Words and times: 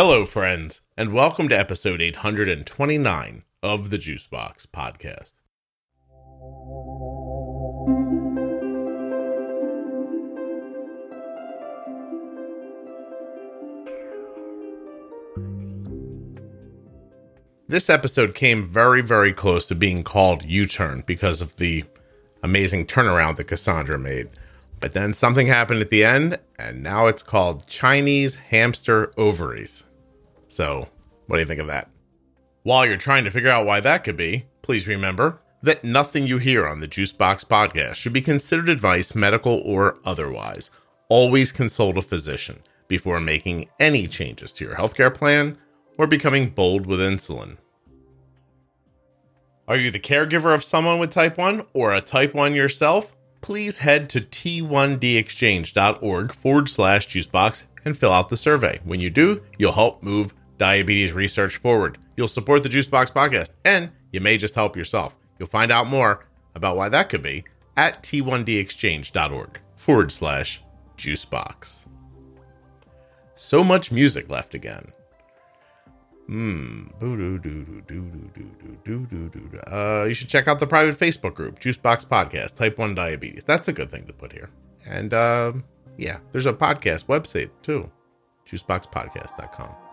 Hello, 0.00 0.24
friends, 0.24 0.80
and 0.96 1.12
welcome 1.12 1.48
to 1.48 1.58
episode 1.58 2.00
829 2.00 3.42
of 3.64 3.90
the 3.90 3.96
Juicebox 3.96 4.68
Podcast. 4.68 5.32
This 17.66 17.90
episode 17.90 18.36
came 18.36 18.68
very, 18.68 19.02
very 19.02 19.32
close 19.32 19.66
to 19.66 19.74
being 19.74 20.04
called 20.04 20.44
U 20.44 20.66
Turn 20.66 21.02
because 21.08 21.40
of 21.40 21.56
the 21.56 21.84
amazing 22.44 22.86
turnaround 22.86 23.34
that 23.38 23.48
Cassandra 23.48 23.98
made. 23.98 24.28
But 24.78 24.94
then 24.94 25.12
something 25.12 25.48
happened 25.48 25.80
at 25.80 25.90
the 25.90 26.04
end, 26.04 26.38
and 26.56 26.84
now 26.84 27.08
it's 27.08 27.24
called 27.24 27.66
Chinese 27.66 28.36
Hamster 28.36 29.12
Ovaries. 29.16 29.82
So, 30.58 30.88
what 31.28 31.36
do 31.36 31.40
you 31.40 31.46
think 31.46 31.60
of 31.60 31.68
that? 31.68 31.88
While 32.64 32.84
you're 32.84 32.96
trying 32.96 33.22
to 33.22 33.30
figure 33.30 33.48
out 33.48 33.64
why 33.64 33.78
that 33.78 34.02
could 34.02 34.16
be, 34.16 34.46
please 34.60 34.88
remember 34.88 35.40
that 35.62 35.84
nothing 35.84 36.26
you 36.26 36.38
hear 36.38 36.66
on 36.66 36.80
the 36.80 36.88
Juicebox 36.88 37.44
podcast 37.44 37.94
should 37.94 38.12
be 38.12 38.20
considered 38.20 38.68
advice, 38.68 39.14
medical 39.14 39.62
or 39.64 39.98
otherwise. 40.04 40.72
Always 41.08 41.52
consult 41.52 41.96
a 41.96 42.02
physician 42.02 42.58
before 42.88 43.20
making 43.20 43.68
any 43.78 44.08
changes 44.08 44.50
to 44.54 44.64
your 44.64 44.74
healthcare 44.74 45.14
plan 45.14 45.56
or 45.96 46.08
becoming 46.08 46.48
bold 46.48 46.86
with 46.86 46.98
insulin. 46.98 47.58
Are 49.68 49.76
you 49.76 49.92
the 49.92 50.00
caregiver 50.00 50.52
of 50.52 50.64
someone 50.64 50.98
with 50.98 51.12
type 51.12 51.38
1 51.38 51.66
or 51.72 51.94
a 51.94 52.00
type 52.00 52.34
1 52.34 52.52
yourself? 52.52 53.14
Please 53.42 53.78
head 53.78 54.10
to 54.10 54.20
t1dexchange.org 54.20 56.32
forward 56.32 56.68
slash 56.68 57.06
juicebox 57.06 57.62
and 57.84 57.96
fill 57.96 58.12
out 58.12 58.28
the 58.28 58.36
survey. 58.36 58.80
When 58.82 58.98
you 58.98 59.08
do, 59.08 59.44
you'll 59.56 59.70
help 59.70 60.02
move 60.02 60.34
diabetes 60.58 61.12
research 61.12 61.56
forward. 61.56 61.98
You'll 62.16 62.28
support 62.28 62.62
the 62.62 62.68
Juicebox 62.68 63.12
podcast 63.12 63.50
and 63.64 63.90
you 64.12 64.20
may 64.20 64.36
just 64.36 64.54
help 64.54 64.76
yourself. 64.76 65.16
You'll 65.38 65.48
find 65.48 65.70
out 65.70 65.86
more 65.86 66.24
about 66.54 66.76
why 66.76 66.88
that 66.88 67.08
could 67.08 67.22
be 67.22 67.44
at 67.76 68.02
t1dexchange.org 68.02 69.60
forward 69.76 70.12
slash 70.12 70.62
juicebox. 70.96 71.86
So 73.34 73.62
much 73.62 73.92
music 73.92 74.28
left 74.28 74.54
again. 74.54 74.92
Hmm. 76.26 76.88
Uh, 79.66 80.04
you 80.04 80.14
should 80.14 80.28
check 80.28 80.46
out 80.46 80.60
the 80.60 80.66
private 80.66 80.98
Facebook 80.98 81.34
group, 81.34 81.58
Juicebox 81.58 82.06
Podcast, 82.06 82.56
Type 82.56 82.76
1 82.76 82.94
Diabetes. 82.94 83.44
That's 83.44 83.68
a 83.68 83.72
good 83.72 83.90
thing 83.90 84.06
to 84.06 84.12
put 84.12 84.32
here. 84.32 84.50
And 84.84 85.14
uh, 85.14 85.52
yeah, 85.96 86.18
there's 86.32 86.46
a 86.46 86.52
podcast 86.52 87.06
website 87.06 87.50
too, 87.62 87.90
juiceboxpodcast.com. 88.46 89.87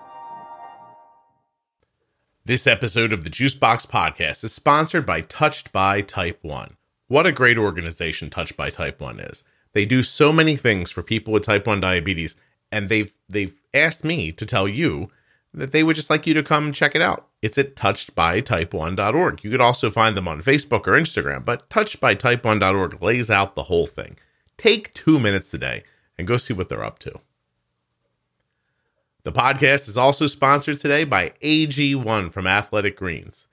This 2.47 2.67
episode 2.67 3.11
of 3.11 3.23
the 3.23 3.31
Juicebox 3.31 3.87
Podcast 3.87 4.43
is 4.43 4.53
sponsored 4.53 5.03
by 5.03 5.21
Touched 5.21 5.71
by 5.71 6.01
Type 6.01 6.37
1. 6.43 6.77
What 7.07 7.25
a 7.25 7.31
great 7.31 7.57
organization 7.57 8.29
Touched 8.29 8.55
by 8.55 8.69
Type 8.69 9.01
1 9.01 9.19
is. 9.19 9.43
They 9.73 9.83
do 9.83 10.03
so 10.03 10.31
many 10.31 10.55
things 10.55 10.91
for 10.91 11.01
people 11.01 11.33
with 11.33 11.41
type 11.41 11.65
1 11.65 11.79
diabetes, 11.79 12.35
and 12.71 12.87
they've 12.87 13.11
they've 13.27 13.55
asked 13.73 14.03
me 14.03 14.31
to 14.33 14.45
tell 14.45 14.67
you 14.67 15.09
that 15.55 15.71
they 15.71 15.81
would 15.81 15.95
just 15.95 16.11
like 16.11 16.27
you 16.27 16.35
to 16.35 16.43
come 16.43 16.71
check 16.71 16.93
it 16.93 17.01
out. 17.01 17.25
It's 17.41 17.57
at 17.57 17.75
touchedbytype1.org. 17.75 19.43
You 19.43 19.49
could 19.49 19.59
also 19.59 19.89
find 19.89 20.15
them 20.15 20.27
on 20.27 20.43
Facebook 20.43 20.85
or 20.85 20.91
Instagram, 20.91 21.43
but 21.43 21.67
touchedbytype1.org 21.71 23.01
lays 23.01 23.31
out 23.31 23.55
the 23.55 23.63
whole 23.63 23.87
thing. 23.87 24.17
Take 24.55 24.93
two 24.93 25.19
minutes 25.19 25.49
today 25.49 25.81
and 26.15 26.27
go 26.27 26.37
see 26.37 26.53
what 26.53 26.69
they're 26.69 26.85
up 26.85 26.99
to. 26.99 27.21
The 29.25 29.31
podcast 29.31 29.87
is 29.87 29.97
also 29.97 30.27
sponsored 30.27 30.77
today 30.77 31.03
by 31.03 31.33
AG1 31.41 32.31
from 32.31 32.45
Athletic 32.45 32.95
Greens. 32.95 33.47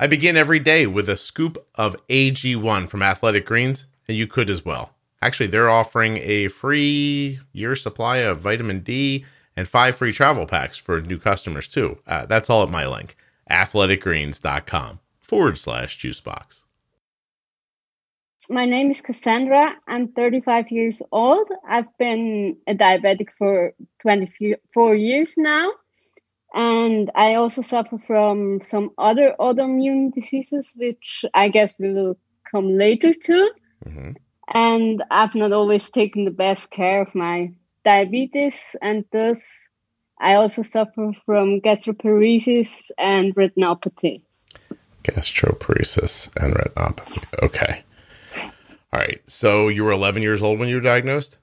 I 0.00 0.08
begin 0.08 0.36
every 0.36 0.58
day 0.58 0.84
with 0.84 1.08
a 1.08 1.16
scoop 1.16 1.64
of 1.76 1.94
AG1 2.08 2.88
from 2.88 3.00
Athletic 3.00 3.46
Greens, 3.46 3.86
and 4.08 4.16
you 4.16 4.26
could 4.26 4.50
as 4.50 4.64
well. 4.64 4.96
Actually, 5.22 5.46
they're 5.46 5.70
offering 5.70 6.16
a 6.16 6.48
free 6.48 7.38
year 7.52 7.76
supply 7.76 8.16
of 8.16 8.40
vitamin 8.40 8.80
D 8.80 9.24
and 9.56 9.68
five 9.68 9.94
free 9.94 10.10
travel 10.10 10.44
packs 10.44 10.76
for 10.76 11.00
new 11.00 11.20
customers 11.20 11.68
too. 11.68 12.00
Uh, 12.08 12.26
that's 12.26 12.50
all 12.50 12.64
at 12.64 12.68
my 12.68 12.84
link, 12.84 13.14
athleticgreens.com 13.48 14.98
forward 15.20 15.56
slash 15.56 16.00
juicebox. 16.00 16.64
My 18.50 18.64
name 18.64 18.90
is 18.90 19.00
Cassandra. 19.00 19.76
I'm 19.86 20.08
35 20.08 20.72
years 20.72 21.00
old. 21.12 21.48
I've 21.68 21.96
been 21.98 22.56
a 22.66 22.74
diabetic 22.74 23.28
for 23.38 23.74
24 24.00 24.96
years 24.96 25.32
now. 25.36 25.70
And 26.52 27.12
I 27.14 27.36
also 27.36 27.62
suffer 27.62 27.98
from 28.08 28.60
some 28.60 28.90
other 28.98 29.36
autoimmune 29.38 30.12
diseases, 30.12 30.72
which 30.74 31.24
I 31.32 31.48
guess 31.50 31.74
we 31.78 31.92
will 31.92 32.18
come 32.50 32.76
later 32.76 33.14
to. 33.14 33.50
Mm-hmm. 33.86 34.10
And 34.52 35.04
I've 35.12 35.36
not 35.36 35.52
always 35.52 35.88
taken 35.88 36.24
the 36.24 36.32
best 36.32 36.72
care 36.72 37.02
of 37.02 37.14
my 37.14 37.52
diabetes, 37.84 38.58
and 38.82 39.04
thus 39.12 39.38
I 40.20 40.34
also 40.34 40.62
suffer 40.62 41.12
from 41.24 41.60
gastroparesis 41.60 42.90
and 42.98 43.32
retinopathy. 43.36 44.22
Gastroparesis 45.04 46.30
and 46.42 46.54
retinopathy. 46.54 47.22
Okay. 47.44 47.84
All 48.92 49.00
right. 49.00 49.20
So 49.26 49.68
you 49.68 49.84
were 49.84 49.92
11 49.92 50.22
years 50.22 50.42
old 50.42 50.58
when 50.58 50.68
you 50.68 50.76
were 50.76 50.80
diagnosed? 50.80 51.38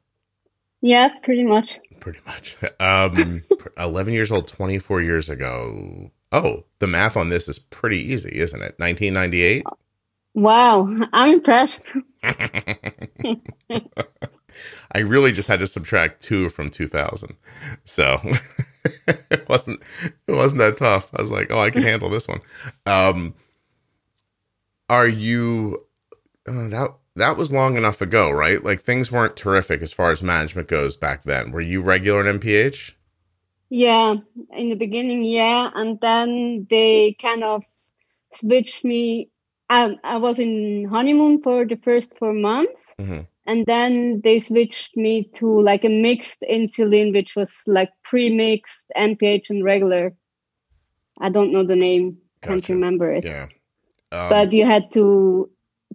Yeah, 0.81 1.09
pretty 1.24 1.44
much. 1.44 1.80
Pretty 2.00 2.19
much. 2.25 2.58
Um, 2.80 3.44
11 3.78 4.13
years 4.13 4.31
old, 4.31 4.47
24 4.47 5.02
years 5.02 5.30
ago. 5.30 6.12
Oh, 6.31 6.66
the 6.80 6.88
math 6.88 7.18
on 7.18 7.30
this 7.30 7.47
is 7.47 7.58
pretty 7.59 8.00
easy, 8.00 8.31
isn't 8.35 8.62
it? 8.62 8.75
1998? 8.78 9.63
Wow, 10.34 10.88
I'm 11.13 11.31
impressed. 11.31 11.81
I 14.94 15.00
really 15.00 15.31
just 15.31 15.47
had 15.47 15.59
to 15.62 15.68
subtract 15.68 16.22
two 16.22 16.50
from 16.50 16.69
2000. 16.69 17.35
So 17.85 18.22
it 19.31 19.47
wasn't 19.50 19.81
it 20.28 20.34
wasn't 20.34 20.59
that 20.59 20.78
tough. 20.78 21.09
I 21.16 21.22
was 21.22 21.31
like, 21.31 21.47
oh, 21.52 21.59
I 21.59 21.72
can 21.72 21.81
handle 21.81 22.09
this 22.09 22.28
one. 22.28 22.41
Um, 22.85 23.34
are 24.90 25.08
you 25.08 25.85
uh, 26.47 26.69
that 26.69 26.96
that 27.17 27.38
was 27.38 27.51
long 27.51 27.78
enough 27.78 28.01
ago, 28.01 28.31
right? 28.31 28.63
Like 28.63 28.81
things 28.81 29.11
weren't 29.11 29.35
terrific 29.35 29.81
as 29.81 29.91
far 29.91 30.11
as 30.11 30.23
management 30.23 30.67
goes 30.67 30.95
back 30.95 31.23
then. 31.23 31.51
Were 31.51 31.61
you 31.61 31.81
regular 31.81 32.28
in 32.28 32.39
NPH? 32.39 32.94
Yeah, 33.69 34.16
in 34.51 34.69
the 34.69 34.75
beginning, 34.75 35.23
yeah, 35.23 35.69
and 35.75 36.00
then 36.00 36.67
they 36.69 37.17
kind 37.22 37.44
of 37.44 37.63
switched 38.33 38.85
me. 38.85 39.29
I, 39.69 39.97
I 40.03 40.17
was 40.17 40.39
in 40.39 40.88
honeymoon 40.89 41.41
for 41.41 41.66
the 41.66 41.75
first 41.75 42.17
four 42.17 42.31
months, 42.31 42.94
mm-hmm 42.97 43.22
and 43.47 43.66
then 43.66 44.22
they 44.23 44.39
switched 44.39 44.95
me 44.95 45.23
to 45.35 45.61
like 45.61 45.85
a 45.85 45.89
mixed 45.89 46.44
insulin 46.47 47.13
which 47.13 47.35
was 47.35 47.63
like 47.66 47.89
pre-mixed 48.03 48.84
nph 48.95 49.49
and 49.49 49.63
regular 49.63 50.13
i 51.19 51.29
don't 51.29 51.51
know 51.51 51.66
the 51.66 51.75
name 51.75 52.17
gotcha. 52.41 52.53
can't 52.53 52.69
remember 52.69 53.11
it 53.11 53.23
yeah 53.23 53.47
um, 54.11 54.29
but 54.29 54.53
you 54.53 54.66
had 54.66 54.91
to 54.91 55.49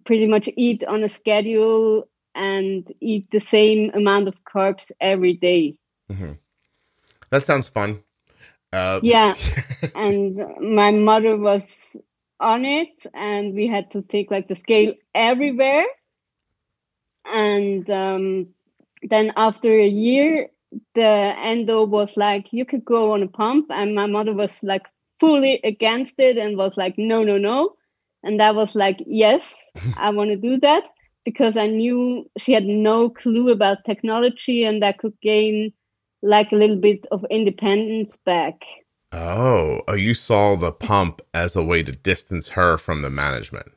pretty 0.04 0.26
much 0.26 0.48
eat 0.56 0.84
on 0.84 1.02
a 1.02 1.08
schedule 1.08 2.08
and 2.34 2.90
eat 3.00 3.30
the 3.30 3.40
same 3.40 3.90
amount 3.94 4.28
of 4.28 4.34
carbs 4.44 4.90
every 5.00 5.34
day. 5.34 5.76
Mm-hmm. 6.10 6.32
that 7.30 7.44
sounds 7.46 7.68
fun. 7.68 8.02
Uh, 8.72 9.00
yeah. 9.02 9.34
And 9.94 10.38
my 10.60 10.90
mother 10.90 11.36
was 11.36 11.64
on 12.40 12.64
it 12.64 13.06
and 13.14 13.54
we 13.54 13.66
had 13.66 13.90
to 13.92 14.02
take 14.02 14.30
like 14.30 14.48
the 14.48 14.54
scale 14.54 14.94
everywhere. 15.14 15.84
And 17.24 17.88
um, 17.90 18.48
then 19.02 19.32
after 19.36 19.72
a 19.72 19.86
year 19.86 20.48
the 20.94 21.34
endo 21.36 21.84
was 21.84 22.16
like 22.16 22.46
you 22.50 22.64
could 22.64 22.84
go 22.84 23.12
on 23.12 23.22
a 23.22 23.28
pump. 23.28 23.66
And 23.70 23.94
my 23.94 24.06
mother 24.06 24.32
was 24.32 24.62
like 24.62 24.87
fully 25.20 25.60
against 25.64 26.19
it 26.19 26.37
and 26.37 26.56
was 26.56 26.76
like 26.76 26.94
no 26.96 27.22
no 27.22 27.38
no 27.38 27.76
and 28.22 28.40
that 28.40 28.54
was 28.54 28.74
like 28.74 29.02
yes 29.06 29.54
i 29.96 30.10
want 30.10 30.30
to 30.30 30.36
do 30.36 30.58
that 30.60 30.84
because 31.24 31.56
i 31.56 31.66
knew 31.66 32.28
she 32.38 32.52
had 32.52 32.64
no 32.64 33.08
clue 33.08 33.50
about 33.50 33.84
technology 33.84 34.64
and 34.64 34.84
i 34.84 34.92
could 34.92 35.14
gain 35.22 35.72
like 36.22 36.52
a 36.52 36.56
little 36.56 36.76
bit 36.76 37.04
of 37.10 37.24
independence 37.30 38.16
back 38.24 38.54
oh 39.12 39.80
oh 39.88 39.94
you 39.94 40.14
saw 40.14 40.54
the 40.56 40.72
pump 40.72 41.20
as 41.34 41.56
a 41.56 41.62
way 41.62 41.82
to 41.82 41.92
distance 41.92 42.48
her 42.48 42.78
from 42.78 43.02
the 43.02 43.10
management 43.10 43.69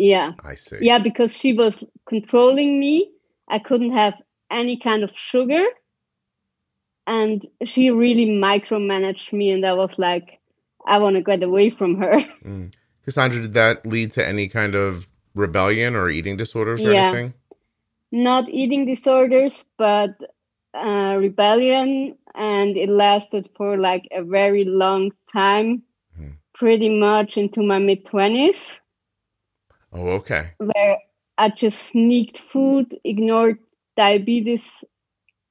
yeah. 0.00 0.32
I 0.42 0.54
see. 0.54 0.78
Yeah, 0.80 0.98
because 0.98 1.36
she 1.36 1.52
was 1.52 1.84
controlling 2.08 2.80
me. 2.80 3.10
I 3.48 3.58
couldn't 3.58 3.92
have 3.92 4.14
any 4.50 4.78
kind 4.78 5.04
of 5.04 5.10
sugar. 5.14 5.62
And 7.06 7.46
she 7.64 7.90
really 7.90 8.26
micromanaged 8.26 9.32
me. 9.32 9.50
And 9.50 9.66
I 9.66 9.74
was 9.74 9.98
like, 9.98 10.40
I 10.86 10.98
want 10.98 11.16
to 11.16 11.22
get 11.22 11.42
away 11.42 11.68
from 11.68 11.98
her. 11.98 12.18
Mm. 12.44 12.72
Cassandra, 13.04 13.42
did 13.42 13.54
that 13.54 13.86
lead 13.86 14.12
to 14.12 14.26
any 14.26 14.48
kind 14.48 14.74
of 14.74 15.08
rebellion 15.34 15.94
or 15.96 16.08
eating 16.08 16.36
disorders 16.36 16.84
or 16.84 16.92
yeah. 16.92 17.08
anything? 17.08 17.34
Not 18.12 18.48
eating 18.48 18.86
disorders, 18.86 19.64
but 19.78 20.16
uh, 20.74 21.16
rebellion. 21.18 22.16
and 22.34 22.76
it 22.76 22.88
lasted 22.88 23.48
for 23.56 23.76
like 23.76 24.06
a 24.12 24.22
very 24.22 24.64
long 24.64 25.10
time, 25.32 25.82
Mhm. 26.16 26.34
pretty 26.54 26.88
much 26.88 27.36
into 27.36 27.60
my 27.60 27.78
mid 27.80 28.04
20s, 28.06 28.78
Oh, 29.92 30.08
okay. 30.10 30.52
where 30.58 30.98
I 31.36 31.48
just 31.48 31.78
sneaked 31.90 32.38
food, 32.38 32.96
ignored 33.02 33.58
diabetes, 33.96 34.84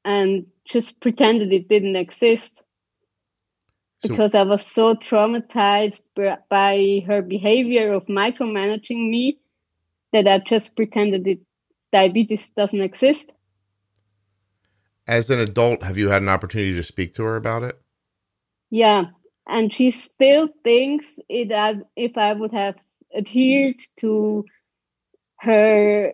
and 0.06 0.46
just 0.66 1.02
pretended 1.02 1.52
it 1.52 1.68
didn't 1.68 1.98
exist 1.98 2.64
So, 4.02 4.10
because 4.10 4.36
I 4.36 4.44
was 4.44 4.66
so 4.66 4.96
traumatized 4.96 6.04
by 6.50 7.04
her 7.06 7.22
behavior 7.22 7.94
of 7.94 8.06
micromanaging 8.06 9.10
me 9.10 9.40
that 10.14 10.28
I 10.28 10.40
just 10.40 10.76
pretended 10.76 11.28
it 11.28 11.40
diabetes 11.92 12.50
doesn't 12.50 12.82
exist. 12.82 13.32
as 15.08 15.32
an 15.32 15.40
adult, 15.40 15.82
have 15.84 15.98
you 15.98 16.10
had 16.10 16.22
an 16.22 16.30
opportunity 16.30 16.76
to 16.76 16.84
speak 16.84 17.16
to 17.16 17.24
her 17.24 17.36
about 17.36 17.64
it? 17.64 17.82
Yeah, 18.70 19.06
and 19.48 19.74
she 19.74 19.90
still 19.90 20.50
thinks 20.64 21.08
it 21.28 21.52
if 21.96 22.18
I 22.18 22.34
would 22.34 22.52
have 22.52 22.76
adhered 23.18 23.82
to 23.98 24.46
her 25.40 26.14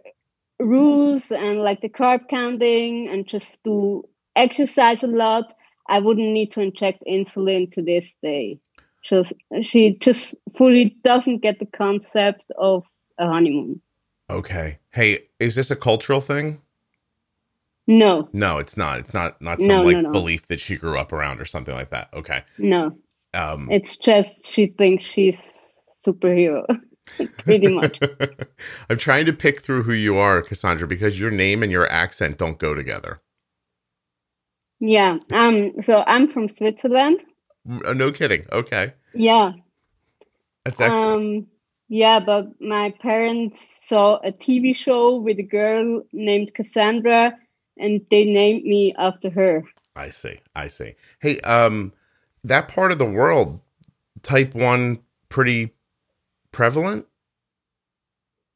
rules 0.59 1.31
and 1.31 1.59
like 1.59 1.81
the 1.81 1.89
carb 1.89 2.29
counting 2.29 3.09
and 3.09 3.27
just 3.27 3.61
do 3.63 4.07
exercise 4.35 5.03
a 5.03 5.07
lot, 5.07 5.53
I 5.87 5.99
wouldn't 5.99 6.31
need 6.31 6.51
to 6.51 6.61
inject 6.61 7.03
insulin 7.07 7.71
to 7.73 7.81
this 7.81 8.15
day. 8.21 8.59
Just 9.03 9.33
she 9.63 9.97
just 9.99 10.35
fully 10.57 10.97
doesn't 11.03 11.39
get 11.39 11.59
the 11.59 11.67
concept 11.67 12.45
of 12.57 12.83
a 13.19 13.27
honeymoon. 13.27 13.81
Okay. 14.29 14.79
Hey, 14.91 15.19
is 15.39 15.53
this 15.55 15.69
a 15.69 15.75
cultural 15.75 16.21
thing? 16.21 16.61
No, 17.87 18.27
No, 18.33 18.57
it's 18.57 18.75
not. 18.77 18.99
It's 18.99 19.13
not 19.13 19.39
not 19.41 19.59
some 19.59 19.67
No, 19.67 19.83
like 19.83 19.93
no, 19.97 20.01
no. 20.01 20.11
belief 20.11 20.47
that 20.47 20.59
she 20.59 20.75
grew 20.75 20.97
up 20.97 21.13
around 21.13 21.39
or 21.39 21.45
something 21.45 21.75
like 21.75 21.91
that. 21.91 22.09
Okay. 22.13 22.41
no. 22.57 22.97
Um 23.35 23.69
It's 23.71 23.95
just 23.97 24.47
she 24.47 24.67
thinks 24.67 25.05
she's 25.05 25.39
superhero, 26.03 26.65
pretty 27.37 27.67
much. 27.67 27.99
I'm 28.89 28.97
trying 28.97 29.27
to 29.27 29.33
pick 29.33 29.61
through 29.61 29.83
who 29.83 29.93
you 29.93 30.17
are, 30.17 30.41
Cassandra, 30.41 30.87
because 30.87 31.19
your 31.19 31.29
name 31.31 31.61
and 31.61 31.71
your 31.71 31.87
accent 31.91 32.39
don't 32.39 32.57
go 32.57 32.73
together. 32.73 33.21
Yeah. 34.79 35.17
Um. 35.31 35.73
So 35.81 36.03
I'm 36.07 36.27
from 36.31 36.47
Switzerland. 36.47 37.19
Uh, 37.85 37.93
No 37.93 38.11
kidding. 38.11 38.45
Okay. 38.51 38.93
Yeah. 39.13 39.53
That's 40.65 40.79
excellent. 40.81 41.15
Um. 41.17 41.47
Yeah, 41.87 42.19
but 42.19 42.59
my 42.59 42.89
parents 42.99 43.63
saw 43.87 44.15
a 44.23 44.31
TV 44.31 44.75
show 44.75 45.17
with 45.17 45.37
a 45.37 45.43
girl 45.43 46.01
named 46.11 46.53
Cassandra, 46.55 47.37
and 47.77 48.01
they 48.09 48.25
named 48.25 48.63
me 48.63 48.93
after 48.97 49.29
her. 49.29 49.63
I 49.95 50.09
see. 50.09 50.37
I 50.55 50.67
see. 50.67 50.95
Hey, 51.19 51.39
um 51.41 51.93
that 52.43 52.67
part 52.67 52.91
of 52.91 52.97
the 52.99 53.05
world, 53.09 53.59
type 54.23 54.53
1 54.55 54.99
pretty 55.29 55.73
prevalent? 56.51 57.05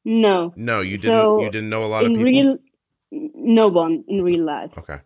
No, 0.05 0.53
No, 0.55 0.81
you 0.81 0.97
didn't 0.97 1.21
So, 1.21 1.41
you 1.43 1.49
didn't 1.49 1.69
know 1.69 1.83
a 1.83 1.87
lot 1.87 2.03
of 2.05 2.09
people. 2.09 2.23
real, 2.23 2.57
no 3.11 3.67
one 3.67 4.03
in 4.07 4.21
real 4.23 4.43
life. 4.45 4.71
okay. 4.77 4.99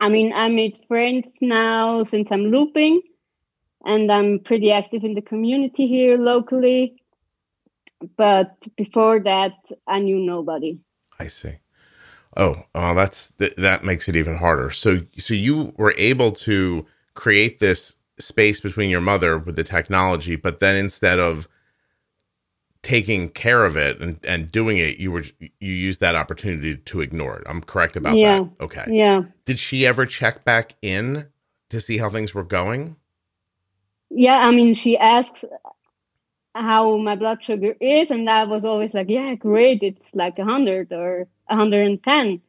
I 0.00 0.08
mean, 0.08 0.32
I 0.32 0.48
made 0.48 0.80
friends 0.88 1.30
now 1.40 2.02
since 2.02 2.28
I'm 2.32 2.46
looping, 2.46 3.02
and 3.84 4.10
I'm 4.10 4.38
pretty 4.38 4.72
active 4.72 5.04
in 5.04 5.14
the 5.14 5.22
community 5.22 5.86
here 5.86 6.16
locally. 6.16 6.96
But 8.16 8.66
before 8.76 9.20
that, 9.20 9.52
I 9.86 10.00
knew 10.00 10.18
nobody. 10.18 10.78
I 11.18 11.26
see. 11.26 11.58
Oh, 12.36 12.64
oh, 12.74 12.94
that's 12.94 13.32
th- 13.32 13.56
that 13.56 13.84
makes 13.84 14.08
it 14.08 14.16
even 14.16 14.36
harder. 14.36 14.70
So, 14.70 15.00
so 15.18 15.34
you 15.34 15.74
were 15.76 15.94
able 15.98 16.32
to 16.32 16.86
create 17.14 17.58
this 17.58 17.96
space 18.18 18.60
between 18.60 18.88
your 18.88 19.00
mother 19.00 19.36
with 19.36 19.56
the 19.56 19.64
technology, 19.64 20.36
but 20.36 20.60
then 20.60 20.76
instead 20.76 21.18
of 21.18 21.46
taking 22.82 23.30
care 23.30 23.64
of 23.66 23.76
it 23.76 24.00
and, 24.00 24.20
and 24.24 24.52
doing 24.52 24.78
it, 24.78 24.98
you 24.98 25.12
were 25.12 25.24
you 25.40 25.74
used 25.74 26.00
that 26.00 26.16
opportunity 26.16 26.76
to 26.76 27.00
ignore 27.00 27.38
it. 27.38 27.46
I'm 27.48 27.62
correct 27.62 27.96
about 27.96 28.16
Yeah. 28.16 28.44
that. 28.58 28.64
Okay. 28.64 28.86
Yeah. 28.86 29.22
Did 29.46 29.58
she 29.58 29.86
ever 29.86 30.06
check 30.06 30.44
back 30.44 30.76
in 30.82 31.28
to 31.70 31.80
see 31.80 31.98
how 31.98 32.10
things 32.10 32.34
were 32.34 32.44
going? 32.44 32.96
Yeah, 34.10 34.38
I 34.38 34.50
mean, 34.52 34.74
she 34.74 34.98
asks 34.98 35.44
how 36.54 36.96
my 36.98 37.16
blood 37.16 37.42
sugar 37.44 37.74
is, 37.80 38.10
and 38.10 38.28
I 38.30 38.44
was 38.44 38.64
always 38.64 38.94
like, 38.94 39.08
"Yeah, 39.10 39.34
great, 39.36 39.82
it's 39.82 40.14
like 40.14 40.38
a 40.38 40.44
hundred 40.44 40.92
or 40.92 41.28
a 41.48 41.56
hundred 41.56 41.86
and 41.88 42.02
ten. 42.02 42.42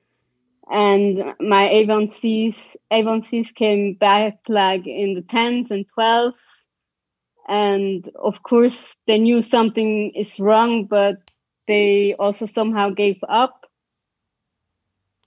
And 0.71 1.35
my 1.39 1.69
A1Cs, 1.69 2.75
A1Cs 2.91 3.53
came 3.55 3.95
back 3.95 4.39
like 4.49 4.87
in 4.87 5.15
the 5.15 5.21
tens 5.23 5.71
and 5.71 5.87
twelves, 5.87 6.60
and 7.51 8.09
of 8.15 8.41
course 8.43 8.95
they 9.07 9.19
knew 9.19 9.41
something 9.41 10.11
is 10.11 10.39
wrong, 10.39 10.85
but 10.85 11.17
they 11.67 12.15
also 12.17 12.45
somehow 12.45 12.89
gave 12.89 13.19
up. 13.27 13.65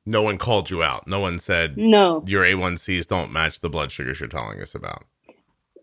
No 0.06 0.22
one 0.22 0.38
called 0.38 0.70
you 0.70 0.82
out. 0.82 1.06
No 1.06 1.20
one 1.20 1.38
said 1.38 1.76
No, 1.76 2.24
your 2.26 2.42
A1Cs 2.44 3.06
don't 3.06 3.30
match 3.30 3.60
the 3.60 3.68
blood 3.68 3.92
sugars 3.92 4.20
you're 4.20 4.28
telling 4.28 4.60
us 4.62 4.74
about. 4.74 5.04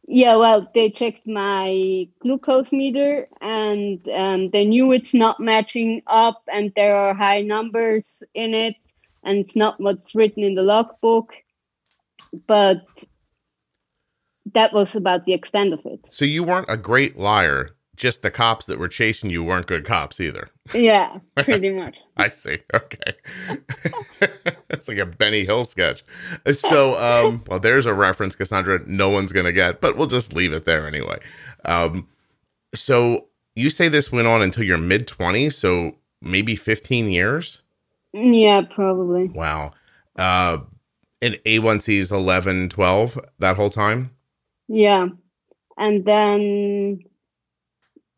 Yeah, 0.08 0.36
well, 0.38 0.70
they 0.74 0.90
checked 0.90 1.28
my 1.28 2.08
glucose 2.20 2.72
meter 2.72 3.28
and 3.40 4.06
um, 4.10 4.50
they 4.50 4.66
knew 4.66 4.92
it's 4.92 5.14
not 5.14 5.40
matching 5.40 6.02
up 6.08 6.42
and 6.52 6.74
there 6.76 6.96
are 6.96 7.14
high 7.14 7.44
numbers 7.44 8.24
in 8.34 8.56
it 8.56 8.76
and 9.24 9.38
it's 9.38 9.56
not 9.56 9.80
what's 9.80 10.16
written 10.16 10.44
in 10.44 10.56
the 10.56 10.64
logbook. 10.64 11.34
But 12.48 12.84
that 14.54 14.74
was 14.74 14.96
about 14.96 15.26
the 15.26 15.34
extent 15.34 15.74
of 15.74 15.86
it. 15.86 16.08
So 16.10 16.26
you 16.26 16.44
weren't 16.44 16.68
a 16.70 16.78
great 16.78 17.18
liar. 17.18 17.72
Just 17.96 18.24
the 18.24 18.32
cops 18.32 18.66
that 18.66 18.80
were 18.80 18.88
chasing 18.88 19.30
you 19.30 19.44
weren't 19.44 19.68
good 19.68 19.86
cops 19.86 20.20
either. 20.20 20.50
Yeah, 20.74 21.20
pretty 21.38 21.70
much. 21.70 22.02
I 22.18 22.30
see. 22.30 22.60
Okay. 22.74 23.14
That's 24.70 24.88
like 24.88 24.98
a 24.98 25.06
Benny 25.06 25.46
Hill 25.46 25.66
sketch. 25.66 26.04
So, 26.52 26.96
um, 27.00 27.44
well, 27.48 27.60
there's 27.60 27.86
a 27.86 27.94
reference, 27.94 28.36
Cassandra, 28.36 28.80
no 28.88 29.10
one's 29.10 29.32
going 29.32 29.46
to 29.46 29.52
get, 29.52 29.82
but 29.82 29.98
we'll 29.98 30.08
just 30.08 30.34
leave 30.34 30.54
it 30.54 30.66
there 30.66 30.88
anyway. 30.88 31.20
Um, 31.66 32.08
so 32.74 33.28
you 33.56 33.70
say 33.70 33.88
this 33.88 34.12
went 34.12 34.28
on 34.28 34.42
until 34.42 34.64
your 34.64 34.78
mid 34.78 35.08
20s, 35.08 35.54
so 35.54 35.98
maybe 36.22 36.56
15 36.56 37.10
years? 37.10 37.62
Yeah, 38.14 38.62
probably. 38.62 39.28
Wow. 39.28 39.72
Uh, 40.16 40.60
and 41.22 41.36
A1C 41.46 41.96
is 41.96 42.12
11, 42.12 42.70
12 42.70 43.20
that 43.40 43.56
whole 43.58 43.70
time? 43.70 44.12
Yeah. 44.74 45.08
And 45.78 46.06
then, 46.06 47.00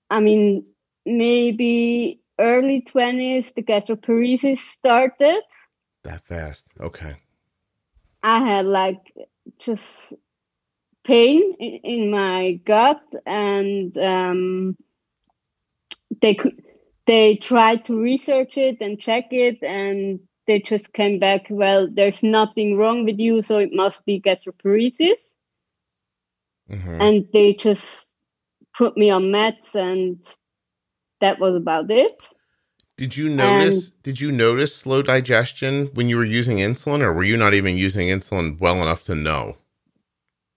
I 0.09 0.19
mean, 0.19 0.65
maybe 1.03 2.21
early 2.39 2.81
20s, 2.81 3.55
the 3.55 3.63
gastroparesis 3.63 4.59
started. 4.59 5.41
That 6.03 6.21
fast. 6.21 6.67
Okay. 6.79 7.15
I 8.21 8.45
had 8.45 8.65
like 8.65 9.01
just 9.57 10.13
pain 11.03 11.51
in, 11.59 11.79
in 11.83 12.11
my 12.11 12.53
gut, 12.65 13.01
and 13.25 13.97
um, 13.97 14.77
they 16.21 16.35
could 16.35 16.63
they 17.07 17.35
tried 17.35 17.83
to 17.85 17.99
research 17.99 18.57
it 18.57 18.77
and 18.79 18.99
check 18.99 19.33
it, 19.33 19.63
and 19.63 20.19
they 20.45 20.59
just 20.59 20.93
came 20.93 21.19
back. 21.19 21.47
Well, 21.49 21.87
there's 21.91 22.21
nothing 22.21 22.77
wrong 22.77 23.05
with 23.05 23.19
you, 23.19 23.41
so 23.41 23.57
it 23.57 23.73
must 23.73 24.05
be 24.05 24.21
gastroparesis, 24.21 25.19
Mhm. 26.71 27.01
and 27.01 27.27
they 27.33 27.53
just 27.53 28.07
put 28.77 28.97
me 28.97 29.09
on 29.09 29.23
meds, 29.25 29.75
and 29.75 30.17
that 31.21 31.39
was 31.39 31.55
about 31.55 31.91
it. 31.91 32.29
Did 32.97 33.17
you 33.17 33.29
notice? 33.29 33.89
did 34.03 34.21
you 34.21 34.31
notice 34.31 34.75
slow 34.75 35.01
digestion 35.01 35.87
when 35.93 36.09
you 36.09 36.17
were 36.17 36.25
using 36.25 36.57
insulin, 36.57 37.01
or 37.01 37.11
were 37.11 37.23
you 37.23 37.37
not 37.37 37.53
even 37.53 37.75
using 37.75 38.07
insulin 38.07 38.59
well 38.59 38.81
enough 38.81 39.03
to 39.05 39.15
know? 39.15 39.57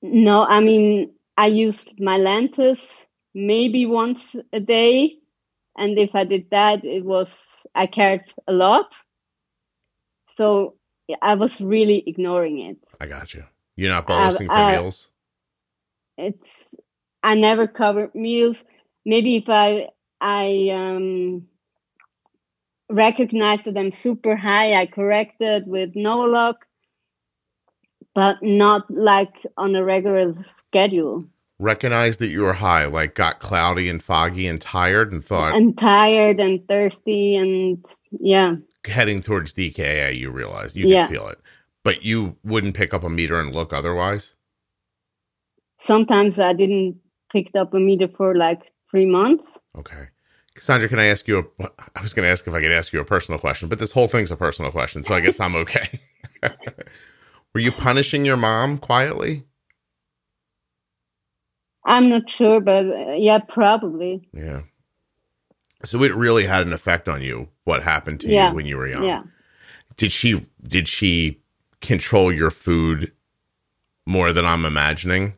No, 0.03 0.45
I 0.45 0.61
mean, 0.61 1.13
I 1.37 1.47
used 1.47 1.99
my 1.99 2.19
Lantus 2.19 3.07
maybe 3.35 3.87
once 3.87 4.37
a 4.53 4.61
day. 4.61 5.19
And 5.79 5.99
if 5.99 6.15
I 6.15 6.25
did 6.25 6.49
that, 6.51 6.85
it 6.85 7.05
was, 7.05 7.67
I 7.75 7.87
cared 7.87 8.33
a 8.49 8.53
lot. 8.53 8.97
So 10.37 10.77
I 11.21 11.35
was 11.35 11.61
really 11.61 12.03
ignoring 12.07 12.61
it. 12.61 12.79
I 13.01 13.07
got 13.07 13.35
you. 13.35 13.45
You're 13.77 13.91
not 13.91 14.07
bolusing 14.07 14.47
for 14.47 14.73
meals. 14.73 15.11
It's, 16.19 16.75
I 17.23 17.35
never 17.35 17.67
covered 17.67 18.15
meals. 18.15 18.65
Maybe 19.05 19.37
if 19.37 19.49
I, 19.49 19.89
I, 20.21 20.71
um, 20.73 21.47
recognized 22.91 23.67
that 23.67 23.77
I'm 23.77 23.91
super 23.91 24.37
high, 24.37 24.75
I 24.81 24.87
corrected 24.87 25.67
with 25.67 25.95
Novolog, 25.95 26.55
but 28.15 28.39
not 28.43 28.91
like 28.91 29.35
on 29.57 29.75
a 29.75 29.85
regular 29.85 30.35
schedule. 30.59 31.25
Recognized 31.59 32.21
that 32.21 32.31
you 32.31 32.43
were 32.43 32.53
high, 32.55 32.87
like 32.87 33.15
got 33.15 33.41
cloudy 33.41 33.89
and 33.89 34.03
foggy 34.03 34.47
and 34.47 34.61
tired, 34.61 35.11
and 35.11 35.25
thought 35.25 35.55
and 35.57 35.77
tired 35.77 36.39
and 36.39 36.67
thirsty 36.69 37.37
and 37.37 37.85
yeah 38.13 38.57
heading 38.87 39.23
towards 39.23 39.55
DKA. 39.55 40.17
You 40.17 40.31
realized 40.31 40.77
you 40.77 40.87
Yeah. 40.87 41.07
could 41.09 41.17
feel 41.17 41.29
it, 41.29 41.41
But 41.83 42.05
you 42.05 42.37
wouldn't 42.45 42.77
pick 42.77 42.95
up 42.95 43.05
a 43.05 43.11
meter 43.11 43.41
and 43.41 43.55
look 43.55 43.73
otherwise? 43.73 44.36
Sometimes 45.87 46.38
I 46.38 46.52
didn't 46.52 46.99
pick 47.33 47.55
up 47.55 47.73
a 47.75 47.78
meter 47.78 48.09
for 48.09 48.35
like 48.35 48.73
three 48.90 49.07
months. 49.07 49.59
Okay. 49.78 50.09
Cassandra, 50.55 50.88
can 50.88 50.99
I 50.99 51.05
ask 51.07 51.28
you 51.28 51.50
a 51.61 51.64
I 51.95 52.00
was 52.02 52.14
gonna 52.14 52.28
ask 52.28 52.47
if 52.47 52.55
I 52.55 52.61
could 52.61 52.73
ask 52.73 52.93
you 52.93 53.00
a 53.00 53.05
personal 53.05 53.38
question, 53.38 53.69
but 53.69 53.78
this 53.78 53.93
whole 53.93 54.09
thing's 54.09 54.31
a 54.31 54.37
personal 54.37 54.71
question, 54.73 55.02
so 55.02 55.14
I 55.14 55.21
guess 55.21 55.38
I'm 55.38 55.55
okay. 55.57 56.00
Were 57.55 57.61
you 57.61 57.73
punishing 57.73 58.25
your 58.25 58.37
mom 58.37 58.78
quietly? 58.78 59.45
I'm 61.85 62.09
not 62.09 62.28
sure, 62.28 62.61
but 62.61 62.87
uh, 62.87 63.12
yeah, 63.12 63.38
probably. 63.38 64.28
Yeah. 64.33 64.62
So 65.85 66.02
it 66.02 66.14
really 66.14 66.45
had 66.47 66.66
an 66.66 66.73
effect 66.73 67.09
on 67.09 67.23
you 67.23 67.49
what 67.64 67.83
happened 67.83 68.21
to 68.21 68.28
Yeah. 68.28 68.49
you 68.49 68.57
when 68.57 68.66
you 68.66 68.76
were 68.76 68.88
young. 68.88 69.05
Yeah. 69.05 69.23
Did 69.97 70.11
she 70.11 70.47
did 70.66 70.88
she 70.88 71.43
control 71.81 72.33
your 72.33 72.50
food 72.50 73.12
more 74.07 74.33
than 74.33 74.45
I'm 74.45 74.64
imagining? 74.64 75.35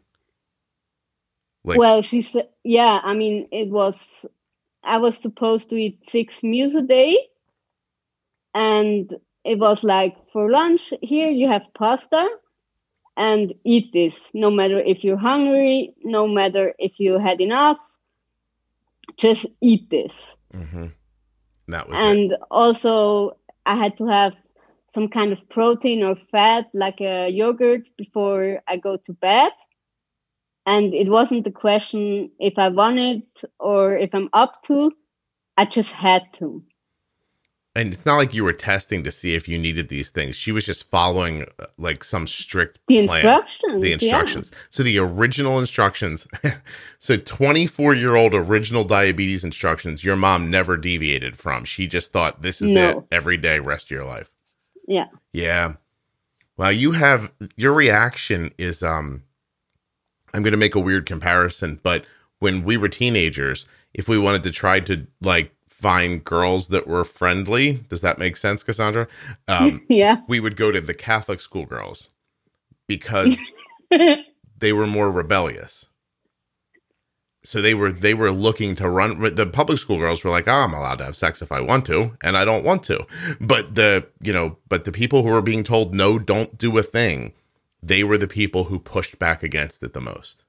Like 1.68 1.78
well, 1.78 2.02
she 2.02 2.22
said, 2.22 2.48
yeah, 2.64 3.00
I 3.02 3.14
mean, 3.14 3.48
it 3.52 3.68
was, 3.68 4.26
I 4.82 4.98
was 4.98 5.16
supposed 5.18 5.70
to 5.70 5.76
eat 5.76 6.08
six 6.08 6.42
meals 6.42 6.74
a 6.74 6.82
day. 6.82 7.18
And 8.54 9.14
it 9.44 9.58
was 9.58 9.84
like, 9.84 10.16
for 10.32 10.50
lunch, 10.50 10.92
here 11.02 11.30
you 11.30 11.48
have 11.48 11.62
pasta 11.74 12.28
and 13.16 13.52
eat 13.64 13.92
this, 13.92 14.30
no 14.32 14.50
matter 14.50 14.78
if 14.78 15.04
you're 15.04 15.16
hungry, 15.18 15.94
no 16.02 16.26
matter 16.26 16.74
if 16.78 16.98
you 16.98 17.18
had 17.18 17.40
enough, 17.40 17.78
just 19.16 19.46
eat 19.60 19.90
this. 19.90 20.34
Mhm. 20.54 20.92
that 21.68 21.88
was 21.88 21.98
it. 21.98 22.02
and 22.02 22.36
also 22.50 23.36
i 23.66 23.74
had 23.76 23.98
to 23.98 24.06
have 24.06 24.32
some 24.94 25.08
kind 25.08 25.32
of 25.32 25.48
protein 25.50 26.02
or 26.02 26.16
fat 26.32 26.64
like 26.72 27.00
a 27.02 27.28
yogurt 27.28 27.82
before 27.98 28.60
i 28.66 28.76
go 28.78 28.96
to 28.96 29.12
bed 29.12 29.52
and 30.68 30.94
it 30.94 31.08
wasn't 31.10 31.44
the 31.44 31.52
question 31.52 32.30
if 32.40 32.54
i 32.58 32.68
wanted 32.68 33.22
or 33.60 33.96
if 33.98 34.14
i'm 34.14 34.30
up 34.34 34.62
to 34.64 34.92
i 35.58 35.66
just 35.66 35.92
had 35.92 36.22
to 36.34 36.64
And 37.74 37.92
it's 37.94 38.06
not 38.06 38.16
like 38.18 38.34
you 38.34 38.44
were 38.44 38.52
testing 38.54 39.04
to 39.04 39.10
see 39.10 39.34
if 39.34 39.48
you 39.48 39.58
needed 39.58 39.88
these 39.88 40.10
things. 40.10 40.36
She 40.36 40.52
was 40.52 40.66
just 40.66 40.90
following 40.90 41.44
uh, 41.58 41.66
like 41.78 42.04
some 42.04 42.26
strict 42.26 42.80
the 42.88 43.02
plan. 43.06 43.26
instructions 43.26 43.82
the 43.82 43.88
yeah. 43.88 43.94
instructions. 43.94 44.52
So 44.70 44.82
the 44.82 44.98
original 44.98 45.58
instructions. 45.58 46.26
so 47.00 47.16
24 47.16 47.94
year 47.94 48.16
old 48.16 48.34
original 48.34 48.84
diabetes 48.84 49.44
instructions. 49.44 50.04
Your 50.04 50.16
mom 50.16 50.50
never 50.50 50.76
deviated 50.76 51.38
from. 51.38 51.64
She 51.64 51.86
just 51.86 52.12
thought 52.12 52.42
this 52.42 52.62
is 52.62 52.72
No. 52.72 52.90
it 52.90 53.04
every 53.12 53.38
day, 53.38 53.58
rest 53.60 53.86
of 53.88 53.92
your 53.92 54.04
life. 54.06 54.32
yeah 54.88 55.06
Yeah. 55.32 55.74
Well, 56.58 56.72
you 56.72 56.92
have 56.92 57.32
your 57.56 57.72
reaction 57.74 58.52
is 58.58 58.82
um 58.82 59.24
I'm 60.34 60.42
going 60.42 60.52
to 60.52 60.58
make 60.58 60.74
a 60.74 60.80
weird 60.80 61.06
comparison, 61.06 61.80
but 61.82 62.04
when 62.38 62.62
we 62.64 62.76
were 62.76 62.88
teenagers, 62.88 63.66
if 63.94 64.08
we 64.08 64.18
wanted 64.18 64.42
to 64.44 64.50
try 64.50 64.80
to 64.80 65.06
like 65.20 65.52
find 65.68 66.24
girls 66.24 66.68
that 66.68 66.86
were 66.86 67.04
friendly, 67.04 67.84
does 67.88 68.00
that 68.00 68.18
make 68.18 68.36
sense, 68.36 68.62
Cassandra? 68.62 69.08
Um 69.46 69.84
yeah 69.88 70.22
we 70.28 70.40
would 70.40 70.56
go 70.56 70.70
to 70.70 70.80
the 70.80 70.94
Catholic 70.94 71.40
schoolgirls 71.40 72.10
because 72.86 73.36
they 73.90 74.72
were 74.72 74.86
more 74.86 75.10
rebellious. 75.10 75.88
So 77.44 77.62
they 77.62 77.72
were 77.72 77.92
they 77.92 78.14
were 78.14 78.32
looking 78.32 78.74
to 78.76 78.90
run. 78.90 79.20
The 79.34 79.46
public 79.46 79.78
school 79.78 79.96
girls 79.98 80.22
were 80.22 80.30
like, 80.30 80.48
"Oh, 80.48 80.52
I'm 80.52 80.74
allowed 80.74 80.98
to 80.98 81.04
have 81.04 81.16
sex 81.16 81.40
if 81.40 81.52
I 81.52 81.60
want 81.60 81.86
to, 81.86 82.16
and 82.22 82.36
I 82.36 82.44
don't 82.44 82.64
want 82.64 82.82
to." 82.84 83.06
But 83.40 83.74
the 83.74 84.06
you 84.20 84.32
know, 84.32 84.58
but 84.68 84.84
the 84.84 84.92
people 84.92 85.22
who 85.22 85.30
were 85.30 85.40
being 85.40 85.64
told 85.64 85.94
no, 85.94 86.18
don't 86.18 86.58
do 86.58 86.76
a 86.76 86.82
thing, 86.82 87.32
they 87.82 88.02
were 88.04 88.18
the 88.18 88.28
people 88.28 88.64
who 88.64 88.78
pushed 88.78 89.18
back 89.18 89.42
against 89.42 89.82
it 89.82 89.92
the 89.92 90.00
most. 90.00 90.44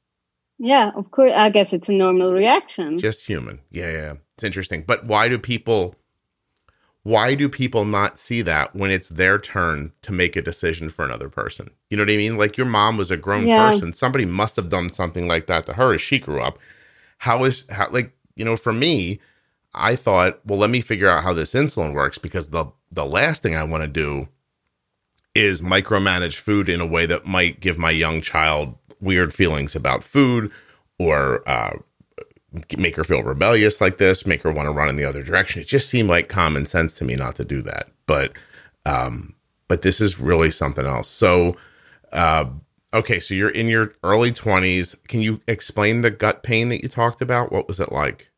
yeah 0.57 0.91
of 0.95 1.09
course 1.11 1.33
i 1.35 1.49
guess 1.49 1.73
it's 1.73 1.89
a 1.89 1.93
normal 1.93 2.33
reaction 2.33 2.97
Just 2.97 3.25
human, 3.27 3.61
yeah, 3.71 3.91
yeah. 3.91 4.13
It's 4.35 4.43
interesting. 4.45 4.83
But 4.87 5.05
why 5.05 5.27
do 5.29 5.37
people? 5.37 5.95
Why 7.03 7.33
do 7.33 7.47
people 7.49 7.85
not 7.85 8.19
see 8.19 8.41
that 8.43 8.75
when 8.75 8.91
it's 8.91 9.09
their 9.09 9.39
turn 9.39 9.93
to 10.01 10.11
make 10.11 10.35
a 10.35 10.41
decision 10.41 10.89
for 10.89 11.03
another 11.05 11.29
person? 11.29 11.71
You 11.89 11.97
know 11.97 12.03
what 12.03 12.11
I 12.11 12.17
mean? 12.17 12.37
Like 12.37 12.57
your 12.57 12.67
mom 12.67 12.97
was 12.97 13.09
a 13.11 13.17
grown 13.17 13.47
Yeah. 13.47 13.69
person. 13.69 13.93
Somebody 13.93 14.25
must 14.25 14.55
have 14.57 14.69
done 14.69 14.89
something 14.89 15.27
like 15.27 15.47
that 15.47 15.65
to 15.65 15.73
her 15.73 15.93
as 15.93 16.01
she 16.01 16.19
grew 16.19 16.41
up. 16.41 16.59
How 17.19 17.43
is 17.45 17.65
how 17.69 17.89
like, 17.91 18.11
you 18.35 18.45
know, 18.45 18.55
for 18.57 18.73
me, 18.73 19.19
I 19.73 19.95
thought, 19.95 20.39
well, 20.45 20.59
let 20.59 20.69
me 20.69 20.81
figure 20.81 21.09
out 21.09 21.23
how 21.23 21.33
this 21.33 21.53
insulin 21.53 21.93
works 21.93 22.17
because 22.17 22.49
the 22.49 22.65
the 22.91 23.05
last 23.05 23.41
thing 23.43 23.55
I 23.55 23.63
want 23.63 23.83
to 23.83 23.89
do 23.89 24.27
is 25.39 25.61
micromanage 25.61 26.35
food 26.35 26.69
in 26.69 26.81
a 26.81 26.85
way 26.85 27.05
that 27.05 27.25
might 27.25 27.59
give 27.59 27.77
my 27.77 27.91
young 27.91 28.21
child 28.21 28.75
weird 28.99 29.33
feelings 29.33 29.75
about 29.75 30.03
food 30.03 30.51
or 30.97 31.47
uh, 31.49 31.77
make 32.77 32.95
her 32.95 33.03
feel 33.03 33.23
rebellious 33.23 33.79
like 33.79 33.97
this, 33.97 34.25
make 34.25 34.41
her 34.41 34.51
want 34.51 34.67
to 34.67 34.73
run 34.73 34.89
in 34.89 34.95
the 34.95 35.05
other 35.05 35.21
direction. 35.21 35.61
It 35.61 35.67
just 35.67 35.89
seemed 35.89 36.09
like 36.09 36.29
common 36.29 36.65
sense 36.65 36.97
to 36.97 37.05
me 37.05 37.15
not 37.15 37.35
to 37.35 37.45
do 37.45 37.61
that. 37.63 37.89
But 38.05 38.33
um 38.85 39.35
but 39.67 39.83
this 39.83 40.01
is 40.01 40.19
really 40.19 40.51
something 40.51 40.85
else. 40.85 41.07
So 41.07 41.55
uh 42.11 42.45
okay, 42.93 43.19
so 43.19 43.33
you're 43.33 43.49
in 43.49 43.67
your 43.67 43.93
early 44.03 44.31
20s. 44.31 44.95
Can 45.07 45.21
you 45.21 45.41
explain 45.47 46.01
the 46.01 46.11
gut 46.11 46.41
pain 46.43 46.69
that 46.69 46.81
you 46.81 46.89
talked 46.89 47.21
about? 47.21 47.51
What 47.51 47.67
was 47.67 47.79
it 47.79 47.91
like? 47.91 48.28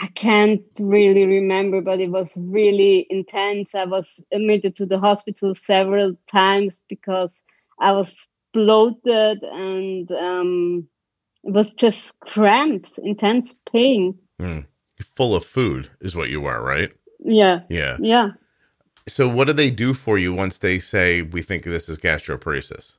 I 0.00 0.06
can't 0.08 0.62
really 0.78 1.24
remember, 1.26 1.80
but 1.80 1.98
it 2.00 2.10
was 2.10 2.32
really 2.36 3.06
intense. 3.10 3.74
I 3.74 3.84
was 3.84 4.20
admitted 4.32 4.74
to 4.76 4.86
the 4.86 4.98
hospital 4.98 5.54
several 5.54 6.16
times 6.28 6.78
because 6.88 7.42
I 7.80 7.92
was 7.92 8.28
bloated 8.52 9.42
and 9.42 10.10
um, 10.12 10.88
it 11.42 11.52
was 11.52 11.72
just 11.72 12.18
cramps, 12.20 12.98
intense 12.98 13.58
pain. 13.72 14.18
Full 15.16 15.34
of 15.34 15.44
food 15.44 15.90
is 16.00 16.14
what 16.14 16.30
you 16.30 16.40
were, 16.40 16.62
right? 16.62 16.90
Yeah, 17.20 17.60
Yeah. 17.68 17.96
yeah. 18.00 18.30
So 19.08 19.28
what 19.28 19.46
do 19.46 19.52
they 19.52 19.70
do 19.70 19.94
for 19.94 20.18
you 20.18 20.32
once 20.34 20.58
they 20.58 20.78
say 20.78 21.22
we 21.22 21.42
think 21.42 21.64
this 21.64 21.88
is 21.88 21.98
gastroparesis? 21.98 22.98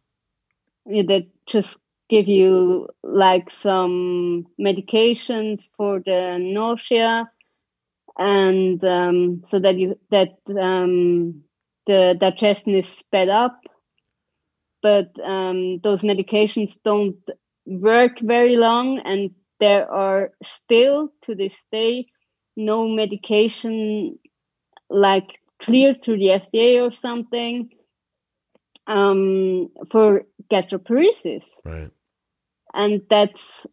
Yeah, 0.86 1.04
They 1.08 1.30
just 1.46 1.78
give 2.10 2.28
you 2.28 2.90
like 3.04 3.52
some 3.52 4.48
medications 4.60 5.70
for 5.78 6.02
the 6.04 6.38
nausea, 6.40 7.30
and 8.18 8.84
um, 8.84 9.42
so 9.46 9.60
that 9.60 9.76
you 9.76 9.98
that 10.12 10.38
um, 10.60 11.44
the 11.88 12.18
digestion 12.20 12.74
is 12.74 12.88
sped 12.88 13.30
up. 13.30 13.60
But 14.82 15.12
um, 15.24 15.80
those 15.80 16.04
medications 16.04 16.78
don't 16.84 17.30
work 17.66 18.20
very 18.22 18.56
long, 18.56 19.00
and 19.00 19.32
there 19.60 19.92
are 19.92 20.32
still 20.42 21.10
to 21.24 21.36
this 21.36 21.56
day 21.72 22.08
no 22.56 22.88
medication 22.88 24.20
like 24.90 25.40
cleared 25.62 26.02
through 26.02 26.18
the 26.18 26.28
FDA 26.28 26.82
or 26.86 26.92
something 26.92 27.70
um, 28.88 29.70
for 29.90 30.26
gastroparesis. 30.52 31.44
Right. 31.64 31.92
And 32.74 33.02
that's 33.10 33.66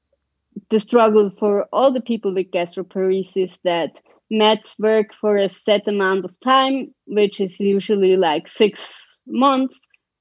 the 0.71 0.81
struggle 0.81 1.31
for 1.39 1.65
all 1.73 1.93
the 1.93 2.01
people 2.01 2.35
with 2.35 2.51
gastroparesis 2.51 3.59
that 3.65 4.01
meds 4.33 4.75
work 4.79 5.09
for 5.21 5.37
a 5.37 5.49
set 5.49 5.87
amount 5.87 6.25
of 6.25 6.39
time, 6.41 6.95
which 7.07 7.41
is 7.41 7.61
usually 7.61 8.17
like 8.17 8.49
six 8.49 9.05
months, 9.27 9.79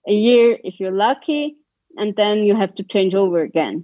a 0.07 0.13
year 0.13 0.57
if 0.63 0.79
you're 0.79 0.91
lucky, 0.91 1.55
and 1.97 2.15
then 2.15 2.45
you 2.45 2.55
have 2.55 2.75
to 2.75 2.83
change 2.83 3.13
over 3.13 3.41
again. 3.41 3.83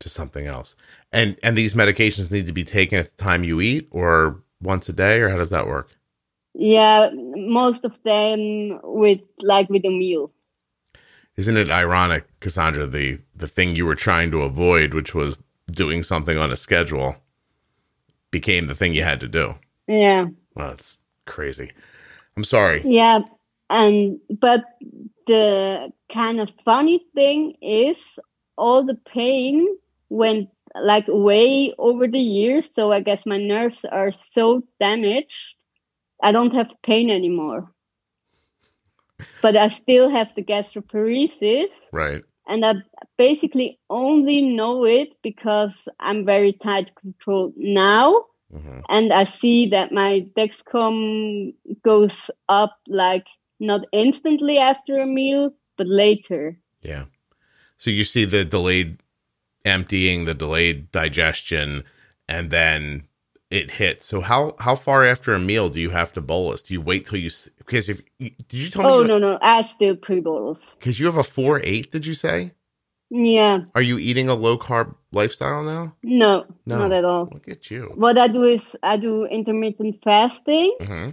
To 0.00 0.08
something 0.08 0.46
else. 0.46 0.76
And 1.12 1.38
and 1.42 1.56
these 1.56 1.74
medications 1.74 2.32
need 2.32 2.46
to 2.46 2.52
be 2.52 2.64
taken 2.64 2.98
at 2.98 3.16
the 3.16 3.22
time 3.22 3.44
you 3.44 3.60
eat 3.60 3.88
or 3.90 4.42
once 4.60 4.88
a 4.88 4.92
day 4.92 5.20
or 5.20 5.28
how 5.28 5.36
does 5.36 5.50
that 5.50 5.66
work? 5.66 5.90
Yeah, 6.54 7.10
most 7.12 7.84
of 7.84 8.02
them 8.02 8.80
with 8.82 9.20
like 9.42 9.68
with 9.68 9.84
a 9.84 9.90
meal. 9.90 10.30
Isn't 11.36 11.56
it 11.56 11.70
ironic, 11.70 12.24
Cassandra, 12.40 12.86
the 12.86 13.18
the 13.34 13.48
thing 13.48 13.74
you 13.74 13.86
were 13.86 13.96
trying 13.96 14.30
to 14.30 14.42
avoid, 14.42 14.94
which 14.94 15.14
was 15.14 15.40
doing 15.70 16.02
something 16.02 16.36
on 16.36 16.52
a 16.52 16.56
schedule, 16.56 17.16
became 18.30 18.66
the 18.66 18.74
thing 18.74 18.94
you 18.94 19.02
had 19.02 19.20
to 19.20 19.28
do. 19.28 19.54
Yeah. 19.88 20.26
Well, 20.54 20.70
it's 20.72 20.98
crazy. 21.26 21.72
I'm 22.36 22.44
sorry. 22.44 22.82
Yeah, 22.86 23.20
and 23.70 24.20
but 24.40 24.64
the 25.26 25.92
kind 26.12 26.40
of 26.40 26.50
funny 26.64 27.04
thing 27.14 27.56
is 27.62 27.98
all 28.56 28.84
the 28.84 28.94
pain 28.94 29.66
went 30.10 30.48
like 30.80 31.04
way 31.08 31.74
over 31.78 32.06
the 32.06 32.20
years. 32.20 32.68
So 32.74 32.92
I 32.92 33.00
guess 33.00 33.26
my 33.26 33.38
nerves 33.38 33.84
are 33.84 34.12
so 34.12 34.62
damaged, 34.80 35.32
I 36.22 36.32
don't 36.32 36.54
have 36.54 36.70
pain 36.82 37.10
anymore. 37.10 37.70
But 39.42 39.56
I 39.56 39.68
still 39.68 40.08
have 40.08 40.34
the 40.34 40.42
gastroparesis, 40.42 41.72
Right. 41.92 42.22
and 42.46 42.64
I 42.64 42.74
basically 43.18 43.78
only 43.90 44.40
know 44.40 44.84
it 44.84 45.10
because 45.22 45.74
I'm 46.00 46.24
very 46.24 46.52
tight 46.52 46.94
controlled 46.94 47.54
now 47.56 48.24
hmm 48.52 48.80
and 48.88 49.12
I 49.12 49.24
see 49.24 49.68
that 49.70 49.92
my 49.92 50.26
Dexcom 50.36 51.54
goes 51.82 52.30
up 52.48 52.78
like 52.86 53.26
not 53.60 53.86
instantly 53.92 54.58
after 54.58 54.98
a 54.98 55.06
meal, 55.06 55.50
but 55.78 55.86
later. 55.88 56.58
Yeah. 56.82 57.06
So 57.78 57.90
you 57.90 58.04
see 58.04 58.24
the 58.24 58.44
delayed 58.44 59.00
emptying, 59.64 60.24
the 60.24 60.34
delayed 60.34 60.90
digestion, 60.92 61.84
and 62.28 62.50
then 62.50 63.08
it 63.50 63.70
hits. 63.70 64.06
So 64.06 64.20
how 64.20 64.54
how 64.58 64.74
far 64.74 65.04
after 65.04 65.32
a 65.32 65.38
meal 65.38 65.68
do 65.68 65.80
you 65.80 65.90
have 65.90 66.12
to 66.14 66.20
bolus? 66.20 66.62
Do 66.62 66.74
you 66.74 66.80
wait 66.80 67.06
till 67.06 67.18
you 67.18 67.30
because 67.58 67.88
if 67.88 68.00
did 68.18 68.34
you 68.52 68.70
tell 68.70 68.84
oh 68.84 68.98
me? 68.98 69.04
Oh 69.04 69.06
no 69.06 69.18
no 69.18 69.38
I 69.40 69.62
still 69.62 69.96
pre 69.96 70.20
bolus 70.20 70.74
Because 70.78 70.98
you 70.98 71.06
have 71.06 71.16
a 71.16 71.22
four 71.24 71.60
eight. 71.64 71.92
Did 71.92 72.06
you 72.06 72.14
say? 72.14 72.52
yeah 73.10 73.60
Are 73.74 73.82
you 73.82 73.98
eating 73.98 74.28
a 74.28 74.34
low 74.34 74.58
carb 74.58 74.94
lifestyle 75.12 75.62
now? 75.62 75.94
no, 76.02 76.46
No. 76.66 76.78
not 76.78 76.92
at 76.92 77.04
all. 77.04 77.28
Look 77.32 77.48
at 77.48 77.70
you. 77.70 77.92
What 77.94 78.18
I 78.18 78.28
do 78.28 78.44
is 78.44 78.76
I 78.82 78.96
do 78.96 79.24
intermittent 79.26 80.02
fasting 80.02 80.76
hmm 80.80 81.10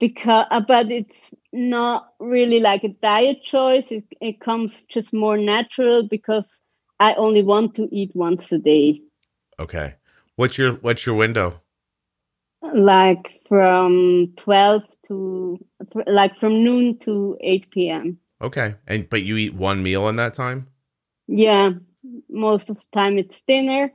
because 0.00 0.46
uh, 0.50 0.60
but 0.60 0.90
it's 0.90 1.30
not 1.52 2.12
really 2.20 2.60
like 2.60 2.84
a 2.84 2.88
diet 2.88 3.42
choice. 3.42 3.86
It 3.90 4.04
it 4.20 4.40
comes 4.40 4.82
just 4.84 5.12
more 5.12 5.36
natural 5.36 6.06
because 6.08 6.60
I 7.00 7.14
only 7.14 7.42
want 7.42 7.74
to 7.76 7.88
eat 7.92 8.12
once 8.14 8.50
a 8.52 8.58
day. 8.58 9.00
Okay. 9.58 9.94
What's 10.36 10.58
your 10.58 10.74
what's 10.74 11.06
your 11.06 11.14
window? 11.16 11.60
like 12.74 13.40
from 13.46 14.32
12 14.36 14.82
to 15.06 15.58
like 16.06 16.36
from 16.40 16.64
noon 16.64 16.98
to 16.98 17.36
8 17.40 17.70
p.m 17.70 18.18
Okay. 18.42 18.74
And 18.86 19.08
but 19.08 19.22
you 19.22 19.36
eat 19.36 19.54
one 19.54 19.82
meal 19.82 20.08
in 20.08 20.16
that 20.16 20.34
time? 20.34 20.68
yeah 21.26 21.70
most 22.28 22.70
of 22.70 22.76
the 22.78 22.86
time 22.92 23.16
it's 23.18 23.42
dinner 23.42 23.90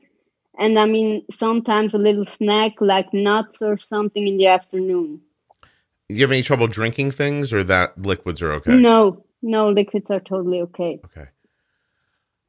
and 0.58 0.80
i 0.80 0.86
mean 0.86 1.24
sometimes 1.30 1.94
a 1.94 1.98
little 2.00 2.26
snack 2.26 2.74
like 2.80 3.14
nuts 3.14 3.62
or 3.62 3.78
something 3.78 4.28
in 4.28 4.38
the 4.38 4.48
afternoon 4.48 5.22
You 6.10 6.22
have 6.22 6.32
any 6.32 6.42
trouble 6.42 6.68
drinking 6.68 7.12
things 7.12 7.54
or 7.54 7.64
that 7.66 8.02
liquids 8.02 8.42
are 8.42 8.54
okay? 8.54 8.76
no 8.76 9.26
no 9.42 9.70
liquids 9.70 10.10
are 10.10 10.20
totally 10.22 10.62
okay 10.62 11.00
Okay. 11.06 11.28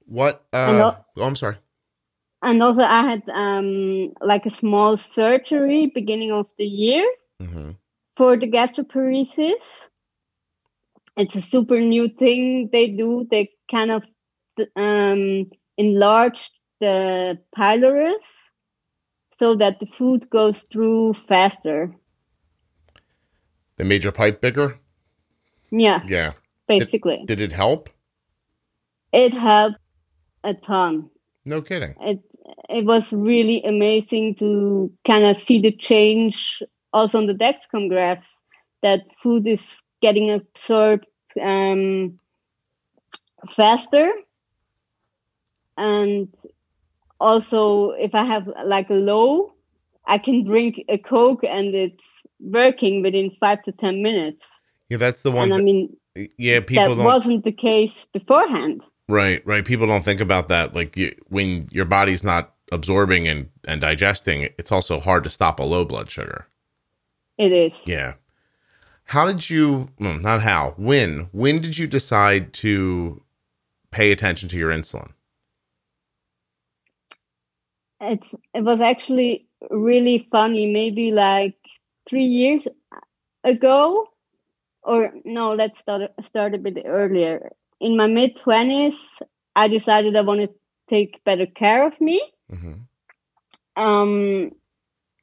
What 0.07 0.45
uh 0.53 0.95
oh, 1.17 1.23
I'm 1.23 1.37
sorry. 1.37 1.57
And 2.43 2.63
also 2.63 2.83
i 2.83 3.03
had 3.03 3.29
um 3.31 4.13
like 4.21 4.47
a 4.47 4.51
small 4.51 4.97
surgery 4.97 5.91
beginning 5.95 6.33
of 6.33 6.47
the 6.59 6.65
year 6.65 7.07
hmm 7.41 7.71
for 8.21 8.37
the 8.37 8.47
gastroparesis. 8.47 9.65
It's 11.17 11.37
a 11.37 11.41
super 11.41 11.81
new 11.81 12.07
thing 12.07 12.69
they 12.71 12.89
do. 12.89 13.27
They 13.31 13.49
kind 13.71 13.91
of 13.91 14.03
um, 14.77 15.51
enlarge 15.79 16.51
the 16.81 17.39
pylorus 17.57 18.27
so 19.39 19.55
that 19.57 19.81
the 19.81 19.87
food 19.87 20.29
goes 20.29 20.65
through 20.65 21.15
faster. 21.15 21.97
They 23.77 23.85
made 23.85 24.05
your 24.05 24.13
pipe 24.13 24.43
bigger? 24.43 24.79
Yeah, 25.71 26.03
Yeah. 26.07 26.33
basically. 26.69 27.25
Did 27.25 27.41
it 27.41 27.53
help? 27.53 27.89
It 29.15 29.33
helped 29.33 29.79
a 30.45 30.53
ton. 30.53 31.09
No 31.47 31.63
kidding. 31.63 31.95
It 32.01 32.21
it 32.69 32.85
was 32.85 33.13
really 33.13 33.63
amazing 33.63 34.35
to 34.37 34.93
kind 35.07 35.25
of 35.25 35.37
see 35.37 35.61
the 35.61 35.73
change 35.73 36.63
also 36.93 37.19
on 37.19 37.27
the 37.27 37.35
Dexcom 37.35 37.89
graphs 37.89 38.39
that 38.83 39.01
food 39.23 39.47
is 39.47 39.83
getting 40.01 40.31
absorbed 40.31 41.07
um, 41.41 42.19
faster. 43.51 44.11
And 45.77 46.29
also, 47.21 47.91
if 47.91 48.15
I 48.15 48.25
have 48.25 48.49
like 48.65 48.91
a 48.91 48.95
low, 48.95 49.55
I 50.07 50.19
can 50.19 50.45
drink 50.45 50.85
a 50.89 50.99
Coke 50.99 51.45
and 51.45 51.75
it's 51.75 52.25
working 52.41 53.03
within 53.03 53.31
five 53.39 53.63
to 53.63 53.73
10 53.73 54.03
minutes. 54.03 54.47
Yeah, 54.89 54.99
that's 54.99 55.23
the 55.23 55.31
one 55.31 55.53
And 55.53 55.55
I 55.55 55.63
mean, 55.63 55.97
yeah, 56.37 56.61
people 56.61 56.97
that 56.97 57.05
wasn't 57.05 57.45
the 57.45 57.53
case 57.53 58.09
beforehand. 58.13 58.83
Right, 59.11 59.45
right. 59.45 59.65
People 59.65 59.89
don't 59.89 60.05
think 60.05 60.21
about 60.21 60.49
that. 60.49 60.75
Like 60.75 60.97
you, 60.97 61.15
when 61.29 61.69
your 61.73 61.85
body's 61.85 62.23
not 62.23 62.55
absorbing 62.71 63.27
and, 63.27 63.51
and 63.67 63.81
digesting, 63.81 64.43
it's 64.57 64.71
also 64.71 65.01
hard 65.01 65.25
to 65.25 65.31
stop 65.31 65.59
a 65.59 65.65
low 65.65 65.85
blood 65.85 66.11
sugar. 66.11 66.47
It 67.37 67.51
is. 67.51 67.87
Yeah. 67.87 68.15
How 69.05 69.27
did 69.27 69.51
you, 69.51 69.89
well, 69.99 70.15
not 70.15 70.43
how, 70.43 70.75
when, 70.77 71.29
when 71.33 71.61
did 71.61 71.77
you 71.77 71.89
decide 71.89 72.53
to 72.55 73.23
pay 73.91 74.13
attention 74.13 74.49
to 74.51 74.57
your 74.57 74.71
insulin? 74.71 75.13
It's 78.01 78.35
it 78.55 78.63
was 78.63 78.81
actually 78.81 79.47
really 79.69 80.29
funny. 80.31 80.73
Maybe 80.73 81.11
like 81.11 81.57
three 82.09 82.25
years 82.25 82.67
ago, 83.45 84.09
or 84.83 85.13
no, 85.25 85.53
let's 85.53 85.81
start 85.81 86.03
start 86.23 86.55
a 86.55 86.59
bit 86.59 86.83
earlier. 86.87 87.51
In 87.81 87.97
my 87.97 88.07
mid 88.07 88.37
twenties, 88.37 88.99
I 89.57 89.69
decided 89.69 90.17
I 90.17 90.21
want 90.23 90.41
to 90.41 90.51
take 90.89 91.23
better 91.25 91.47
care 91.47 91.87
of 91.87 92.01
me. 92.01 92.21
hmm 92.51 92.73
Um, 93.77 94.53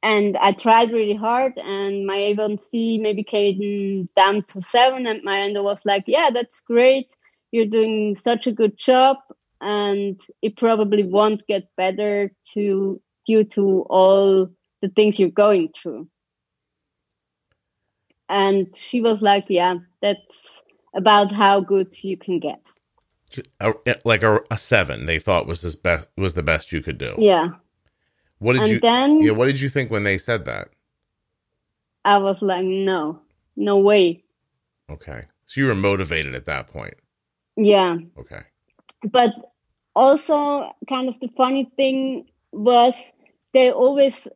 and 0.02 0.36
I 0.36 0.52
tried 0.52 0.92
really 0.92 1.14
hard, 1.14 1.58
and 1.58 2.06
my 2.06 2.16
A1C 2.16 3.00
maybe 3.00 3.22
came 3.24 4.08
down 4.16 4.42
to 4.48 4.62
seven, 4.62 5.06
and 5.06 5.22
my 5.22 5.40
endo 5.40 5.62
was 5.62 5.84
like, 5.84 6.04
"Yeah, 6.06 6.30
that's 6.32 6.60
great. 6.60 7.08
You're 7.52 7.66
doing 7.66 8.16
such 8.16 8.46
a 8.46 8.52
good 8.52 8.78
job." 8.78 9.16
and 9.60 10.20
it 10.42 10.56
probably 10.56 11.02
won't 11.02 11.46
get 11.46 11.68
better 11.76 12.32
to 12.54 13.00
due 13.26 13.44
to 13.44 13.84
all 13.90 14.48
the 14.80 14.88
things 14.88 15.18
you're 15.18 15.30
going 15.30 15.68
through 15.80 16.08
and 18.28 18.74
she 18.76 19.00
was 19.00 19.20
like 19.20 19.46
yeah 19.48 19.74
that's 20.00 20.62
about 20.94 21.32
how 21.32 21.60
good 21.60 21.94
you 22.04 22.16
can 22.16 22.38
get 22.40 22.72
A, 23.60 23.74
like 24.04 24.22
a, 24.22 24.40
a 24.50 24.58
seven, 24.58 25.06
they 25.06 25.18
thought 25.18 25.46
was 25.46 25.62
this 25.62 25.74
best 25.76 26.08
was 26.16 26.34
the 26.34 26.42
best 26.42 26.72
you 26.72 26.82
could 26.82 26.98
do. 26.98 27.14
yeah 27.18 27.48
What 28.38 28.54
did 28.54 28.62
and 28.62 28.70
you? 28.70 28.82
then 28.82 29.20
Yeah, 29.20 29.32
what 29.32 29.46
did 29.46 29.60
you 29.60 29.68
think 29.68 29.90
when 29.90 30.04
they 30.04 30.18
said 30.18 30.44
that? 30.46 30.68
i 32.04 32.18
was 32.18 32.42
like 32.42 32.64
no 32.64 33.20
no 33.56 33.78
way 33.78 34.24
Okay, 34.90 35.26
so 35.46 35.60
you 35.60 35.66
were 35.66 35.74
motivated 35.74 36.34
at 36.34 36.46
that 36.46 36.68
point. 36.68 36.94
yeah 37.56 37.96
Okay. 38.18 38.42
but 39.12 39.30
also 39.94 40.70
kind 40.88 41.08
of 41.08 41.18
the 41.20 41.28
funny 41.36 41.70
thing 41.76 42.26
was 42.52 43.12
they 43.52 43.70
always 43.72 44.26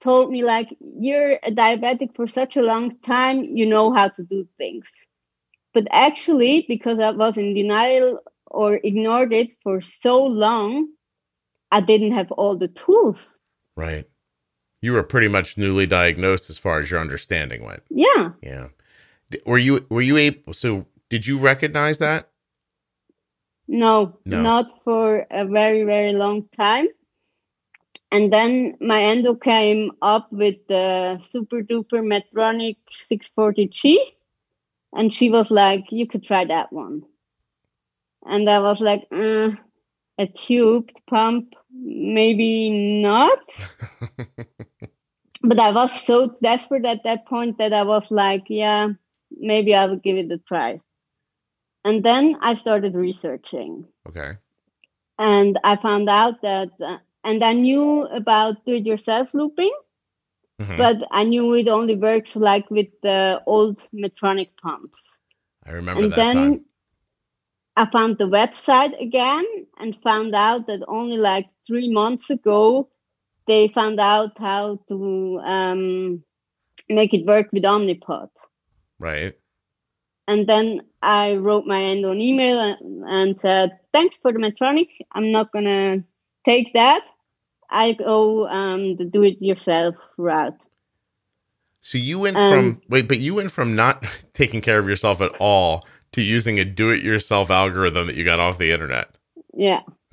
told 0.00 0.30
me 0.30 0.42
like 0.44 0.68
you're 0.80 1.34
a 1.42 1.50
diabetic 1.50 2.14
for 2.16 2.28
such 2.28 2.56
a 2.56 2.62
long 2.62 2.90
time 3.00 3.42
you 3.44 3.66
know 3.66 3.92
how 3.92 4.08
to 4.08 4.22
do 4.24 4.46
things 4.58 4.90
but 5.74 5.86
actually 5.90 6.64
because 6.68 6.98
i 7.00 7.10
was 7.10 7.36
in 7.38 7.54
denial 7.54 8.20
or 8.46 8.80
ignored 8.82 9.32
it 9.32 9.52
for 9.62 9.80
so 9.80 10.24
long 10.24 10.88
i 11.70 11.80
didn't 11.80 12.12
have 12.12 12.30
all 12.32 12.56
the 12.56 12.68
tools 12.68 13.38
Right. 13.76 14.06
You 14.82 14.92
were 14.94 15.04
pretty 15.04 15.28
much 15.28 15.56
newly 15.56 15.86
diagnosed 15.86 16.50
as 16.50 16.58
far 16.58 16.78
as 16.80 16.90
your 16.90 16.98
understanding 17.00 17.64
went. 17.64 17.82
yeah 17.90 18.30
Yeah. 18.42 18.68
Were 19.46 19.58
you 19.58 19.86
were 19.88 20.02
you 20.02 20.16
able 20.16 20.52
so 20.52 20.86
did 21.10 21.26
you 21.26 21.38
recognize 21.38 21.98
that? 21.98 22.28
no, 23.68 24.18
No. 24.24 24.40
not 24.42 24.82
for 24.84 25.26
a 25.30 25.44
very 25.46 25.84
very 25.84 26.12
long 26.12 26.48
time 26.56 26.86
and 28.10 28.32
then 28.32 28.74
my 28.80 29.00
endo 29.02 29.34
came 29.34 29.92
up 30.00 30.32
with 30.32 30.56
the 30.68 31.18
super 31.20 31.62
duper 31.62 32.00
medtronic 32.02 32.76
640g 33.10 33.96
and 34.92 35.12
she 35.14 35.30
was 35.30 35.50
like 35.50 35.84
you 35.90 36.06
could 36.06 36.24
try 36.24 36.44
that 36.44 36.72
one. 36.72 37.02
And 38.24 38.48
i 38.48 38.58
was 38.60 38.80
like 38.80 39.06
uh, 39.12 39.50
a 40.18 40.26
tubed 40.26 41.00
pump 41.08 41.54
maybe 41.72 42.70
not. 43.02 43.38
But 45.42 45.60
i 45.60 45.70
was 45.72 45.92
so 45.92 46.36
desperate 46.42 46.84
at 46.84 47.04
that 47.04 47.26
point 47.26 47.58
that 47.58 47.72
i 47.72 47.82
was 47.84 48.10
like 48.10 48.44
yeah 48.48 48.88
maybe 49.30 49.74
i 49.74 49.86
will 49.86 49.96
give 49.96 50.16
it 50.16 50.32
a 50.32 50.38
try. 50.38 50.80
And 51.84 52.04
then 52.04 52.36
i 52.40 52.54
started 52.54 52.94
researching. 52.94 53.86
Okay. 54.08 54.36
and 55.18 55.58
I 55.64 55.76
found 55.76 56.08
out 56.08 56.42
that, 56.42 56.70
uh, 56.80 56.98
and 57.24 57.42
I 57.44 57.52
knew 57.52 58.02
about 58.06 58.64
do-it-yourself 58.64 59.34
looping, 59.34 59.72
Mhm. 60.60 60.76
but 60.76 61.08
I 61.10 61.24
knew 61.24 61.54
it 61.54 61.68
only 61.68 61.94
works 61.94 62.34
like 62.34 62.68
with 62.70 62.88
the 63.02 63.40
old 63.46 63.86
Medtronic 63.94 64.50
pumps. 64.60 65.16
I 65.64 65.72
remember 65.72 66.02
and 66.02 66.12
that 66.12 66.16
then 66.16 66.34
time. 66.34 66.64
I 67.76 67.86
found 67.90 68.18
the 68.18 68.24
website 68.24 69.00
again 69.00 69.44
and 69.78 69.96
found 70.02 70.34
out 70.34 70.66
that 70.66 70.80
only 70.88 71.16
like 71.16 71.46
three 71.64 71.92
months 71.92 72.28
ago 72.28 72.90
they 73.46 73.68
found 73.68 74.00
out 74.00 74.36
how 74.38 74.80
to 74.88 75.40
um, 75.44 76.22
make 76.88 77.14
it 77.14 77.26
work 77.26 77.48
with 77.52 77.62
Omnipod. 77.62 78.28
Right. 78.98 79.34
And 80.26 80.46
then 80.46 80.82
I 81.00 81.36
wrote 81.36 81.64
my 81.66 81.82
end 81.82 82.04
on 82.04 82.20
email 82.20 82.58
and, 82.60 83.04
and 83.06 83.40
said, 83.40 83.78
thanks 83.92 84.18
for 84.18 84.32
the 84.32 84.38
Medtronic. 84.38 84.88
I'm 85.12 85.32
not 85.32 85.50
going 85.52 85.64
to 85.64 86.04
take 86.44 86.74
that. 86.74 87.08
I 87.70 87.92
go 87.92 88.46
um, 88.48 88.96
the 88.96 89.04
do 89.04 89.22
it 89.22 89.40
yourself 89.40 89.94
route. 90.16 90.66
So 91.80 91.98
you 91.98 92.18
went 92.18 92.36
Um, 92.36 92.50
from 92.50 92.82
wait, 92.88 93.08
but 93.08 93.18
you 93.18 93.34
went 93.34 93.50
from 93.52 93.76
not 93.76 94.04
taking 94.34 94.60
care 94.60 94.78
of 94.78 94.88
yourself 94.88 95.20
at 95.20 95.32
all 95.38 95.86
to 96.12 96.22
using 96.22 96.58
a 96.58 96.64
do-it-yourself 96.64 97.50
algorithm 97.50 98.06
that 98.06 98.16
you 98.16 98.24
got 98.24 98.40
off 98.40 98.58
the 98.58 98.72
internet. 98.72 99.10
Yeah. 99.54 99.82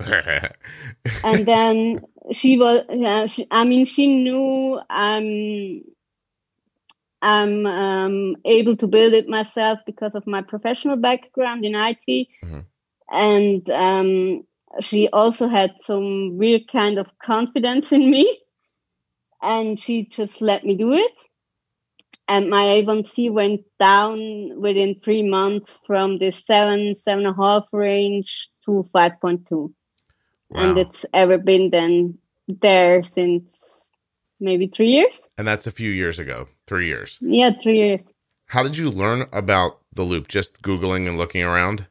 and 1.24 1.46
then 1.46 2.00
she 2.32 2.58
was 2.58 2.84
yeah, 2.90 3.26
she, 3.26 3.46
i 3.50 3.64
mean 3.64 3.86
she 3.86 4.06
knew 4.06 4.78
i'm 4.90 5.82
i'm 7.22 7.64
um, 7.64 8.36
able 8.44 8.76
to 8.76 8.86
build 8.86 9.14
it 9.14 9.26
myself 9.26 9.78
because 9.86 10.14
of 10.14 10.26
my 10.26 10.42
professional 10.42 10.96
background 10.96 11.64
in 11.64 11.74
it 11.74 12.28
Mhm. 12.44 12.64
and 13.10 13.70
um, 13.70 14.44
she 14.80 15.08
also 15.12 15.48
had 15.48 15.74
some 15.82 16.36
weird 16.36 16.62
kind 16.70 16.98
of 16.98 17.06
confidence 17.22 17.92
in 17.92 18.10
me 18.10 18.38
and 19.42 19.80
she 19.80 20.04
just 20.04 20.40
let 20.40 20.64
me 20.64 20.76
do 20.76 20.92
it 20.92 21.24
and 22.28 22.50
my 22.50 22.62
a1c 22.64 23.30
went 23.32 23.60
down 23.78 24.60
within 24.60 25.00
three 25.04 25.22
months 25.22 25.80
from 25.86 26.18
the 26.18 26.30
seven 26.30 26.94
seven 26.94 27.26
and 27.26 27.38
a 27.38 27.42
half 27.42 27.64
range 27.72 28.48
to 28.64 28.88
5.2 28.94 29.44
wow. 29.50 29.70
and 30.54 30.78
it's 30.78 31.04
ever 31.12 31.38
been 31.38 31.70
then 31.70 32.18
there 32.48 33.02
since 33.02 33.76
maybe 34.40 34.66
three 34.66 34.88
years. 34.88 35.22
and 35.38 35.46
that's 35.46 35.66
a 35.66 35.70
few 35.70 35.90
years 35.90 36.18
ago, 36.18 36.48
three 36.66 36.86
years. 36.86 37.18
Yeah, 37.20 37.52
three 37.62 37.78
years. 37.78 38.02
How 38.46 38.62
did 38.62 38.76
you 38.76 38.90
learn 38.90 39.26
about 39.32 39.80
the 39.92 40.02
loop? 40.02 40.28
Just 40.28 40.62
Googling 40.62 41.08
and 41.08 41.18
looking 41.18 41.42
around? 41.42 41.86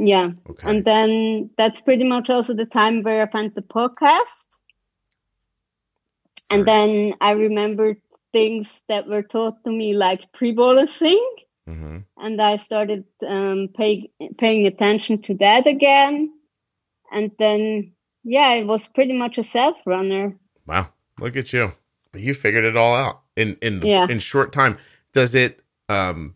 Yeah, 0.00 0.30
Okay. 0.48 0.68
and 0.70 0.84
then 0.84 1.50
that's 1.58 1.80
pretty 1.80 2.04
much 2.04 2.30
also 2.30 2.54
the 2.54 2.64
time 2.66 3.02
where 3.02 3.20
I 3.20 3.30
found 3.30 3.54
the 3.56 3.62
podcast. 3.62 4.46
And 6.50 6.60
Right. 6.60 6.66
then 6.66 7.14
I 7.20 7.32
remembered 7.32 8.00
things 8.32 8.80
that 8.88 9.08
were 9.08 9.24
taught 9.24 9.64
to 9.64 9.70
me 9.72 9.94
like 9.94 10.32
pre-bolusing, 10.32 11.20
hmm 11.66 11.98
and 12.16 12.40
I 12.40 12.56
started 12.56 13.04
um, 13.26 13.68
pay, 13.76 14.10
paying 14.38 14.66
attention 14.66 15.22
to 15.22 15.34
that 15.34 15.66
again. 15.66 16.32
And 17.12 17.32
then, 17.38 17.92
yeah, 18.24 18.52
it 18.54 18.66
was 18.66 18.88
pretty 18.88 19.12
much 19.14 19.38
a 19.38 19.44
self-runner. 19.44 20.36
Wow. 20.66 20.92
Look 21.18 21.36
at 21.36 21.52
you. 21.52 21.72
You 22.14 22.34
figured 22.34 22.64
it 22.64 22.76
all 22.76 22.94
out 22.94 23.22
in 23.36 23.56
in 23.60 23.82
Yeah. 23.82 24.06
in 24.08 24.18
short 24.20 24.52
time. 24.52 24.78
Does 25.12 25.34
it 25.34 25.60
um 25.88 26.34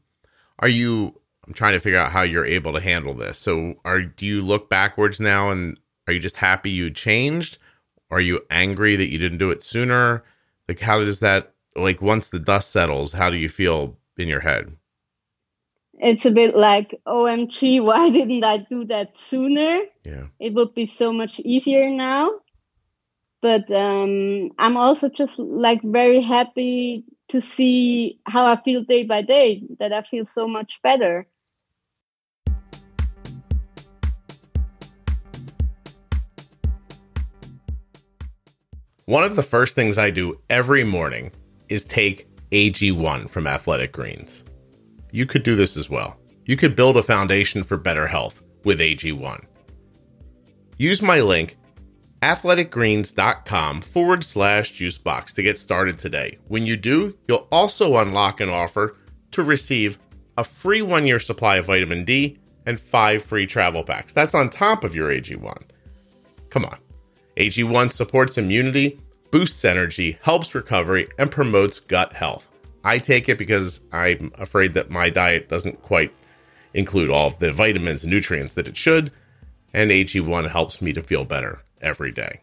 are 0.59 0.68
you 0.68 1.20
I'm 1.47 1.55
trying 1.55 1.73
to 1.73 1.81
figure 1.81 1.99
out 1.99 2.13
how 2.13 2.23
you're 2.23 2.45
able 2.45 2.73
to 2.73 2.81
handle 2.81 3.15
this. 3.15 3.39
So 3.39 3.75
are 3.85 4.03
do 4.03 4.27
you 4.27 4.43
look 4.43 4.69
backwards 4.69 5.21
now 5.21 5.51
and 5.51 5.79
are 6.07 6.13
you 6.13 6.21
just 6.21 6.37
happy 6.37 6.71
you 6.71 6.91
changed? 6.91 7.59
Are 8.11 8.21
you 8.21 8.41
angry 8.51 8.97
that 8.97 9.11
you 9.11 9.19
didn't 9.19 9.39
do 9.39 9.51
it 9.51 9.63
sooner? 9.63 10.23
Like 10.69 10.81
how 10.81 11.01
does 11.01 11.21
that 11.21 11.53
like 11.75 12.03
once 12.03 12.29
the 12.29 12.39
dust 12.39 12.71
settles, 12.71 13.13
how 13.13 13.31
do 13.31 13.37
you 13.37 13.49
feel 13.49 13.97
in 14.19 14.29
your 14.29 14.41
head? 14.41 14.77
It's 15.95 16.25
a 16.27 16.31
bit 16.31 16.57
like, 16.57 17.01
OMG, 17.07 17.83
why 17.85 18.11
didn't 18.11 18.45
I 18.45 18.59
do 18.59 18.85
that 18.87 19.17
sooner? 19.17 19.79
Yeah. 20.05 20.27
it 20.41 20.53
would 20.55 20.75
be 20.75 20.87
so 20.87 21.13
much 21.13 21.39
easier 21.41 21.89
now 21.89 22.41
but 23.43 23.71
um, 23.71 24.51
i'm 24.59 24.77
also 24.79 25.11
just 25.11 25.39
like 25.39 25.83
very 25.83 26.23
happy 26.23 27.05
to 27.29 27.41
see 27.41 28.19
how 28.25 28.47
i 28.47 28.57
feel 28.63 28.83
day 28.83 29.05
by 29.05 29.21
day 29.21 29.63
that 29.79 29.93
i 29.93 30.03
feel 30.03 30.25
so 30.25 30.49
much 30.49 30.81
better 30.83 31.27
One 39.07 39.25
of 39.25 39.35
the 39.35 39.43
first 39.43 39.75
things 39.75 39.99
I 39.99 40.11
do 40.11 40.38
every 40.49 40.85
morning 40.85 41.33
is 41.69 41.85
take 41.85 42.29
AG1 42.53 43.29
from 43.29 43.49
Athletic 43.49 43.91
Greens. 43.91 44.45
You 45.11 45.27
could 45.27 45.43
do 45.43 45.57
this 45.57 45.77
as 45.77 45.91
well. 45.91 46.17
You 46.47 46.57
could 46.57 46.77
build 46.77 46.97
a 46.97 47.03
foundation 47.03 47.65
for 47.65 47.77
better 47.77 48.07
health 48.07 48.45
with 48.62 48.79
AG1. 48.79 49.45
Use 50.79 51.03
my 51.03 51.21
link, 51.21 51.57
athleticgreens.com 52.21 53.81
forward 53.81 54.23
slash 54.23 54.73
juicebox 54.73 55.35
to 55.35 55.43
get 55.43 55.59
started 55.59 55.99
today. 55.99 56.38
When 56.47 56.65
you 56.65 56.77
do, 56.77 57.19
you'll 57.27 57.49
also 57.51 57.97
unlock 57.99 58.41
an 58.41 58.51
offer 58.51 58.97
to 59.33 59.43
receive 59.43 59.99
a 60.38 60.45
free 60.45 60.81
one 60.83 61.07
year 61.07 61.19
supply 61.19 61.57
of 61.57 61.67
vitamin 61.67 62.05
D 62.05 62.38
and 62.67 62.79
five 62.79 63.25
free 63.25 63.47
travel 63.47 63.83
packs. 63.83 64.12
That's 64.12 64.35
on 64.35 64.49
top 64.49 64.85
of 64.85 64.95
your 64.95 65.11
AG1. 65.11 65.62
Come 66.51 66.65
on. 66.65 66.79
AG1 67.37 67.92
supports 67.92 68.38
immunity, 68.38 69.01
boosts 69.31 69.64
energy, 69.64 70.18
helps 70.23 70.55
recovery, 70.55 71.09
and 71.18 71.31
promotes 71.31 71.81
gut 71.81 72.12
health. 72.12 72.49
I 72.85 72.99
take 72.99 73.29
it 73.29 73.38
because 73.38 73.81
I'm 73.92 74.33
afraid 74.38 74.75
that 74.75 74.90
my 74.90 75.09
diet 75.09 75.49
doesn't 75.49 75.83
quite 75.83 76.12
include 76.75 77.11
all 77.11 77.29
of 77.29 77.38
the 77.38 77.53
vitamins 77.53 78.03
and 78.03 78.12
nutrients 78.12 78.55
that 78.55 78.68
it 78.68 78.77
should, 78.77 79.12
and 79.73 79.90
AG1 79.90 80.51
helps 80.51 80.83
me 80.83 80.92
to 80.92 81.03
feel 81.03 81.25
better 81.25 81.62
every 81.81 82.12
day. 82.12 82.40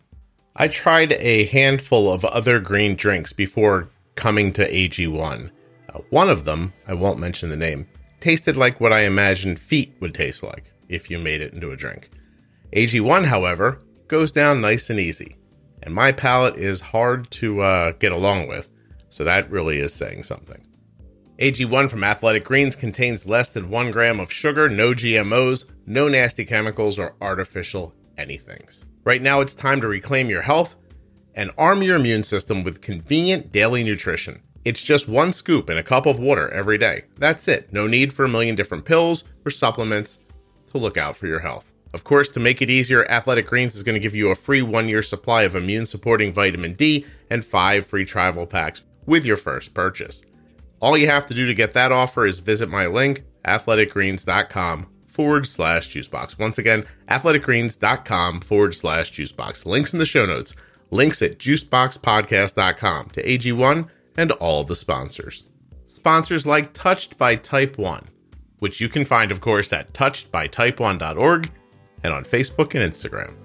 I 0.56 0.68
tried 0.68 1.14
a 1.14 1.46
handful 1.46 2.12
of 2.12 2.26
other 2.26 2.60
green 2.60 2.96
drinks 2.96 3.34
before 3.34 3.90
coming 4.16 4.52
to 4.54 4.70
AG1. 4.70 5.52
Uh, 5.94 6.00
one 6.10 6.30
of 6.30 6.46
them, 6.46 6.74
I 6.88 6.94
won't 6.94 7.20
mention 7.20 7.50
the 7.50 7.56
name, 7.56 7.88
tasted 8.20 8.58
like 8.58 8.82
what 8.82 8.94
I 8.94 9.02
imagined 9.02 9.60
feet 9.60 9.96
would 10.00 10.14
taste 10.14 10.44
like 10.44 10.72
if 10.88 11.10
you 11.10 11.20
made 11.20 11.42
it 11.42 11.54
into 11.54 11.72
a 11.72 11.78
drink. 11.78 12.10
AG1, 12.74 13.26
however, 13.26 13.82
goes 14.10 14.34
down 14.34 14.60
nice 14.60 14.90
and 14.90 15.00
easy, 15.00 15.38
and 15.82 15.94
my 15.94 16.12
palate 16.12 16.58
is 16.58 16.82
hard 16.82 17.32
to 17.32 17.62
uh, 17.62 17.92
get 17.94 18.12
along 18.12 18.48
with, 18.48 18.70
so 19.10 19.24
that 19.24 19.50
really 19.50 19.78
is 19.78 19.94
saying 19.94 20.24
something. 20.24 20.66
AG1 21.38 21.90
from 21.90 22.04
Athletic 22.04 22.44
Greens 22.44 22.76
contains 22.76 23.26
less 23.26 23.54
than 23.54 23.70
one 23.70 23.92
gram 23.92 24.20
of 24.20 24.34
sugar, 24.34 24.68
no 24.68 24.94
GMOs, 24.94 25.66
no 25.86 26.10
nasty 26.10 26.44
chemicals, 26.44 27.00
or 27.00 27.16
artificial 27.22 27.94
anythings. 28.18 28.84
Right 29.06 29.22
now, 29.22 29.40
it's 29.40 29.54
time 29.54 29.80
to 29.80 29.88
reclaim 29.88 30.30
your 30.30 30.42
health 30.42 30.76
and 31.36 31.52
arm 31.58 31.82
your 31.82 31.96
immune 31.96 32.24
system 32.24 32.64
with 32.64 32.82
convenient 32.82 33.54
daily 33.54 33.84
nutrition. 33.84 34.42
It's 34.66 34.84
just 34.84 35.08
one 35.08 35.32
scoop 35.32 35.70
in 35.70 35.78
a 35.78 35.84
cup 35.84 36.06
of 36.06 36.20
water 36.20 36.50
every 36.50 36.78
day. 36.78 37.04
That's 37.18 37.48
it. 37.48 37.72
No 37.72 37.88
need 37.88 38.12
for 38.12 38.26
a 38.26 38.30
million 38.30 38.56
different 38.56 38.84
pills 38.84 39.24
or 39.46 39.52
supplements 39.52 40.20
to 40.72 40.78
look 40.78 40.98
out 40.98 41.16
for 41.16 41.28
your 41.28 41.40
health. 41.40 41.69
Of 41.94 42.04
course, 42.04 42.30
to 42.30 42.40
make 42.40 42.62
it 42.62 42.70
easier, 42.70 43.10
Athletic 43.10 43.48
Greens 43.48 43.76
is 43.76 43.84
going 43.84 43.96
to 43.96 44.00
give 44.00 44.16
you 44.16 44.30
a 44.30 44.36
free 44.36 44.62
one 44.62 44.88
year 44.88 45.02
supply 45.02 45.44
of 45.44 45.56
immune 45.56 45.86
supporting 45.86 46.32
vitamin 46.32 46.74
D 46.76 47.06
and 47.30 47.44
five 47.44 47.86
free 47.86 48.06
travel 48.06 48.46
packs 48.46 48.84
with 49.06 49.26
your 49.26 49.38
first 49.38 49.74
purchase. 49.74 50.22
All 50.80 50.98
you 50.98 51.08
have 51.08 51.26
to 51.28 51.34
do 51.34 51.46
to 51.48 51.54
get 51.54 51.74
that 51.74 51.92
offer 51.92 52.26
is 52.26 52.40
visit 52.40 52.70
my 52.70 52.86
link, 52.88 53.24
athleticgreens.com 53.44 54.88
forward 55.08 55.48
slash 55.48 55.90
juicebox. 55.90 56.40
Once 56.40 56.58
again, 56.58 56.86
athleticgreens.com 57.10 58.42
forward 58.42 58.76
slash 58.76 59.12
juicebox. 59.12 59.66
Links 59.66 59.92
in 59.92 60.00
the 60.00 60.06
show 60.06 60.26
notes. 60.26 60.56
Links 60.92 61.22
at 61.22 61.40
juiceboxpodcast.com 61.40 63.10
to 63.10 63.24
AG1 63.24 63.90
and 64.16 64.32
all 64.34 64.64
the 64.64 64.76
sponsors. 64.76 65.44
Sponsors 65.88 66.46
like 66.46 66.72
Touched 66.74 67.18
by 67.18 67.36
Type 67.36 67.78
1, 67.78 68.08
which 68.60 68.80
you 68.80 68.88
can 68.90 69.06
find, 69.06 69.32
of 69.32 69.42
course, 69.42 69.74
at 69.74 69.92
touchedbytype1.org 69.94 71.52
and 72.04 72.14
on 72.14 72.24
Facebook 72.24 72.76
and 72.76 72.92
Instagram. 72.92 73.36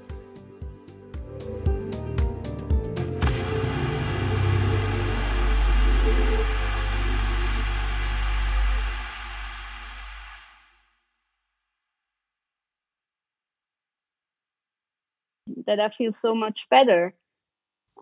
that 15.67 15.81
i 15.81 15.89
feel 15.97 16.13
so 16.13 16.35
much 16.35 16.67
better 16.71 17.15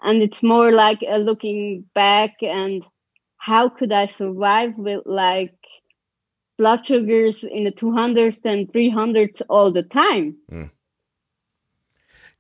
and 0.02 0.22
it's 0.22 0.42
more 0.42 0.72
like 0.72 1.02
a 1.06 1.18
looking 1.18 1.84
back 1.94 2.42
and 2.42 2.84
how 3.36 3.68
could 3.68 3.92
i 3.92 4.06
survive 4.06 4.76
with 4.76 5.02
like 5.06 5.54
blood 6.62 6.86
sugars 6.86 7.42
in 7.42 7.64
the 7.64 7.72
200s 7.72 8.40
and 8.44 8.72
300s 8.72 9.42
all 9.48 9.72
the 9.72 9.82
time 9.82 10.36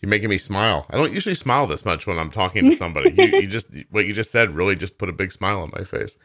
You're 0.00 0.10
making 0.10 0.30
me 0.30 0.38
smile. 0.38 0.86
I 0.90 0.96
don't 0.96 1.12
usually 1.12 1.34
smile 1.34 1.66
this 1.66 1.84
much 1.84 2.06
when 2.06 2.20
I'm 2.20 2.30
talking 2.30 2.70
to 2.70 2.76
somebody. 2.76 3.10
you, 3.16 3.40
you 3.40 3.46
just 3.48 3.68
what 3.90 4.06
you 4.06 4.12
just 4.12 4.30
said 4.30 4.54
really 4.54 4.76
just 4.76 4.98
put 4.98 5.08
a 5.08 5.12
big 5.12 5.32
smile 5.32 5.60
on 5.60 5.72
my 5.76 5.84
face. 5.84 6.16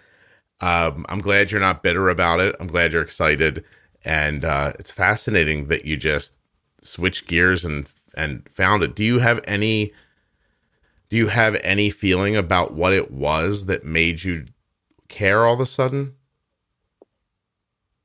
Um, 0.62 1.06
I'm 1.10 1.22
glad 1.22 1.52
you're 1.52 1.62
not 1.62 1.82
bitter 1.82 2.10
about 2.10 2.40
it. 2.40 2.56
I'm 2.60 2.68
glad 2.68 2.94
you're 2.94 3.04
excited, 3.04 3.64
and 4.04 4.44
uh, 4.44 4.74
it's 4.80 4.92
fascinating 4.92 5.68
that 5.68 5.86
you 5.86 5.96
just 5.96 6.34
switched 6.82 7.28
gears 7.28 7.64
and 7.64 7.88
and 8.16 8.48
found 8.50 8.82
it. 8.82 8.96
Do 8.96 9.04
you 9.04 9.20
have 9.20 9.42
any? 9.46 9.92
Do 11.10 11.18
you 11.18 11.28
have 11.28 11.56
any 11.64 11.90
feeling 11.92 12.36
about 12.36 12.74
what 12.74 12.94
it 12.94 13.12
was 13.12 13.68
that 13.68 13.86
made 13.86 14.24
you 14.24 14.46
care 15.08 15.46
all 15.46 15.54
of 15.54 15.60
a 15.60 15.66
sudden? 15.68 16.17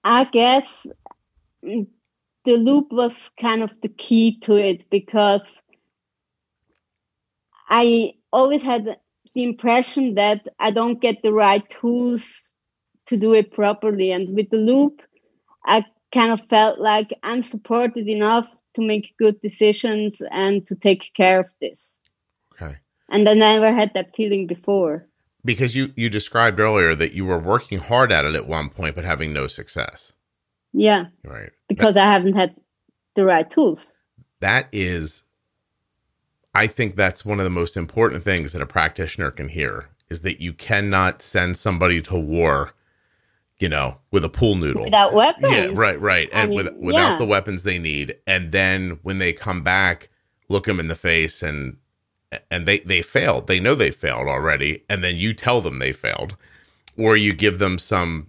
I 0.05 0.25
guess 0.25 0.87
the 1.63 1.87
loop 2.57 2.91
was 2.91 3.31
kind 3.41 3.63
of 3.63 3.71
the 3.83 3.89
key 3.89 4.39
to 4.41 4.57
it 4.57 4.91
because 4.91 5.63
I 7.69 8.15
always 8.33 8.63
had 8.63 8.99
the 9.35 9.43
impression 9.43 10.15
that 10.15 10.47
I 10.59 10.71
don't 10.71 11.01
get 11.01 11.23
the 11.23 11.33
right 11.33 11.69
tools 11.71 12.51
to 13.07 13.17
do 13.17 13.33
it 13.35 13.53
properly. 13.53 14.11
And 14.11 14.35
with 14.35 14.51
the 14.51 14.59
loop, 14.59 15.03
I 15.65 15.85
kind 16.13 16.33
of 16.33 16.47
felt 16.49 16.79
like 16.79 17.13
I'm 17.23 17.43
supported 17.43 18.09
enough 18.09 18.47
to 18.75 18.83
make 18.83 19.15
good 19.19 19.41
decisions 19.41 20.21
and 20.31 20.67
to 20.67 20.75
take 20.75 21.13
care 21.15 21.41
of 21.41 21.47
this. 21.61 21.95
Okay. 22.55 22.77
And 23.09 23.29
I 23.29 23.35
never 23.35 23.73
had 23.73 23.93
that 23.95 24.15
feeling 24.17 24.47
before. 24.47 25.07
Because 25.45 25.75
you 25.75 25.93
you 25.97 26.09
described 26.09 26.61
earlier 26.61 26.95
that 26.95 27.13
you 27.15 27.25
were 27.25 27.39
working 27.39 27.79
hard 27.79 28.13
at 28.13 28.25
it 28.25 28.35
at 28.35 28.47
one 28.47 28.69
point 28.71 28.95
but 28.95 29.05
having 29.05 29.33
no 29.33 29.47
success. 29.47 30.13
Yeah. 30.73 31.07
Right. 31.25 31.51
Because 31.69 31.97
I 31.97 32.05
haven't 32.05 32.35
had 32.35 32.55
the 33.15 33.25
right 33.25 33.49
tools. 33.49 33.95
That 34.41 34.69
is 34.73 35.25
I 36.55 36.67
think 36.67 36.97
that's 36.97 37.25
one 37.25 37.41
of 37.41 37.45
the 37.45 37.51
most 37.51 37.77
important 37.77 38.25
things 38.25 38.53
that 38.53 38.63
a 38.63 38.67
practitioner 38.67 39.31
can 39.31 39.49
hear 39.49 39.89
is 40.11 40.21
that 40.21 40.41
you 40.41 40.53
cannot 40.53 41.23
send 41.23 41.57
somebody 41.57 42.03
to 42.03 42.19
war, 42.19 42.73
you 43.59 43.69
know, 43.69 43.97
with 44.11 44.25
a 44.25 44.29
pool 44.29 44.55
noodle. 44.57 44.85
Without 44.85 45.15
weapons. 45.15 45.51
Yeah, 45.51 45.71
right, 45.73 45.99
right. 45.99 46.29
I 46.35 46.43
And 46.43 46.51
mean, 46.51 46.57
with, 46.59 46.75
without 46.77 47.13
yeah. 47.13 47.19
the 47.19 47.25
weapons 47.25 47.63
they 47.63 47.79
need. 47.79 48.17
And 48.27 48.53
then 48.53 48.99
when 49.03 49.19
they 49.19 49.33
come 49.33 49.63
back, 49.63 50.11
look 50.51 50.65
them 50.67 50.79
in 50.79 50.89
the 50.89 50.95
face 50.95 51.43
and 51.43 51.79
and 52.51 52.67
they 52.67 52.81
they 52.81 53.03
failed. 53.03 53.47
They 53.47 53.61
know 53.61 53.75
they 53.75 53.91
failed 53.91 54.29
already 54.29 54.85
and 54.89 55.03
then 55.05 55.17
you 55.17 55.35
tell 55.35 55.61
them 55.61 55.79
they 55.79 55.93
failed 55.93 56.37
or 56.97 57.17
you 57.17 57.33
give 57.35 57.59
them 57.59 57.79
some 57.79 58.29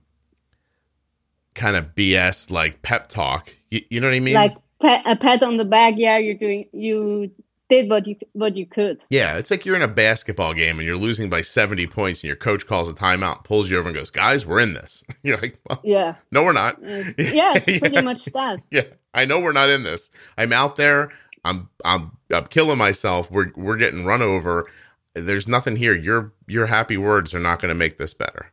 kind 1.56 1.76
of 1.76 1.96
BS 1.96 2.50
like 2.52 2.82
pep 2.82 3.10
talk. 3.10 3.54
You, 3.70 3.82
you 3.90 4.00
know 4.02 4.08
what 4.08 4.16
I 4.16 4.20
mean? 4.20 4.34
Like 4.36 4.56
pat, 4.82 5.04
a 5.06 5.16
pat 5.16 5.44
on 5.44 5.58
the 5.58 5.66
back. 5.66 5.96
Yeah, 5.98 6.18
you're 6.18 6.34
doing. 6.36 6.68
You 6.74 7.32
did 7.70 7.90
what 7.90 8.06
you 8.08 8.16
what 8.34 8.56
you 8.58 8.66
could. 8.66 9.04
Yeah, 9.10 9.38
it's 9.38 9.50
like 9.52 9.66
you're 9.66 9.76
in 9.76 9.82
a 9.82 9.88
basketball 9.88 10.54
game 10.54 10.80
and 10.80 10.86
you're 10.88 10.98
losing 10.98 11.30
by 11.30 11.42
70 11.42 11.88
points 11.88 12.22
and 12.22 12.28
your 12.28 12.36
coach 12.36 12.68
calls 12.68 12.90
a 12.90 12.94
timeout, 12.94 13.44
pulls 13.44 13.70
you 13.72 13.78
over 13.78 13.90
and 13.90 13.96
goes, 13.98 14.10
"Guys, 14.10 14.46
we're 14.46 14.60
in 14.60 14.74
this." 14.74 15.04
You're 15.24 15.38
like, 15.38 15.58
well, 15.70 15.80
Yeah. 15.84 16.16
"No, 16.32 16.44
we're 16.44 16.54
not." 16.54 16.76
Uh, 16.84 17.04
yeah, 17.18 17.54
it's 17.56 17.80
pretty 17.80 17.96
Yeah. 17.96 18.02
much 18.02 18.26
that. 18.26 18.60
Yeah, 18.72 18.84
I 19.14 19.26
know 19.26 19.40
we're 19.40 19.54
not 19.54 19.70
in 19.70 19.84
this. 19.84 20.12
I'm 20.38 20.52
out 20.54 20.76
there. 20.76 21.10
I'm 21.44 21.70
I'm 21.84 22.18
I'm 22.32 22.46
killing 22.48 22.78
myself. 22.78 23.30
We're 23.30 23.52
we're 23.56 23.78
getting 23.78 24.06
run 24.06 24.22
over. 24.22 24.68
There's 25.14 25.48
nothing 25.48 25.76
here. 25.76 25.96
Your 25.96 26.34
your 26.48 26.66
happy 26.66 26.98
words 26.98 27.34
are 27.34 27.40
not 27.40 27.62
going 27.62 27.70
to 27.70 27.76
make 27.76 27.98
this 27.98 28.14
better. 28.14 28.48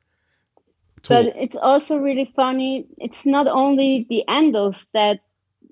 But 1.08 1.34
it's 1.36 1.56
also 1.56 1.96
really 1.98 2.30
funny. 2.36 2.86
It's 2.98 3.24
not 3.24 3.46
only 3.46 4.06
the 4.08 4.24
endos 4.28 4.86
that, 4.92 5.20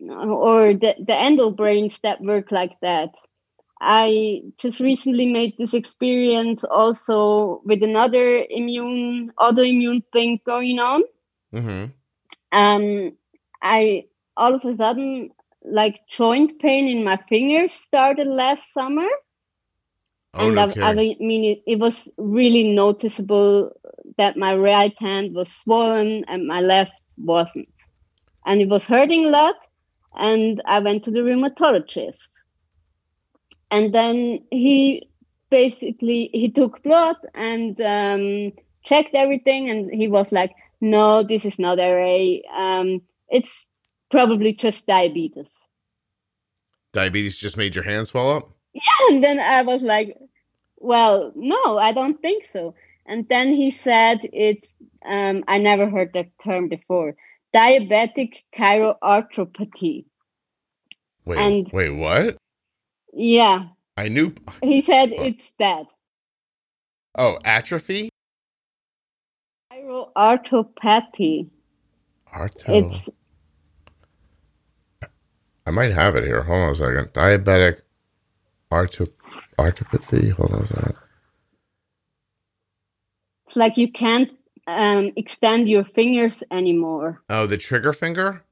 or 0.00 0.72
the, 0.72 0.94
the 1.06 1.14
endo 1.14 1.50
brains 1.50 1.98
that 2.00 2.20
work 2.20 2.50
like 2.50 2.80
that. 2.80 3.10
I 3.80 4.42
just 4.56 4.80
recently 4.80 5.26
made 5.26 5.56
this 5.56 5.74
experience 5.74 6.64
also 6.64 7.60
with 7.64 7.82
another 7.82 8.44
immune, 8.50 9.32
autoimmune 9.38 10.02
thing 10.12 10.40
going 10.44 10.78
on. 10.80 11.02
Mhm. 11.54 11.92
Um, 12.50 13.12
I 13.62 14.06
all 14.36 14.54
of 14.54 14.64
a 14.64 14.76
sudden 14.76 15.30
like 15.70 16.06
joint 16.08 16.58
pain 16.58 16.88
in 16.88 17.04
my 17.04 17.18
fingers 17.28 17.72
started 17.72 18.26
last 18.26 18.72
summer. 18.72 19.08
Oh 20.34 20.46
and 20.46 20.54
no 20.56 20.82
I, 20.82 20.90
I 20.90 20.94
mean, 20.94 21.44
it, 21.44 21.62
it 21.66 21.78
was 21.78 22.08
really 22.16 22.64
noticeable 22.64 23.72
that 24.16 24.36
my 24.36 24.54
right 24.54 24.94
hand 24.98 25.34
was 25.34 25.50
swollen 25.50 26.24
and 26.28 26.46
my 26.46 26.60
left 26.60 27.02
wasn't. 27.16 27.68
And 28.44 28.60
it 28.60 28.68
was 28.68 28.86
hurting 28.86 29.26
a 29.26 29.30
lot. 29.30 29.56
And 30.14 30.62
I 30.64 30.80
went 30.80 31.04
to 31.04 31.10
the 31.10 31.20
rheumatologist. 31.20 32.30
And 33.70 33.92
then 33.94 34.40
he 34.50 35.08
basically 35.50 36.30
he 36.32 36.50
took 36.50 36.82
blood 36.82 37.16
and 37.34 37.80
um, 37.80 38.52
checked 38.82 39.14
everything, 39.14 39.70
and 39.70 39.90
he 39.92 40.08
was 40.08 40.32
like, 40.32 40.52
"No, 40.80 41.22
this 41.22 41.44
is 41.44 41.58
not 41.58 41.78
RA. 41.78 42.18
Um, 42.56 43.02
it's 43.28 43.66
probably 44.10 44.52
just 44.54 44.86
diabetes." 44.86 45.56
Diabetes 46.92 47.36
just 47.36 47.56
made 47.56 47.74
your 47.74 47.84
hand 47.84 48.08
swell 48.08 48.30
up. 48.30 48.50
Yeah. 48.72 48.80
And 49.10 49.22
then 49.22 49.38
I 49.38 49.62
was 49.62 49.82
like, 49.82 50.16
well, 50.78 51.32
no, 51.34 51.78
I 51.78 51.92
don't 51.92 52.20
think 52.20 52.44
so. 52.52 52.74
And 53.06 53.26
then 53.28 53.52
he 53.54 53.70
said 53.70 54.20
it's, 54.32 54.74
um, 55.04 55.44
I 55.48 55.58
never 55.58 55.88
heard 55.88 56.12
that 56.14 56.28
term 56.42 56.68
before, 56.68 57.14
diabetic 57.54 58.34
chiroarthropathy. 58.56 60.04
Wait, 61.24 61.38
And- 61.38 61.70
wait, 61.72 61.90
what? 61.90 62.36
Yeah, 63.12 63.68
I 63.96 64.08
knew. 64.08 64.34
he 64.62 64.82
said 64.82 65.10
it's 65.12 65.52
that. 65.58 65.86
Oh, 67.16 67.38
atrophy. 67.44 68.10
Chiroarthropathy. 69.72 71.48
Arto. 72.34 72.68
It's, 72.68 73.08
I 75.68 75.70
might 75.70 75.92
have 75.92 76.16
it 76.16 76.24
here. 76.24 76.42
Hold 76.42 76.60
on 76.62 76.70
a 76.70 76.74
second. 76.74 77.12
Diabetic 77.12 77.80
arthropathy. 78.72 80.32
Hold 80.32 80.52
on 80.54 80.62
a 80.62 80.66
second. 80.66 80.94
it's 83.46 83.54
like 83.56 83.76
you 83.76 83.92
can't 83.92 84.30
um, 84.66 85.12
extend 85.16 85.68
your 85.68 85.84
fingers 85.84 86.42
anymore. 86.50 87.22
Oh, 87.28 87.46
the 87.46 87.58
trigger 87.58 87.92
finger? 87.92 88.42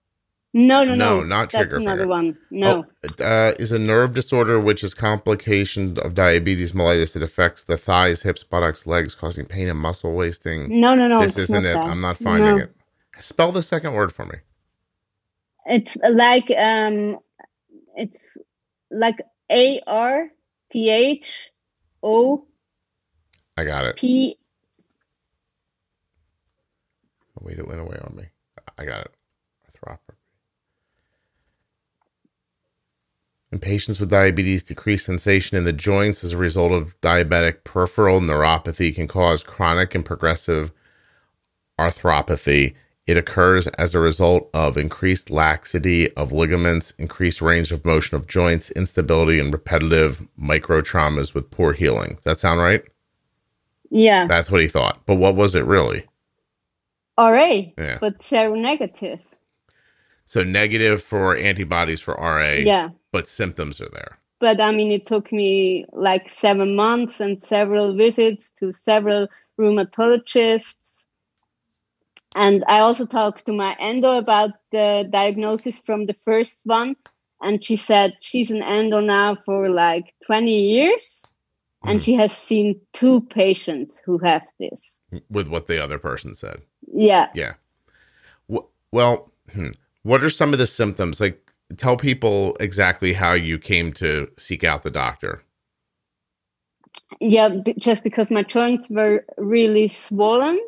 No, 0.52 0.84
no, 0.84 0.94
No, 0.94 1.20
no. 1.20 1.24
not 1.24 1.50
That's 1.50 1.54
trigger 1.62 1.76
another 1.76 2.02
finger. 2.02 2.08
one. 2.08 2.38
No. 2.50 2.84
Oh, 3.18 3.24
uh, 3.24 3.52
is 3.58 3.72
a 3.72 3.78
nerve 3.78 4.14
disorder 4.14 4.60
which 4.60 4.84
is 4.84 4.92
complication 4.92 5.98
of 5.98 6.12
diabetes 6.14 6.72
mellitus. 6.72 7.16
It 7.16 7.22
affects 7.22 7.64
the 7.64 7.78
thighs, 7.78 8.22
hips, 8.22 8.44
buttocks, 8.44 8.86
legs, 8.86 9.14
causing 9.14 9.46
pain 9.46 9.68
and 9.68 9.78
muscle 9.78 10.14
wasting. 10.14 10.80
No, 10.80 10.94
no, 10.94 11.08
no. 11.08 11.20
this 11.20 11.38
isn't 11.38 11.64
it. 11.64 11.74
that. 11.74 11.78
I'm 11.86 12.00
not 12.02 12.18
finding 12.18 12.56
No. 12.58 12.64
it. 12.64 12.74
Spell 13.18 13.52
the 13.52 13.62
second 13.62 13.94
word 13.94 14.12
for 14.12 14.26
me. 14.26 14.36
It's 15.66 15.96
like 16.08 16.50
um, 16.56 17.18
it's 17.96 18.18
like 18.90 19.16
A 19.50 19.80
R 19.86 20.28
T 20.72 20.90
H 20.90 21.32
O 22.02 22.46
I 23.56 23.64
got 23.64 23.86
it. 23.86 23.96
P. 23.96 24.38
Oh, 27.38 27.42
wait, 27.42 27.58
it 27.58 27.66
went 27.66 27.80
away 27.80 27.98
on 28.02 28.14
me. 28.16 28.24
I 28.78 28.84
got 28.84 29.00
it. 29.02 29.14
Arthropathy. 29.66 30.16
In 33.50 33.60
patients 33.60 33.98
with 33.98 34.10
diabetes, 34.10 34.64
decreased 34.64 35.06
sensation 35.06 35.56
in 35.56 35.64
the 35.64 35.72
joints 35.72 36.22
as 36.22 36.32
a 36.32 36.36
result 36.36 36.72
of 36.72 37.00
diabetic 37.00 37.64
peripheral 37.64 38.20
neuropathy 38.20 38.94
can 38.94 39.06
cause 39.08 39.42
chronic 39.42 39.94
and 39.94 40.04
progressive 40.04 40.72
arthropathy. 41.78 42.74
It 43.06 43.16
occurs 43.16 43.68
as 43.68 43.94
a 43.94 44.00
result 44.00 44.50
of 44.52 44.76
increased 44.76 45.30
laxity 45.30 46.12
of 46.16 46.32
ligaments, 46.32 46.90
increased 46.98 47.40
range 47.40 47.70
of 47.70 47.84
motion 47.84 48.16
of 48.16 48.26
joints, 48.26 48.70
instability, 48.72 49.38
and 49.38 49.52
repetitive 49.52 50.26
micro 50.36 50.80
traumas 50.80 51.32
with 51.32 51.50
poor 51.50 51.72
healing. 51.72 52.14
Does 52.16 52.24
that 52.24 52.38
sound 52.40 52.60
right? 52.60 52.82
Yeah, 53.90 54.26
That's 54.26 54.50
what 54.50 54.60
he 54.60 54.66
thought. 54.66 55.00
But 55.06 55.16
what 55.16 55.36
was 55.36 55.54
it 55.54 55.64
really? 55.64 56.04
RA, 57.16 57.72
Yeah. 57.78 57.98
but 58.00 58.18
seronegative. 58.18 59.20
So 60.24 60.42
negative 60.42 61.00
for 61.00 61.36
antibodies 61.36 62.00
for 62.00 62.14
RA, 62.14 62.54
Yeah, 62.64 62.88
but 63.12 63.28
symptoms 63.28 63.80
are 63.80 63.88
there. 63.88 64.18
but 64.40 64.60
I 64.60 64.72
mean, 64.72 64.90
it 64.90 65.06
took 65.06 65.30
me 65.32 65.86
like 65.92 66.28
seven 66.30 66.74
months 66.74 67.20
and 67.20 67.40
several 67.40 67.94
visits 67.94 68.50
to 68.58 68.72
several 68.72 69.28
rheumatologists. 69.58 70.76
And 72.36 72.64
I 72.68 72.80
also 72.80 73.06
talked 73.06 73.46
to 73.46 73.52
my 73.54 73.74
endo 73.80 74.18
about 74.18 74.50
the 74.70 75.08
diagnosis 75.10 75.80
from 75.80 76.04
the 76.04 76.14
first 76.24 76.60
one. 76.64 76.94
And 77.40 77.64
she 77.64 77.76
said 77.76 78.14
she's 78.20 78.50
an 78.50 78.62
endo 78.62 79.00
now 79.00 79.38
for 79.46 79.70
like 79.70 80.14
20 80.26 80.50
years. 80.50 81.22
And 81.82 82.04
she 82.04 82.14
has 82.14 82.36
seen 82.36 82.80
two 82.92 83.20
patients 83.22 84.00
who 84.04 84.18
have 84.18 84.42
this. 84.58 84.96
with 85.30 85.48
what 85.48 85.66
the 85.66 85.82
other 85.82 85.98
person 85.98 86.34
said. 86.34 86.60
Yeah. 86.92 87.30
Yeah. 87.34 87.54
Well, 88.92 89.32
hmm. 89.52 89.70
what 90.02 90.22
are 90.22 90.30
some 90.30 90.52
of 90.52 90.58
the 90.58 90.66
symptoms? 90.66 91.20
Like, 91.20 91.40
tell 91.76 91.96
people 91.96 92.56
exactly 92.60 93.12
how 93.12 93.32
you 93.32 93.58
came 93.58 93.92
to 93.94 94.28
seek 94.36 94.64
out 94.64 94.82
the 94.82 94.90
doctor. 94.90 95.42
Yeah. 97.20 97.56
Just 97.78 98.02
because 98.02 98.30
my 98.30 98.42
joints 98.42 98.90
were 98.90 99.24
really 99.38 99.88
swollen 99.88 100.58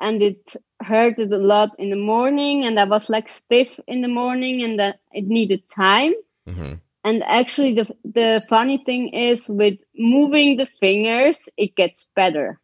and 0.00 0.20
it 0.22 0.56
hurted 0.80 1.32
a 1.32 1.38
lot 1.38 1.70
in 1.78 1.90
the 1.90 1.96
morning. 1.96 2.64
And 2.64 2.78
I 2.78 2.84
was 2.84 3.08
like 3.08 3.28
stiff 3.28 3.78
in 3.86 4.00
the 4.00 4.08
morning 4.08 4.62
and 4.62 4.78
that 4.78 5.00
it 5.12 5.26
needed 5.26 5.68
time. 5.68 6.14
hmm 6.46 6.74
And 7.04 7.22
actually, 7.24 7.74
the, 7.74 7.86
the 8.04 8.42
funny 8.48 8.82
thing 8.84 9.08
is 9.08 9.48
with 9.48 9.78
moving 9.96 10.56
the 10.56 10.66
fingers, 10.66 11.48
it 11.56 11.74
gets 11.76 12.06
better. 12.14 12.60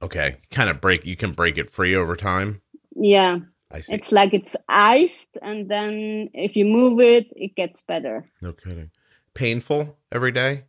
Okay. 0.00 0.36
Kind 0.50 0.70
of 0.70 0.80
break, 0.80 1.06
you 1.06 1.16
can 1.16 1.32
break 1.32 1.58
it 1.58 1.70
free 1.70 1.94
over 1.94 2.16
time. 2.16 2.60
Yeah. 2.96 3.38
I 3.70 3.80
see. 3.80 3.94
It's 3.94 4.10
like 4.12 4.34
it's 4.34 4.56
iced. 4.68 5.38
And 5.40 5.70
then 5.70 6.30
if 6.34 6.56
you 6.56 6.64
move 6.64 7.00
it, 7.00 7.26
it 7.36 7.54
gets 7.54 7.82
better. 7.82 8.24
no 8.42 8.52
kidding. 8.52 8.90
Painful 9.34 9.96
every 10.10 10.32
day? 10.32 10.64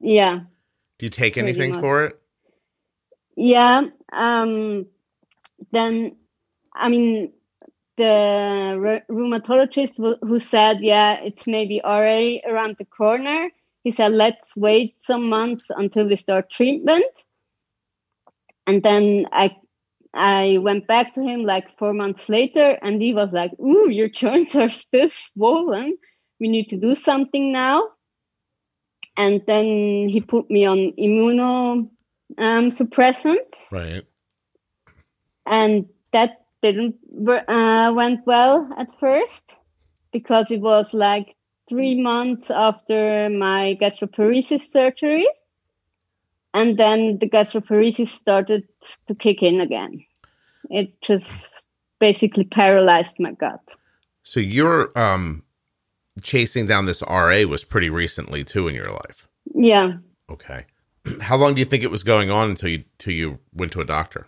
Yeah. 0.00 0.40
Do 0.98 1.06
you 1.06 1.10
take 1.10 1.36
anything 1.36 1.72
much. 1.72 1.80
for 1.80 2.04
it? 2.04 2.20
Yeah. 3.36 3.88
Um, 4.12 4.86
then, 5.72 6.16
I 6.74 6.88
mean, 6.88 7.32
the 7.96 8.76
re- 8.78 9.02
rheumatologist 9.10 9.96
who, 9.96 10.16
who 10.22 10.38
said, 10.38 10.78
yeah, 10.80 11.20
it's 11.22 11.46
maybe 11.46 11.80
RA 11.84 12.36
around 12.50 12.76
the 12.78 12.84
corner. 12.84 13.50
He 13.84 13.90
said, 13.90 14.12
let's 14.12 14.56
wait 14.56 15.00
some 15.00 15.28
months 15.28 15.66
until 15.70 16.08
we 16.08 16.16
start 16.16 16.50
treatment. 16.50 17.04
And 18.66 18.82
then 18.82 19.26
I, 19.30 19.56
I 20.14 20.58
went 20.60 20.86
back 20.86 21.12
to 21.14 21.22
him 21.22 21.42
like 21.44 21.76
four 21.76 21.92
months 21.92 22.28
later, 22.28 22.78
and 22.80 23.02
he 23.02 23.12
was 23.12 23.32
like, 23.32 23.52
"Ooh, 23.60 23.90
your 23.90 24.08
joints 24.08 24.54
are 24.54 24.68
still 24.84 25.10
swollen. 25.10 25.98
We 26.40 26.48
need 26.48 26.68
to 26.68 26.76
do 26.76 26.94
something 26.94 27.52
now." 27.52 27.88
And 29.16 29.42
then 29.46 30.08
he 30.08 30.20
put 30.20 30.50
me 30.50 30.66
on 30.66 30.92
immunosuppressants. 30.98 32.32
um, 32.38 32.70
Right. 33.70 34.04
And 35.46 35.86
that 36.12 36.44
didn't 36.62 36.96
uh, 37.48 37.92
went 37.94 38.20
well 38.26 38.68
at 38.78 38.88
first 38.98 39.56
because 40.12 40.50
it 40.50 40.60
was 40.60 40.94
like 40.94 41.34
three 41.68 42.00
months 42.00 42.50
after 42.50 43.28
my 43.30 43.76
gastroparesis 43.80 44.70
surgery, 44.70 45.26
and 46.52 46.78
then 46.78 47.18
the 47.18 47.28
gastroparesis 47.28 48.08
started 48.08 48.64
to 49.06 49.14
kick 49.14 49.42
in 49.42 49.60
again. 49.60 50.04
It 50.70 51.00
just 51.02 51.64
basically 52.00 52.44
paralyzed 52.44 53.16
my 53.18 53.32
gut. 53.32 53.76
So 54.22 54.40
you're 54.40 54.90
um 54.96 55.42
chasing 56.22 56.66
down 56.66 56.86
this 56.86 57.02
RA 57.02 57.42
was 57.42 57.64
pretty 57.64 57.90
recently 57.90 58.44
too 58.44 58.68
in 58.68 58.74
your 58.74 58.90
life. 58.90 59.28
Yeah. 59.54 59.94
Okay. 60.30 60.66
How 61.20 61.36
long 61.36 61.54
do 61.54 61.60
you 61.60 61.66
think 61.66 61.82
it 61.82 61.90
was 61.90 62.02
going 62.02 62.30
on 62.30 62.50
until 62.50 62.70
you 62.70 62.84
till 62.98 63.12
you 63.12 63.38
went 63.52 63.72
to 63.72 63.80
a 63.80 63.84
doctor? 63.84 64.26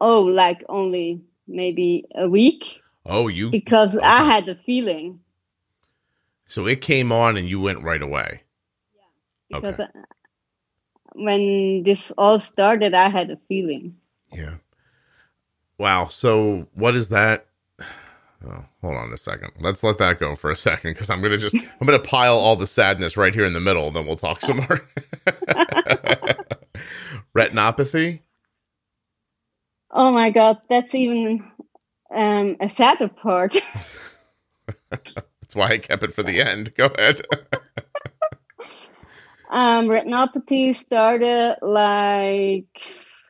Oh, 0.00 0.22
like 0.22 0.64
only 0.68 1.20
maybe 1.46 2.04
a 2.14 2.28
week 2.28 2.78
Oh, 3.06 3.28
you 3.28 3.50
because 3.50 3.98
I 4.02 4.24
had 4.24 4.48
a 4.48 4.54
feeling. 4.54 5.20
so 6.46 6.66
it 6.66 6.80
came 6.80 7.12
on 7.12 7.36
and 7.36 7.48
you 7.48 7.60
went 7.60 7.82
right 7.82 8.02
away. 8.02 8.42
Yeah, 9.50 9.60
because 9.60 9.80
Okay. 9.80 9.88
uh, 9.98 10.02
when 11.14 11.82
this 11.84 12.10
all 12.18 12.38
started, 12.38 12.94
I 12.94 13.08
had 13.08 13.30
a 13.30 13.36
feeling. 13.48 13.96
Yeah. 14.32 14.56
Wow. 15.78 16.06
So 16.08 16.66
what 16.74 16.94
is 16.94 17.08
that? 17.08 17.46
Oh, 18.46 18.64
hold 18.80 18.96
on 18.96 19.12
a 19.12 19.16
second. 19.18 19.50
Let's 19.60 19.82
let 19.82 19.98
that 19.98 20.18
go 20.20 20.34
for 20.34 20.50
a 20.50 20.56
second 20.56 20.92
because 20.92 21.10
I'm 21.10 21.20
gonna 21.20 21.36
just 21.38 21.54
I'm 21.80 21.86
gonna 21.86 21.98
pile 21.98 22.36
all 22.38 22.56
the 22.56 22.66
sadness 22.66 23.16
right 23.16 23.34
here 23.34 23.44
in 23.44 23.52
the 23.54 23.60
middle, 23.60 23.90
then 23.90 24.06
we'll 24.06 24.16
talk 24.16 24.40
some 24.40 24.58
more. 24.58 24.80
Retinopathy. 27.34 28.20
Oh 29.92 30.12
my 30.12 30.30
God, 30.30 30.58
that's 30.68 30.94
even 30.94 31.50
um, 32.14 32.56
a 32.60 32.68
sadder 32.68 33.08
part. 33.08 33.56
That's 34.90 35.54
why 35.54 35.68
I 35.68 35.78
kept 35.78 36.04
it 36.04 36.14
for 36.14 36.22
the 36.22 36.40
end. 36.40 36.74
Go 36.76 36.86
ahead. 36.86 37.22
um, 39.50 39.86
retinopathy 39.88 40.74
started 40.76 41.56
like 41.60 42.68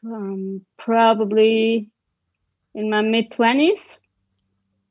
um, 0.05 0.65
probably 0.77 1.91
in 2.75 2.91
my 2.91 3.01
mid 3.01 3.31
20s. 3.31 4.01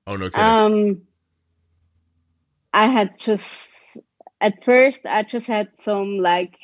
oh 0.08 0.16
no 0.16 0.30
kidding. 0.30 0.44
Um, 0.44 1.02
I 2.74 2.88
had 2.88 3.20
just 3.20 3.98
at 4.42 4.64
first 4.64 5.06
I 5.06 5.24
just 5.24 5.48
had 5.48 5.78
some 5.78 6.18
like 6.18 6.58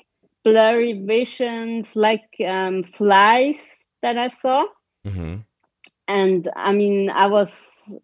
blurry 0.44 0.94
visions, 1.06 1.96
like 1.96 2.30
um, 2.46 2.84
flies 2.84 3.78
that 4.02 4.18
I 4.18 4.28
saw, 4.28 4.66
hmm 5.06 5.38
and 6.08 6.50
I 6.56 6.74
mean 6.74 7.10
I 7.10 7.28
was. 7.28 7.96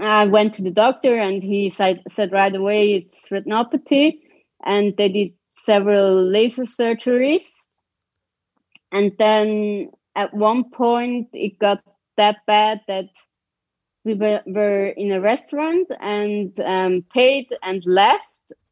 I 0.00 0.26
went 0.26 0.54
to 0.54 0.62
the 0.62 0.70
doctor 0.70 1.18
and 1.18 1.42
he 1.42 1.70
said 1.70 2.02
said 2.08 2.32
right 2.32 2.54
away 2.54 2.94
it's 2.94 3.28
retinopathy, 3.28 4.20
and 4.64 4.94
they 4.96 5.08
did 5.10 5.34
several 5.56 6.24
laser 6.24 6.64
surgeries, 6.64 7.44
and 8.92 9.12
then 9.18 9.90
at 10.16 10.34
one 10.34 10.70
point 10.70 11.28
it 11.32 11.58
got 11.58 11.82
that 12.16 12.38
bad 12.46 12.80
that 12.88 13.06
we 14.04 14.14
were, 14.14 14.42
were 14.46 14.88
in 14.88 15.12
a 15.12 15.20
restaurant 15.20 15.88
and 16.00 16.58
um, 16.60 17.04
paid 17.14 17.46
and 17.62 17.82
left. 17.86 18.24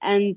And 0.02 0.36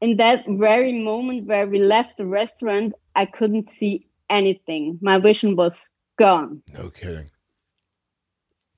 in 0.00 0.16
that 0.18 0.44
very 0.48 0.92
moment 1.02 1.46
where 1.46 1.66
we 1.66 1.78
left 1.80 2.18
the 2.18 2.26
restaurant 2.26 2.94
i 3.16 3.26
couldn't 3.26 3.68
see 3.68 4.06
anything. 4.30 4.98
My 5.02 5.18
vision 5.18 5.56
was 5.56 5.90
gone. 6.18 6.62
No 6.72 6.90
kidding. 6.90 7.30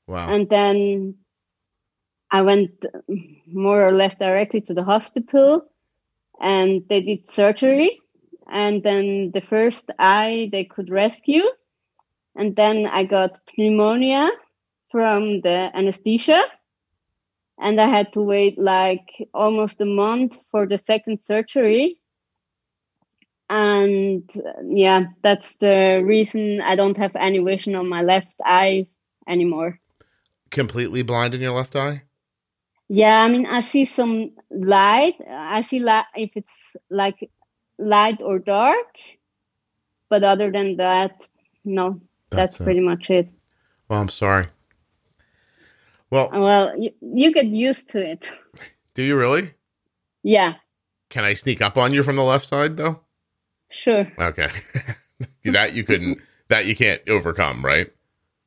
Wow. 0.08 0.28
and 0.34 0.48
then 0.48 1.14
i 2.30 2.42
went 2.42 2.84
more 3.46 3.86
or 3.86 3.92
less 3.92 4.16
directly 4.16 4.60
to 4.62 4.74
the 4.74 4.82
hospital 4.82 5.64
and 6.40 6.82
they 6.88 7.02
did 7.02 7.30
surgery. 7.30 8.00
And 8.50 8.82
then 8.82 9.30
the 9.32 9.40
first 9.40 9.90
eye 9.98 10.48
they 10.50 10.64
could 10.64 10.90
rescue. 10.90 11.44
And 12.34 12.56
then 12.56 12.86
i 12.86 13.04
got 13.04 13.38
pneumonia 13.56 14.28
from 14.90 15.40
the 15.40 15.70
anesthesia. 15.72 16.42
And 17.58 17.80
i 17.80 17.86
had 17.86 18.12
to 18.14 18.22
wait 18.22 18.58
like 18.58 19.08
almost 19.32 19.80
a 19.80 19.86
month 19.86 20.38
for 20.50 20.66
the 20.66 20.78
second 20.78 21.22
surgery 21.22 22.01
and 23.52 24.30
uh, 24.34 24.62
yeah 24.64 25.04
that's 25.22 25.56
the 25.56 26.02
reason 26.02 26.62
i 26.62 26.74
don't 26.74 26.96
have 26.96 27.14
any 27.16 27.38
vision 27.38 27.74
on 27.74 27.86
my 27.86 28.00
left 28.00 28.34
eye 28.44 28.86
anymore 29.28 29.78
Completely 30.50 31.02
blind 31.02 31.34
in 31.34 31.40
your 31.42 31.52
left 31.52 31.76
eye? 31.76 32.02
yeah 32.88 33.20
i 33.20 33.28
mean 33.28 33.44
i 33.44 33.60
see 33.60 33.84
some 33.84 34.30
light 34.50 35.16
i 35.28 35.60
see 35.60 35.80
light 35.80 36.06
if 36.16 36.30
it's 36.34 36.74
like 36.88 37.30
light 37.78 38.22
or 38.22 38.38
dark 38.38 38.96
but 40.08 40.22
other 40.24 40.50
than 40.50 40.76
that 40.78 41.28
no 41.64 42.00
that's, 42.30 42.58
it. 42.58 42.64
pretty 42.64 42.80
much 42.80 43.10
it 43.10 43.28
Well, 43.88 44.00
I'm 44.00 44.08
sorry. 44.08 44.46
Well, 46.08 46.30
well 46.32 46.74
you, 46.78 46.92
you 47.02 47.34
get 47.34 47.46
used 47.46 47.90
to 47.90 47.98
it 48.00 48.32
do 48.94 49.02
you 49.02 49.14
really? 49.16 49.52
yeah 50.22 50.54
Can 51.10 51.24
I 51.24 51.34
sneak 51.34 51.60
up 51.60 51.76
on 51.76 51.92
you 51.92 52.02
from 52.02 52.16
the 52.16 52.24
left 52.24 52.46
side 52.46 52.78
though? 52.78 53.00
Sure 53.72 54.10
Okay. 54.18 54.50
that 55.44 55.74
you 55.74 55.84
couldn't 55.84 56.20
that 56.48 56.66
you 56.66 56.76
can't 56.76 57.00
overcome, 57.08 57.64
right? 57.64 57.92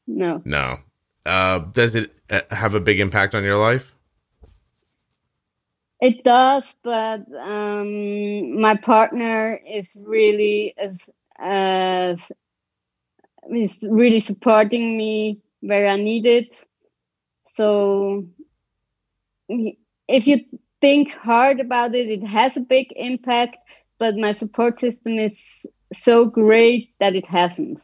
no 0.07 0.41
No. 0.45 0.79
Uh 1.25 1.59
does 1.59 1.95
it 1.95 2.13
uh, 2.29 2.41
have 2.51 2.75
a 2.75 2.79
big 2.79 2.99
impact 2.99 3.35
on 3.35 3.43
your 3.43 3.57
life? 3.57 3.95
It 6.01 6.23
does, 6.23 6.75
but 6.83 7.25
um, 7.33 8.59
my 8.59 8.75
partner 8.75 9.59
is 9.67 9.97
really 9.99 10.75
as 10.77 11.09
as 11.39 12.31
is 13.49 13.79
really 13.89 14.19
supporting 14.19 14.97
me 14.97 15.41
where 15.61 15.88
I 15.88 15.95
need 15.95 16.25
it. 16.25 16.63
So 17.53 18.27
if 19.47 20.27
you 20.27 20.45
think 20.81 21.13
hard 21.13 21.59
about 21.59 21.95
it, 21.95 22.09
it 22.09 22.27
has 22.27 22.57
a 22.57 22.61
big 22.61 22.88
impact. 22.95 23.83
But 23.99 24.15
my 24.15 24.31
support 24.34 24.79
system 24.79 25.17
is 25.17 25.65
so 25.93 26.25
great 26.25 26.93
that 26.99 27.15
it 27.15 27.25
hasn't. 27.25 27.79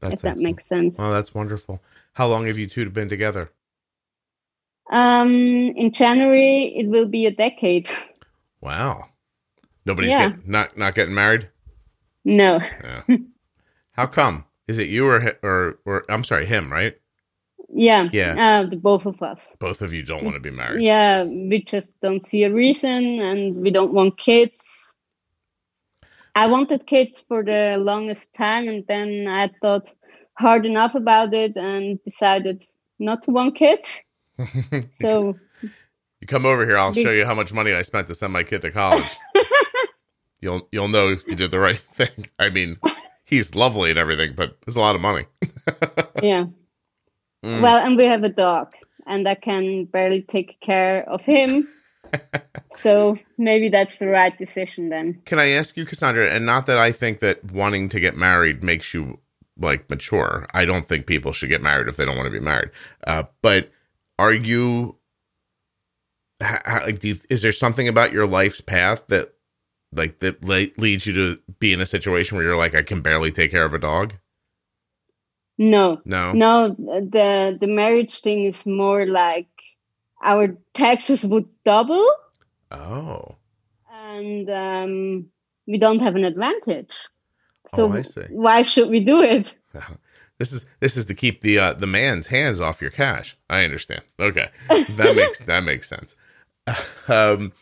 That's 0.00 0.14
if 0.14 0.22
that 0.22 0.28
excellent. 0.30 0.42
makes 0.42 0.66
sense. 0.66 0.96
Oh, 0.98 1.10
that's 1.12 1.34
wonderful. 1.34 1.82
How 2.14 2.26
long 2.28 2.46
have 2.46 2.56
you 2.58 2.66
two 2.66 2.88
been 2.90 3.08
together? 3.08 3.50
Um, 4.90 5.28
in 5.76 5.92
January, 5.92 6.74
it 6.76 6.88
will 6.88 7.08
be 7.08 7.26
a 7.26 7.30
decade. 7.30 7.88
Wow. 8.62 9.06
Nobody's 9.86 10.10
Yeah. 10.10 10.28
get, 10.30 10.46
not 10.46 10.76
not 10.76 10.94
getting 10.94 11.14
married? 11.14 11.48
no. 12.26 12.60
Yeah. 12.60 13.02
How 13.92 14.04
come? 14.04 14.44
Is 14.68 14.78
it 14.78 14.90
you 14.90 15.06
or 15.08 15.32
or 15.42 15.78
or 15.86 16.04
I'm 16.10 16.24
sorry, 16.24 16.44
him, 16.44 16.70
right? 16.70 16.94
Yeah. 17.72 18.10
Yeah. 18.12 18.34
Uh, 18.36 18.66
the 18.68 18.76
both 18.76 19.06
of 19.06 19.22
us. 19.22 19.56
Both 19.58 19.80
of 19.80 19.94
you 19.94 20.02
don't 20.02 20.24
want 20.24 20.34
to 20.36 20.40
be 20.40 20.50
married. 20.50 20.82
Yeah, 20.82 21.24
we 21.24 21.62
just 21.64 21.98
don't 22.02 22.22
see 22.22 22.42
a 22.44 22.52
reason 22.52 23.20
and 23.20 23.56
we 23.56 23.70
don't 23.70 23.94
want 23.94 24.18
kids. 24.18 24.79
I 26.34 26.46
wanted 26.46 26.86
kids 26.86 27.24
for 27.26 27.44
the 27.44 27.76
longest 27.78 28.32
time 28.32 28.68
and 28.68 28.84
then 28.86 29.26
I 29.28 29.50
thought 29.60 29.92
hard 30.38 30.64
enough 30.64 30.94
about 30.94 31.34
it 31.34 31.56
and 31.56 32.02
decided 32.04 32.62
not 32.98 33.22
to 33.24 33.30
want 33.30 33.56
kids. 33.56 34.00
So 34.92 35.36
you 36.20 36.26
come 36.26 36.46
over 36.46 36.64
here, 36.64 36.78
I'll 36.78 36.92
show 36.92 37.10
you 37.10 37.26
how 37.26 37.34
much 37.34 37.52
money 37.52 37.72
I 37.72 37.82
spent 37.82 38.06
to 38.08 38.14
send 38.14 38.32
my 38.32 38.42
kid 38.42 38.62
to 38.62 38.70
college. 38.70 39.10
you'll 40.40 40.66
you'll 40.72 40.88
know 40.88 41.08
you 41.08 41.36
did 41.36 41.50
the 41.50 41.58
right 41.58 41.78
thing. 41.98 42.26
I 42.38 42.50
mean, 42.50 42.78
he's 43.24 43.54
lovely 43.54 43.90
and 43.90 43.98
everything, 43.98 44.32
but 44.34 44.56
it's 44.66 44.76
a 44.76 44.80
lot 44.80 44.94
of 44.94 45.00
money. 45.00 45.26
yeah. 46.22 46.46
Mm. 47.44 47.62
Well, 47.62 47.78
and 47.78 47.96
we 47.96 48.04
have 48.04 48.22
a 48.22 48.28
dog 48.28 48.74
and 49.06 49.26
I 49.26 49.34
can 49.34 49.86
barely 49.86 50.22
take 50.22 50.60
care 50.60 51.08
of 51.08 51.22
him. 51.22 51.66
so 52.72 53.18
maybe 53.38 53.68
that's 53.68 53.98
the 53.98 54.08
right 54.08 54.36
decision 54.38 54.88
then. 54.88 55.22
Can 55.24 55.38
I 55.38 55.50
ask 55.50 55.76
you, 55.76 55.84
Cassandra? 55.86 56.30
And 56.30 56.46
not 56.46 56.66
that 56.66 56.78
I 56.78 56.92
think 56.92 57.20
that 57.20 57.44
wanting 57.52 57.88
to 57.90 58.00
get 58.00 58.16
married 58.16 58.62
makes 58.62 58.94
you 58.94 59.20
like 59.58 59.88
mature. 59.90 60.46
I 60.54 60.64
don't 60.64 60.88
think 60.88 61.06
people 61.06 61.32
should 61.32 61.48
get 61.50 61.62
married 61.62 61.88
if 61.88 61.96
they 61.96 62.04
don't 62.04 62.16
want 62.16 62.26
to 62.26 62.32
be 62.32 62.40
married. 62.40 62.70
Uh, 63.06 63.24
but 63.42 63.70
are 64.18 64.32
you? 64.32 64.96
How, 66.40 66.84
like, 66.86 67.00
do 67.00 67.08
you, 67.08 67.16
is 67.28 67.42
there 67.42 67.52
something 67.52 67.86
about 67.88 68.12
your 68.12 68.26
life's 68.26 68.62
path 68.62 69.06
that, 69.08 69.34
like, 69.92 70.20
that 70.20 70.42
le- 70.42 70.68
leads 70.78 71.06
you 71.06 71.12
to 71.14 71.40
be 71.58 71.72
in 71.72 71.80
a 71.82 71.86
situation 71.86 72.36
where 72.38 72.46
you're 72.46 72.56
like, 72.56 72.74
I 72.74 72.82
can 72.82 73.02
barely 73.02 73.30
take 73.30 73.50
care 73.50 73.64
of 73.66 73.74
a 73.74 73.78
dog? 73.78 74.14
No, 75.58 76.00
No. 76.06 76.32
no. 76.32 76.70
The 76.78 77.58
the 77.60 77.66
marriage 77.66 78.20
thing 78.22 78.46
is 78.46 78.64
more 78.66 79.06
like 79.06 79.48
our 80.22 80.56
taxes 80.74 81.24
would 81.26 81.48
double, 81.64 82.06
Oh. 82.70 83.36
and 83.92 84.48
um, 84.50 85.26
we 85.66 85.78
don't 85.78 86.00
have 86.00 86.16
an 86.16 86.24
advantage. 86.24 86.94
So 87.74 87.86
Oh, 87.86 87.92
I 87.92 88.02
see. 88.02 88.22
why 88.30 88.62
should 88.62 88.88
we 88.90 89.00
do 89.00 89.22
it? 89.22 89.54
This 90.38 90.52
is 90.52 90.64
this 90.80 90.96
is 90.96 91.04
to 91.06 91.14
keep 91.14 91.42
the 91.42 91.58
uh, 91.58 91.72
the 91.74 91.86
man's 91.86 92.26
hands 92.28 92.60
off 92.60 92.80
your 92.80 92.90
cash. 92.90 93.36
I 93.50 93.62
understand. 93.64 94.02
Okay, 94.18 94.48
that 94.68 95.14
makes 95.14 95.38
that 95.46 95.64
makes 95.64 95.88
sense. 95.88 96.16
Um, 97.08 97.52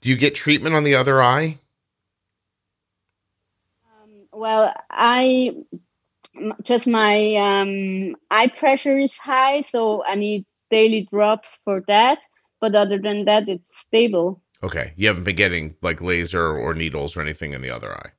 do 0.00 0.08
you 0.10 0.16
get 0.16 0.34
treatment 0.34 0.74
on 0.76 0.84
the 0.84 0.94
other 0.94 1.20
eye? 1.22 1.58
Well, 4.32 4.72
I 4.90 5.56
just 6.62 6.86
my 6.86 7.34
um, 7.36 8.16
eye 8.30 8.48
pressure 8.48 8.98
is 8.98 9.16
high, 9.16 9.62
so 9.62 10.04
I 10.04 10.14
need 10.14 10.46
daily 10.70 11.08
drops 11.10 11.60
for 11.64 11.82
that. 11.88 12.18
But 12.60 12.74
other 12.74 12.98
than 12.98 13.24
that, 13.26 13.48
it's 13.48 13.78
stable. 13.78 14.42
Okay, 14.62 14.92
you 14.96 15.06
haven't 15.06 15.24
been 15.24 15.36
getting 15.36 15.76
like 15.82 16.00
laser 16.00 16.44
or 16.46 16.74
needles 16.74 17.16
or 17.16 17.20
anything 17.20 17.52
in 17.52 17.62
the 17.62 17.70
other 17.70 17.92
eye. 17.92 18.10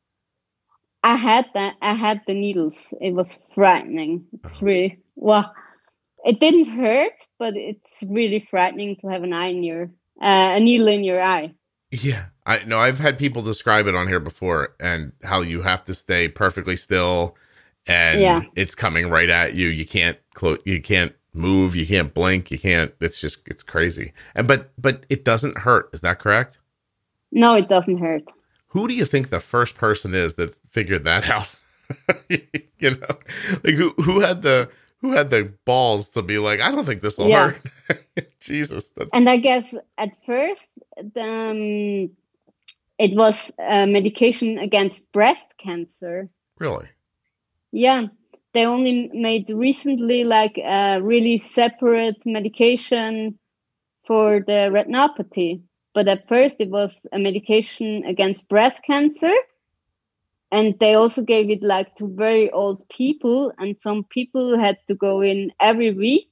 I 1.04 1.16
had 1.16 1.48
that. 1.54 1.76
I 1.82 1.94
had 1.94 2.22
the 2.28 2.34
needles. 2.34 2.94
It 3.02 3.14
was 3.14 3.40
frightening. 3.54 4.26
It's 4.34 4.58
Uh-huh. 4.58 4.66
really 4.66 5.00
well. 5.16 5.54
It 6.26 6.40
didn't 6.40 6.66
hurt, 6.66 7.14
but 7.38 7.56
it's 7.56 8.04
really 8.06 8.46
frightening 8.50 8.98
to 8.98 9.08
have 9.08 9.24
an 9.24 9.34
eye 9.34 9.50
in 9.50 9.64
your 9.64 9.92
uh, 10.22 10.52
a 10.56 10.60
needle 10.60 10.90
in 10.90 11.04
your 11.04 11.22
eye. 11.22 11.54
Yeah, 11.92 12.26
I 12.46 12.64
know. 12.66 12.78
I've 12.78 13.00
had 13.00 13.18
people 13.18 13.42
describe 13.42 13.88
it 13.88 13.96
on 13.96 14.08
here 14.08 14.20
before, 14.20 14.76
and 14.80 15.14
how 15.24 15.42
you 15.42 15.62
have 15.62 15.86
to 15.86 15.96
stay 15.96 16.28
perfectly 16.28 16.76
still, 16.76 17.36
and 17.90 18.22
Yeah. 18.22 18.42
it's 18.56 18.76
coming 18.76 19.10
right 19.10 19.30
at 19.30 19.56
you. 19.56 19.68
You 19.68 19.86
can't 19.86 20.18
close. 20.36 20.60
You 20.66 20.82
can't 20.82 21.14
move. 21.34 21.76
You 21.76 21.86
can't 21.88 22.14
blink. 22.14 22.52
You 22.52 22.60
can't. 22.60 22.94
It's 23.02 23.20
just 23.20 23.40
it's 23.48 23.64
crazy. 23.64 24.14
And 24.36 24.48
but 24.48 24.72
but 24.78 25.06
it 25.10 25.26
doesn't 25.26 25.58
hurt. 25.60 25.90
Is 25.94 26.02
that 26.02 26.20
correct? 26.20 26.58
No, 27.32 27.56
it 27.56 27.68
doesn't 27.70 27.98
hurt. 27.98 28.24
Who 28.70 28.88
do 28.88 28.94
you 28.94 29.06
think 29.06 29.30
the 29.30 29.40
first 29.40 29.76
person 29.76 30.14
is 30.14 30.36
that 30.36 30.56
figured 30.72 31.04
that 31.04 31.28
out? 31.30 31.50
you 32.80 32.92
know, 32.92 33.18
like 33.64 33.76
who 33.76 33.90
who 34.02 34.20
had 34.20 34.42
the 34.44 34.70
who 35.02 35.12
had 35.14 35.30
the 35.30 35.52
balls 35.66 36.10
to 36.10 36.22
be 36.22 36.38
like, 36.40 36.60
I 36.62 36.72
don't 36.72 36.86
think 36.86 37.02
this 37.02 37.18
will 37.18 37.30
Yeah. 37.30 37.52
hurt. 37.88 38.30
Jesus, 38.40 38.90
that's 38.92 39.12
And 39.14 39.30
I 39.30 39.38
guess 39.38 39.74
at 39.98 40.12
first, 40.26 40.68
um, 41.16 42.10
it 43.00 43.16
was 43.16 43.52
uh, 43.60 43.86
medication 43.86 44.58
against 44.60 45.10
breast 45.14 45.48
cancer. 45.58 46.30
really 46.60 46.88
Yeah, 47.72 48.08
they 48.54 48.66
only 48.66 49.10
made 49.14 49.50
recently 49.50 50.24
like 50.24 50.58
a 50.58 51.00
really 51.02 51.38
separate 51.38 52.26
medication 52.26 53.38
for 54.08 54.44
the 54.46 54.72
retinopathy. 54.74 55.62
But 55.94 56.08
at 56.08 56.28
first, 56.28 56.58
it 56.60 56.70
was 56.70 57.06
a 57.12 57.20
medication 57.20 58.04
against 58.06 58.50
breast 58.50 58.82
cancer. 58.86 59.34
And 60.52 60.80
they 60.80 60.96
also 60.96 61.22
gave 61.22 61.52
it 61.52 61.62
like 61.62 61.96
to 61.98 62.08
very 62.08 62.50
old 62.50 62.88
people. 62.90 63.52
And 63.60 63.80
some 63.80 64.04
people 64.04 64.58
had 64.58 64.78
to 64.88 64.96
go 64.96 65.22
in 65.22 65.52
every 65.60 65.94
week 65.94 66.32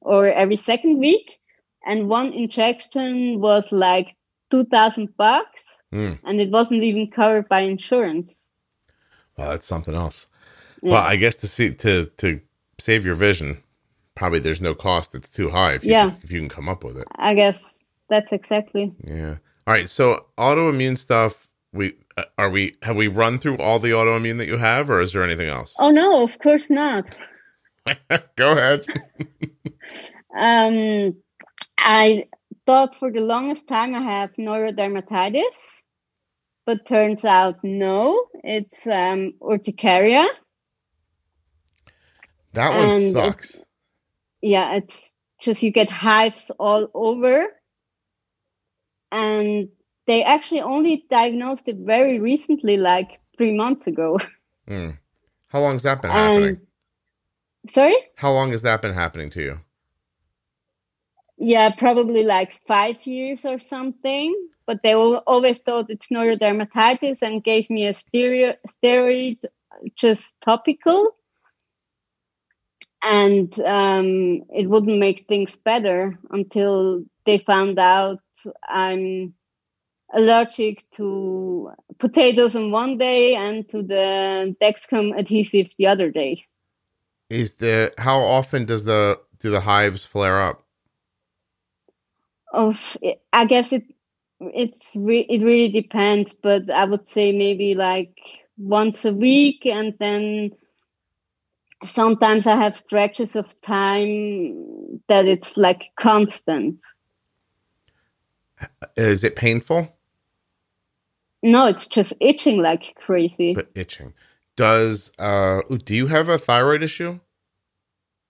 or 0.00 0.28
every 0.28 0.56
second 0.56 0.98
week. 0.98 1.40
And 1.84 2.08
one 2.08 2.32
injection 2.32 3.40
was 3.40 3.72
like 3.72 4.14
2000 4.52 5.16
bucks. 5.16 5.60
Mm. 5.92 6.20
And 6.24 6.40
it 6.40 6.50
wasn't 6.50 6.84
even 6.84 7.10
covered 7.10 7.48
by 7.48 7.60
insurance. 7.60 8.44
well, 9.36 9.50
that's 9.50 9.66
something 9.66 9.94
else. 9.94 10.27
Yeah. 10.82 10.92
Well, 10.92 11.02
I 11.02 11.16
guess 11.16 11.36
to 11.36 11.46
see 11.48 11.72
to 11.74 12.06
to 12.18 12.40
save 12.78 13.04
your 13.04 13.14
vision, 13.14 13.62
probably 14.14 14.38
there's 14.38 14.60
no 14.60 14.74
cost. 14.74 15.14
It's 15.14 15.30
too 15.30 15.50
high 15.50 15.74
if 15.74 15.84
you 15.84 15.92
Yeah. 15.92 16.12
if 16.22 16.30
you 16.32 16.38
can 16.40 16.48
come 16.48 16.68
up 16.68 16.84
with 16.84 16.96
it. 16.96 17.06
I 17.16 17.34
guess 17.34 17.62
that's 18.08 18.32
exactly. 18.32 18.92
Yeah. 19.04 19.36
All 19.66 19.74
right. 19.74 19.88
So 19.88 20.26
autoimmune 20.38 20.96
stuff. 20.98 21.48
We 21.72 21.94
uh, 22.16 22.24
are 22.38 22.48
we 22.50 22.76
have 22.82 22.96
we 22.96 23.08
run 23.08 23.38
through 23.38 23.58
all 23.58 23.78
the 23.78 23.90
autoimmune 23.90 24.38
that 24.38 24.46
you 24.46 24.56
have, 24.56 24.88
or 24.90 25.00
is 25.00 25.12
there 25.12 25.22
anything 25.22 25.48
else? 25.48 25.74
Oh 25.78 25.90
no, 25.90 26.22
of 26.22 26.38
course 26.38 26.66
not. 26.70 27.16
Go 28.36 28.52
ahead. 28.52 28.84
Um, 30.36 31.16
I 31.78 32.26
thought 32.66 32.94
for 32.94 33.10
the 33.10 33.20
longest 33.20 33.66
time 33.66 33.94
I 33.94 34.02
have 34.02 34.30
neurodermatitis, 34.38 35.80
but 36.66 36.84
turns 36.86 37.24
out 37.24 37.56
no, 37.64 38.26
it's 38.44 38.86
um, 38.86 39.32
urticaria. 39.42 40.26
That 42.52 42.70
one 42.70 42.88
And 42.90 43.12
sucks. 43.12 43.60
Yeah, 44.40 44.74
it's 44.76 45.16
just 45.40 45.62
you 45.62 45.70
get 45.70 45.90
hives 45.90 46.50
all 46.58 46.88
over, 46.94 47.46
and 49.12 49.68
they 50.06 50.24
actually 50.24 50.60
only 50.62 51.04
diagnosed 51.10 51.68
it 51.68 51.76
very 51.76 52.18
recently, 52.18 52.76
like 52.76 53.20
three 53.36 53.52
months 53.52 53.86
ago. 53.86 54.18
Mm. 54.68 54.98
How 55.48 55.60
long 55.60 55.72
has 55.72 55.82
that 55.82 56.02
been 56.02 56.10
happening? 56.10 56.60
Sorry. 57.68 57.96
How 58.16 58.32
long 58.32 58.50
has 58.50 58.62
that 58.62 58.82
been 58.82 58.92
happening 58.92 59.30
to 59.30 59.42
you? 59.42 59.60
Yeah, 61.38 61.70
probably 61.76 62.24
like 62.24 62.60
five 62.66 63.06
years 63.06 63.44
or 63.44 63.58
something. 63.58 64.34
But 64.66 64.82
they 64.82 64.94
always 64.94 65.60
thought 65.60 65.88
it's 65.88 66.08
neurodermatitis 66.08 67.22
and 67.22 67.42
gave 67.42 67.70
me 67.70 67.86
a 67.86 67.94
stereo- 67.94 68.56
steroid, 68.68 69.38
just 69.96 70.38
topical. 70.42 71.16
And 73.02 73.58
um, 73.60 74.42
it 74.50 74.68
wouldn't 74.68 74.98
make 74.98 75.26
things 75.26 75.56
better 75.56 76.18
until 76.30 77.04
they 77.26 77.38
found 77.38 77.78
out 77.78 78.20
I'm 78.68 79.34
allergic 80.12 80.90
to 80.92 81.70
potatoes 81.98 82.56
on 82.56 82.70
one 82.70 82.98
day 82.98 83.34
and 83.34 83.68
to 83.68 83.82
the 83.82 84.56
Dexcom 84.60 85.16
adhesive 85.18 85.68
the 85.78 85.86
other 85.86 86.10
day. 86.10 86.44
Is 87.30 87.54
the 87.54 87.92
how 87.98 88.20
often 88.20 88.64
does 88.64 88.84
the 88.84 89.20
do 89.38 89.50
the 89.50 89.60
hives 89.60 90.04
flare 90.04 90.40
up? 90.40 90.64
of 92.52 92.96
I 93.32 93.44
guess 93.46 93.72
it 93.72 93.84
it's 94.40 94.92
re- 94.94 95.26
it 95.28 95.42
really 95.42 95.68
depends, 95.68 96.34
but 96.34 96.70
I 96.70 96.84
would 96.84 97.08
say 97.08 97.32
maybe 97.32 97.74
like 97.74 98.16
once 98.56 99.04
a 99.04 99.12
week, 99.12 99.66
and 99.66 99.94
then 99.98 100.52
sometimes 101.84 102.46
I 102.46 102.56
have 102.56 102.76
stretches 102.76 103.36
of 103.36 103.60
time 103.60 105.00
that 105.08 105.26
it's 105.26 105.56
like 105.56 105.90
constant. 105.96 106.80
Is 108.96 109.22
it 109.24 109.36
painful? 109.36 109.96
No, 111.42 111.66
it's 111.66 111.86
just 111.86 112.12
itching 112.20 112.60
like 112.62 112.94
crazy. 112.96 113.54
But 113.54 113.70
itching. 113.74 114.14
Does 114.56 115.12
uh 115.18 115.60
do 115.84 115.94
you 115.94 116.08
have 116.08 116.28
a 116.28 116.38
thyroid 116.38 116.82
issue? 116.82 117.20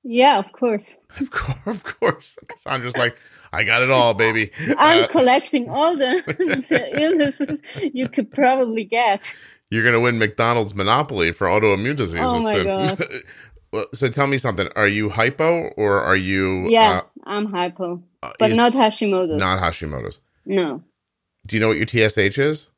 yeah, 0.05 0.39
of 0.39 0.53
course. 0.53 0.95
Of 1.21 1.31
course, 1.31 1.67
of 1.67 1.85
course. 2.01 2.37
Cassandra's 2.49 2.97
like, 2.97 3.19
I 3.53 3.65
got 3.65 3.83
it 3.83 3.91
all, 3.91 4.13
baby. 4.15 4.51
I'm 4.77 5.05
Uh, 5.05 5.07
collecting 5.09 5.71
all 5.71 5.97
the, 5.97 6.23
the 6.69 7.01
illnesses 7.01 7.59
you 7.95 8.09
could 8.09 8.31
probably 8.31 8.85
get. 8.85 9.23
You're 9.71 9.85
gonna 9.85 10.01
win 10.01 10.19
McDonald's 10.19 10.75
monopoly 10.75 11.31
for 11.31 11.47
autoimmune 11.47 11.97
diseases. 11.97 12.29
Oh 12.29 12.41
my 12.41 12.53
soon. 12.55 12.65
God. 12.67 13.05
So 13.93 14.09
tell 14.09 14.27
me 14.27 14.39
something. 14.39 14.67
Are 14.77 14.89
you 14.89 15.11
hypo 15.11 15.69
or 15.77 16.01
are 16.01 16.17
you? 16.17 16.71
Yeah, 16.71 17.03
I'm 17.27 17.45
hypo, 17.45 18.03
uh, 18.23 18.33
but 18.39 18.53
not 18.53 18.73
Hashimoto's. 18.73 19.39
not 19.39 19.61
Hashimoto's. 19.61 20.21
No. 20.47 20.83
Do 21.47 21.55
you 21.55 21.61
know 21.61 21.69
what 21.69 21.77
your 21.77 21.87
TSH 21.87 22.39
is? 22.39 22.71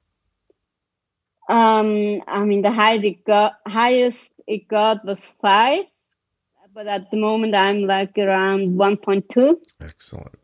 Um, 1.48 2.22
I 2.26 2.44
mean, 2.44 2.62
the 2.62 2.72
high 2.72 2.94
it 2.94 3.24
got, 3.24 3.54
highest 3.66 4.32
it 4.46 4.68
got 4.68 5.04
was 5.04 5.32
five, 5.40 5.84
but 6.74 6.86
at 6.86 7.10
the 7.10 7.16
moment 7.16 7.54
I'm 7.54 7.82
like 7.82 8.16
around 8.18 8.76
1.2. 8.78 9.56
Excellent. 9.80 10.34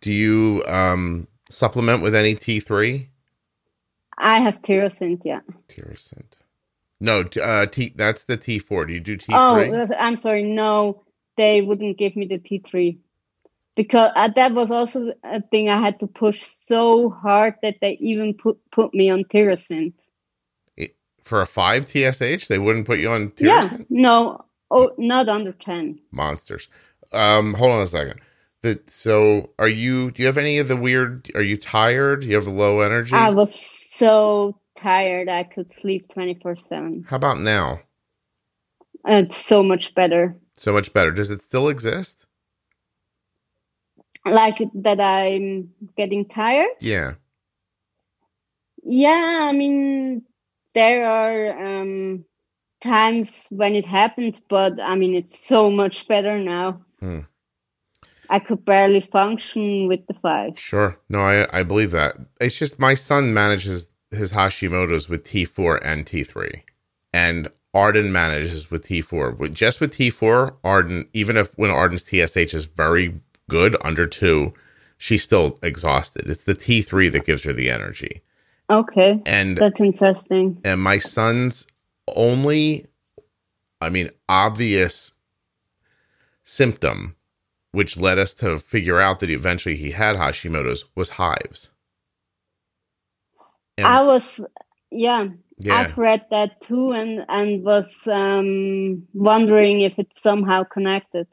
Do 0.00 0.12
you 0.12 0.62
um 0.66 1.26
supplement 1.50 2.02
with 2.02 2.14
any 2.14 2.34
T3? 2.34 3.08
I 4.18 4.40
have 4.40 4.62
tyrosine, 4.62 5.20
yeah. 5.24 5.40
Tirosint. 5.68 6.38
No, 7.00 7.24
uh, 7.42 7.66
T. 7.66 7.92
That's 7.94 8.24
the 8.24 8.38
T4. 8.38 8.86
Do 8.86 8.94
you 8.94 9.00
do 9.00 9.18
T3? 9.18 9.26
Oh, 9.32 9.94
I'm 9.98 10.16
sorry. 10.16 10.44
No, 10.44 11.02
they 11.36 11.60
wouldn't 11.60 11.98
give 11.98 12.16
me 12.16 12.26
the 12.26 12.38
T3. 12.38 12.98
because 13.76 14.10
uh, 14.16 14.30
that 14.34 14.52
was 14.52 14.70
also 14.70 15.12
a 15.22 15.42
thing 15.42 15.68
I 15.68 15.80
had 15.80 16.00
to 16.00 16.06
push 16.06 16.42
so 16.42 17.10
hard 17.10 17.54
that 17.62 17.76
they 17.80 17.92
even 18.00 18.34
put 18.34 18.58
put 18.70 18.92
me 18.94 19.10
on 19.10 19.24
Tirosint. 19.24 19.92
For 21.22 21.42
a 21.42 21.46
five 21.46 21.86
TSH, 21.86 22.46
they 22.46 22.58
wouldn't 22.58 22.86
put 22.86 23.00
you 23.00 23.10
on 23.10 23.32
Yeah, 23.38 23.68
no, 23.90 24.44
oh, 24.70 24.92
not 24.96 25.28
under 25.28 25.52
ten. 25.52 25.98
Monsters. 26.10 26.68
Um, 27.12 27.54
hold 27.54 27.72
on 27.72 27.82
a 27.82 27.86
second. 27.86 28.20
The, 28.62 28.80
so 28.86 29.50
are 29.58 29.68
you 29.68 30.10
do 30.10 30.22
you 30.22 30.26
have 30.26 30.38
any 30.38 30.58
of 30.58 30.68
the 30.68 30.76
weird 30.76 31.30
are 31.34 31.42
you 31.42 31.56
tired? 31.56 32.22
Do 32.22 32.28
you 32.28 32.36
have 32.36 32.46
low 32.46 32.80
energy? 32.80 33.14
I 33.14 33.30
was 33.30 33.54
so 33.96 34.58
tired 34.76 35.28
I 35.28 35.44
could 35.44 35.74
sleep 35.74 36.08
twenty 36.08 36.34
four 36.34 36.56
seven. 36.56 37.04
How 37.08 37.16
about 37.16 37.38
now? 37.38 37.80
It's 39.04 39.36
so 39.36 39.62
much 39.62 39.94
better. 39.94 40.36
So 40.56 40.72
much 40.72 40.92
better. 40.92 41.10
Does 41.10 41.30
it 41.30 41.42
still 41.42 41.68
exist? 41.68 42.26
Like 44.24 44.58
that, 44.74 45.00
I'm 45.00 45.70
getting 45.96 46.24
tired. 46.24 46.70
Yeah. 46.80 47.14
Yeah, 48.82 49.48
I 49.48 49.52
mean, 49.52 50.22
there 50.74 51.08
are 51.08 51.80
um, 51.80 52.24
times 52.82 53.46
when 53.50 53.74
it 53.74 53.86
happens, 53.86 54.40
but 54.40 54.80
I 54.80 54.96
mean, 54.96 55.14
it's 55.14 55.38
so 55.38 55.70
much 55.70 56.08
better 56.08 56.38
now. 56.38 56.82
Hmm. 56.98 57.20
I 58.30 58.38
could 58.38 58.64
barely 58.64 59.00
function 59.00 59.88
with 59.88 60.06
the 60.06 60.14
five. 60.14 60.58
Sure. 60.58 60.98
No, 61.08 61.20
I 61.20 61.46
I 61.58 61.62
believe 61.62 61.90
that. 61.92 62.16
It's 62.40 62.58
just 62.58 62.78
my 62.78 62.94
son 62.94 63.32
manages 63.34 63.88
his 64.10 64.32
Hashimoto's 64.32 65.08
with 65.08 65.24
T4 65.24 65.80
and 65.82 66.06
T3. 66.06 66.62
And 67.12 67.50
Arden 67.74 68.12
manages 68.12 68.70
with 68.70 68.86
T4. 68.86 69.36
With 69.38 69.54
just 69.54 69.80
with 69.80 69.92
T4, 69.96 70.56
Arden, 70.64 71.08
even 71.12 71.36
if 71.36 71.52
when 71.58 71.70
Arden's 71.70 72.04
TSH 72.04 72.54
is 72.54 72.64
very 72.64 73.20
good 73.50 73.76
under 73.82 74.06
2, 74.06 74.52
she's 74.98 75.22
still 75.22 75.58
exhausted. 75.62 76.28
It's 76.30 76.44
the 76.44 76.54
T3 76.54 77.10
that 77.12 77.24
gives 77.26 77.42
her 77.44 77.52
the 77.52 77.70
energy. 77.70 78.22
Okay, 78.68 79.20
And 79.26 79.56
that's 79.58 79.80
interesting. 79.80 80.60
and 80.64 80.80
my 80.82 80.98
son's 80.98 81.66
only 82.14 82.86
i 83.80 83.88
mean 83.90 84.08
obvious 84.28 85.12
symptom 86.44 87.15
which 87.72 87.96
led 87.96 88.18
us 88.18 88.34
to 88.34 88.58
figure 88.58 89.00
out 89.00 89.20
that 89.20 89.30
eventually 89.30 89.76
he 89.76 89.90
had 89.92 90.16
hashimoto's 90.16 90.84
was 90.94 91.10
hives. 91.10 91.72
And- 93.76 93.86
I 93.86 94.02
was, 94.04 94.40
yeah, 94.90 95.28
yeah. 95.58 95.74
I've 95.74 95.98
read 95.98 96.26
that 96.30 96.60
too, 96.60 96.92
and 96.92 97.24
and 97.28 97.62
was 97.62 98.06
um, 98.06 99.06
wondering 99.12 99.80
if 99.80 99.98
it's 99.98 100.20
somehow 100.20 100.64
connected. 100.64 101.26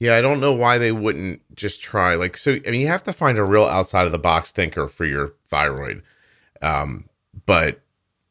yeah 0.00 0.16
i 0.16 0.20
don't 0.20 0.40
know 0.40 0.52
why 0.52 0.78
they 0.78 0.90
wouldn't 0.90 1.40
just 1.54 1.80
try 1.80 2.16
like 2.16 2.36
so 2.36 2.56
i 2.66 2.70
mean 2.70 2.80
you 2.80 2.88
have 2.88 3.04
to 3.04 3.12
find 3.12 3.38
a 3.38 3.44
real 3.44 3.64
outside 3.64 4.04
of 4.06 4.10
the 4.12 4.18
box 4.18 4.50
thinker 4.52 4.88
for 4.88 5.04
your 5.04 5.34
thyroid. 5.48 6.02
Um 6.60 7.08
but 7.46 7.80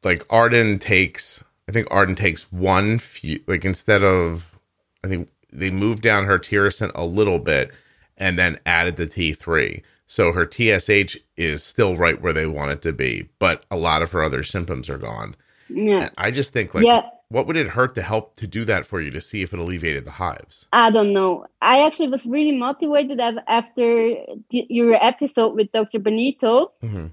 like 0.04 0.26
arden 0.30 0.80
takes 0.80 1.44
i 1.70 1.72
think 1.72 1.88
arden 1.90 2.16
takes 2.16 2.52
one 2.52 3.00
few 3.00 3.40
like 3.48 3.64
instead 3.64 4.04
of 4.04 4.60
i 5.04 5.08
think 5.08 5.30
they 5.52 5.70
moved 5.72 6.02
down 6.02 6.26
her 6.26 6.40
tirosint 6.40 6.92
a 6.96 7.06
little 7.06 7.40
bit 7.40 7.72
and 8.18 8.38
then 8.38 8.60
added 8.66 8.96
the 8.96 9.06
t3 9.08 9.82
so 10.08 10.32
her 10.34 10.46
tsh 10.46 11.18
is 11.38 11.64
still 11.64 11.96
right 11.98 12.22
where 12.22 12.34
they 12.34 12.46
want 12.46 12.72
it 12.72 12.82
to 12.82 12.92
be 12.94 13.30
but 13.40 13.66
a 13.72 13.78
lot 13.78 14.02
of 14.02 14.12
her 14.12 14.22
other 14.24 14.44
symptoms 14.44 14.90
are 14.90 14.98
gone 14.98 15.36
Yeah, 15.70 16.10
i 16.18 16.32
just 16.32 16.54
think 16.54 16.74
like 16.74 16.86
yeah. 16.86 17.02
what 17.30 17.48
would 17.48 17.56
it 17.58 17.68
hurt 17.70 17.96
to 17.96 18.02
help 18.02 18.36
to 18.38 18.48
do 18.48 18.66
that 18.66 18.86
for 18.86 19.00
you 19.02 19.10
to 19.12 19.22
see 19.22 19.42
if 19.42 19.54
it 19.54 19.60
alleviated 19.60 20.04
the 20.06 20.12
hives 20.12 20.68
I 20.74 20.92
don't 20.92 21.14
know. 21.14 21.46
I 21.62 21.86
actually 21.86 22.10
was 22.10 22.26
really 22.26 22.52
motivated 22.58 23.20
after 23.48 24.16
your 24.50 24.94
episode 25.02 25.56
with 25.56 25.72
Dr. 25.72 26.00
Benito 26.00 26.72
hmm 26.82 27.08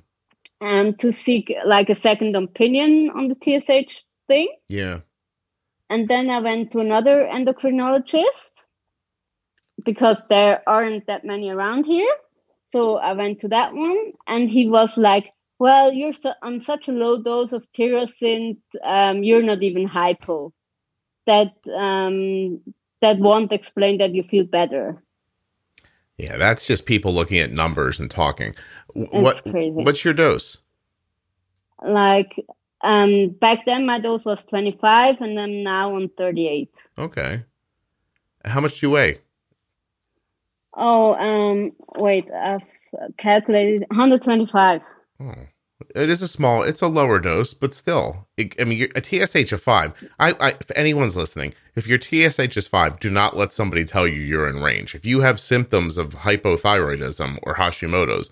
um, 0.60 0.94
to 0.94 1.12
seek 1.12 1.54
like 1.64 1.88
a 1.88 1.94
second 1.94 2.34
opinion 2.34 3.10
on 3.14 3.28
the 3.28 3.36
TSH 3.36 4.02
thing. 4.26 4.48
yeah 4.68 5.00
And 5.90 6.08
then 6.08 6.28
I 6.30 6.40
went 6.40 6.72
to 6.72 6.80
another 6.80 7.28
endocrinologist 7.32 8.52
because 9.84 10.22
there 10.28 10.62
aren't 10.66 11.06
that 11.06 11.24
many 11.24 11.50
around 11.50 11.84
here. 11.84 12.12
So 12.72 12.96
I 12.96 13.14
went 13.14 13.40
to 13.40 13.48
that 13.48 13.74
one, 13.74 14.12
and 14.26 14.48
he 14.48 14.68
was 14.68 14.98
like, 14.98 15.32
"Well, 15.58 15.92
you're 15.92 16.12
so, 16.12 16.34
on 16.42 16.60
such 16.60 16.88
a 16.88 16.92
low 16.92 17.22
dose 17.22 17.52
of 17.52 17.66
tyrosine, 17.72 18.58
um, 18.82 19.22
you're 19.22 19.42
not 19.42 19.62
even 19.62 19.86
hypo. 19.86 20.52
That 21.26 21.52
um, 21.74 22.60
that 23.00 23.18
won't 23.18 23.52
explain 23.52 23.98
that 23.98 24.12
you 24.12 24.22
feel 24.24 24.44
better." 24.44 25.02
Yeah, 26.18 26.36
that's 26.36 26.66
just 26.66 26.84
people 26.84 27.14
looking 27.14 27.38
at 27.38 27.52
numbers 27.52 27.98
and 27.98 28.10
talking. 28.10 28.54
What 28.94 29.42
crazy. 29.44 29.70
what's 29.70 30.04
your 30.04 30.14
dose? 30.14 30.58
Like 31.82 32.34
um, 32.82 33.30
back 33.40 33.64
then, 33.66 33.86
my 33.86 33.98
dose 34.00 34.24
was 34.24 34.44
25, 34.44 35.20
and 35.20 35.38
I'm 35.38 35.62
now 35.62 35.94
on 35.96 36.08
38. 36.16 36.70
Okay. 36.98 37.42
How 38.44 38.60
much 38.60 38.80
do 38.80 38.86
you 38.86 38.90
weigh? 38.90 39.18
Oh, 40.74 41.14
um, 41.14 41.72
wait, 41.96 42.26
I've 42.30 42.62
calculated 43.18 43.84
125. 43.90 44.80
Oh, 45.20 45.32
it 45.94 46.08
is 46.08 46.22
a 46.22 46.28
small. 46.28 46.62
It's 46.62 46.82
a 46.82 46.88
lower 46.88 47.18
dose, 47.18 47.54
but 47.54 47.74
still. 47.74 48.28
It, 48.36 48.54
I 48.60 48.64
mean, 48.64 48.78
you're- 48.78 48.92
a 48.94 49.02
TSH 49.02 49.52
of 49.52 49.60
five. 49.62 49.92
I, 50.20 50.34
I, 50.40 50.48
if 50.50 50.70
anyone's 50.76 51.16
listening, 51.16 51.54
if 51.74 51.86
your 51.86 51.98
TSH 52.00 52.56
is 52.56 52.66
five, 52.68 53.00
do 53.00 53.10
not 53.10 53.36
let 53.36 53.52
somebody 53.52 53.84
tell 53.84 54.06
you 54.06 54.20
you're 54.20 54.48
in 54.48 54.60
range. 54.62 54.94
If 54.94 55.04
you 55.04 55.20
have 55.20 55.40
symptoms 55.40 55.98
of 55.98 56.14
hypothyroidism 56.14 57.38
or 57.42 57.56
Hashimoto's, 57.56 58.30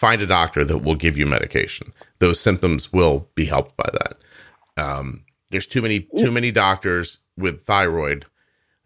find 0.00 0.22
a 0.22 0.26
doctor 0.26 0.64
that 0.64 0.78
will 0.78 0.94
give 0.94 1.18
you 1.18 1.26
medication. 1.26 1.92
Those 2.20 2.40
symptoms 2.40 2.90
will 2.92 3.28
be 3.34 3.44
helped 3.44 3.76
by 3.76 3.88
that. 3.92 4.16
Um, 4.82 5.24
there's 5.50 5.66
too 5.66 5.82
many 5.82 6.00
too 6.16 6.30
many 6.30 6.50
doctors 6.50 7.18
with 7.36 7.62
thyroid 7.64 8.24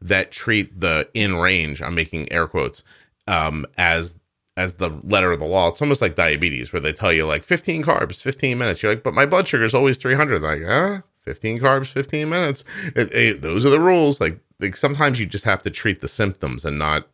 that 0.00 0.32
treat 0.32 0.80
the 0.80 1.08
in 1.14 1.36
range. 1.36 1.80
I'm 1.80 1.94
making 1.94 2.30
air 2.32 2.46
quotes 2.48 2.82
um, 3.28 3.64
as 3.78 4.16
as 4.56 4.74
the 4.74 4.88
letter 5.04 5.30
of 5.32 5.38
the 5.38 5.44
law. 5.46 5.68
It's 5.68 5.82
almost 5.82 6.02
like 6.02 6.14
diabetes, 6.16 6.72
where 6.72 6.80
they 6.80 6.92
tell 6.92 7.12
you 7.12 7.26
like 7.26 7.44
15 7.44 7.82
carbs, 7.84 8.16
15 8.20 8.56
minutes. 8.58 8.82
You're 8.82 8.92
like, 8.92 9.02
but 9.02 9.14
my 9.14 9.26
blood 9.26 9.46
sugar 9.48 9.64
is 9.64 9.74
always 9.74 9.98
300. 9.98 10.38
They're 10.40 10.58
like, 10.58 10.66
huh? 10.66 11.02
15 11.22 11.58
carbs, 11.58 11.88
15 11.92 12.28
minutes. 12.28 12.64
It- 12.94 13.12
it- 13.12 13.42
those 13.42 13.64
are 13.66 13.70
the 13.70 13.80
rules. 13.80 14.20
Like, 14.20 14.38
like 14.60 14.76
sometimes 14.76 15.18
you 15.18 15.26
just 15.26 15.44
have 15.44 15.62
to 15.62 15.70
treat 15.70 16.00
the 16.00 16.08
symptoms 16.08 16.64
and 16.64 16.78
not 16.78 17.08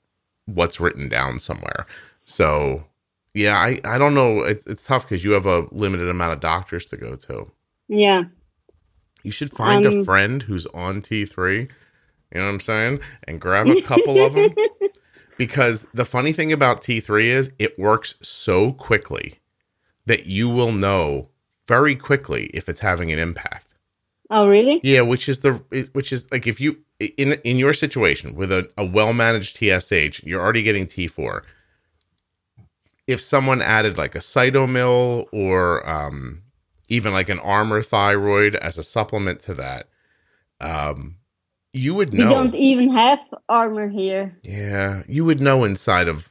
what's 0.47 0.81
written 0.81 1.09
down 1.09 1.39
somewhere. 1.41 1.87
So, 2.25 2.85
yeah, 3.35 3.57
I, 3.57 3.79
I 3.85 3.99
don't 3.99 4.15
know. 4.15 4.41
It's, 4.41 4.67
it's 4.67 4.85
tough 4.85 5.05
because 5.05 5.25
you 5.25 5.33
have 5.33 5.47
a 5.47 5.67
limited 5.73 6.09
amount 6.09 6.33
of 6.35 6.41
doctors 6.41 6.85
to 6.87 6.97
go 6.97 7.17
to. 7.17 7.51
Yeah. 7.89 8.25
You 9.23 9.31
should 9.31 9.51
find 9.51 9.85
a 9.85 9.91
Um, 9.91 10.05
friend 10.05 10.43
who's 10.43 10.67
on 10.67 11.03
T3, 11.03 11.61
you 11.63 11.69
know 12.35 12.45
what 12.47 12.53
I'm 12.53 12.61
saying? 12.61 13.01
And 13.25 13.41
grab 13.41 13.69
a 13.69 13.83
couple 13.83 14.19
of 14.25 14.35
them. 14.35 14.55
Because 15.37 15.87
the 15.95 16.05
funny 16.05 16.33
thing 16.33 16.53
about 16.53 16.83
T3 16.83 17.25
is 17.25 17.51
it 17.59 17.79
works 17.79 18.15
so 18.21 18.73
quickly 18.75 19.39
that 20.05 20.27
you 20.27 20.51
will 20.51 20.71
know 20.71 21.29
very 21.67 21.97
quickly 21.97 22.51
if 22.53 22.69
it's 22.69 22.81
having 22.81 23.11
an 23.11 23.19
impact. 23.19 23.67
Oh, 24.29 24.47
really? 24.47 24.81
Yeah, 24.83 25.01
which 25.01 25.31
is 25.31 25.39
the 25.39 25.55
which 25.93 26.13
is 26.13 26.31
like 26.31 26.47
if 26.47 26.61
you 26.61 26.81
in 26.99 27.33
in 27.43 27.59
your 27.59 27.73
situation 27.73 28.35
with 28.35 28.53
a, 28.53 28.69
a 28.77 28.85
well 28.85 29.15
managed 29.15 29.57
TSH, 29.57 30.23
you're 30.25 30.43
already 30.43 30.63
getting 30.63 30.85
T4. 30.85 31.41
If 33.11 33.21
someone 33.21 33.61
added 33.61 33.99
like 33.99 34.15
a 34.15 34.21
Cytomel 34.21 35.27
or 35.33 35.89
um, 35.89 36.43
even 36.89 37.13
like 37.13 37.29
an 37.29 37.41
Armour 37.41 37.83
Thyroid 37.83 38.55
as 38.57 38.79
a 38.79 38.83
supplement 38.83 39.41
to 39.41 39.55
that, 39.55 39.89
um, 40.61 41.17
you 41.73 41.95
would 41.95 42.13
We 42.13 42.19
know. 42.21 42.31
don't 42.31 42.55
even 42.55 42.93
have 42.93 43.19
Armour 43.49 43.89
here. 43.89 44.37
Yeah, 44.43 45.03
you 45.09 45.25
would 45.25 45.41
know 45.41 45.65
inside 45.65 46.09
of 46.09 46.31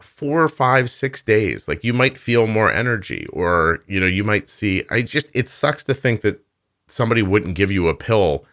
four 0.00 0.42
or 0.42 0.48
five, 0.48 0.90
six 0.90 1.22
days. 1.22 1.68
Like 1.68 1.82
you 1.84 1.92
might 1.92 2.18
feel 2.18 2.46
more 2.46 2.70
energy, 2.70 3.26
or 3.32 3.82
you 3.86 3.98
know, 4.00 4.06
you 4.06 4.24
might 4.24 4.48
see. 4.48 4.84
I 4.90 5.02
just 5.02 5.30
it 5.34 5.48
sucks 5.48 5.84
to 5.84 5.94
think 5.94 6.20
that 6.22 6.40
somebody 6.86 7.22
wouldn't 7.22 7.54
give 7.56 7.70
you 7.70 7.88
a 7.88 7.94
pill, 7.94 8.44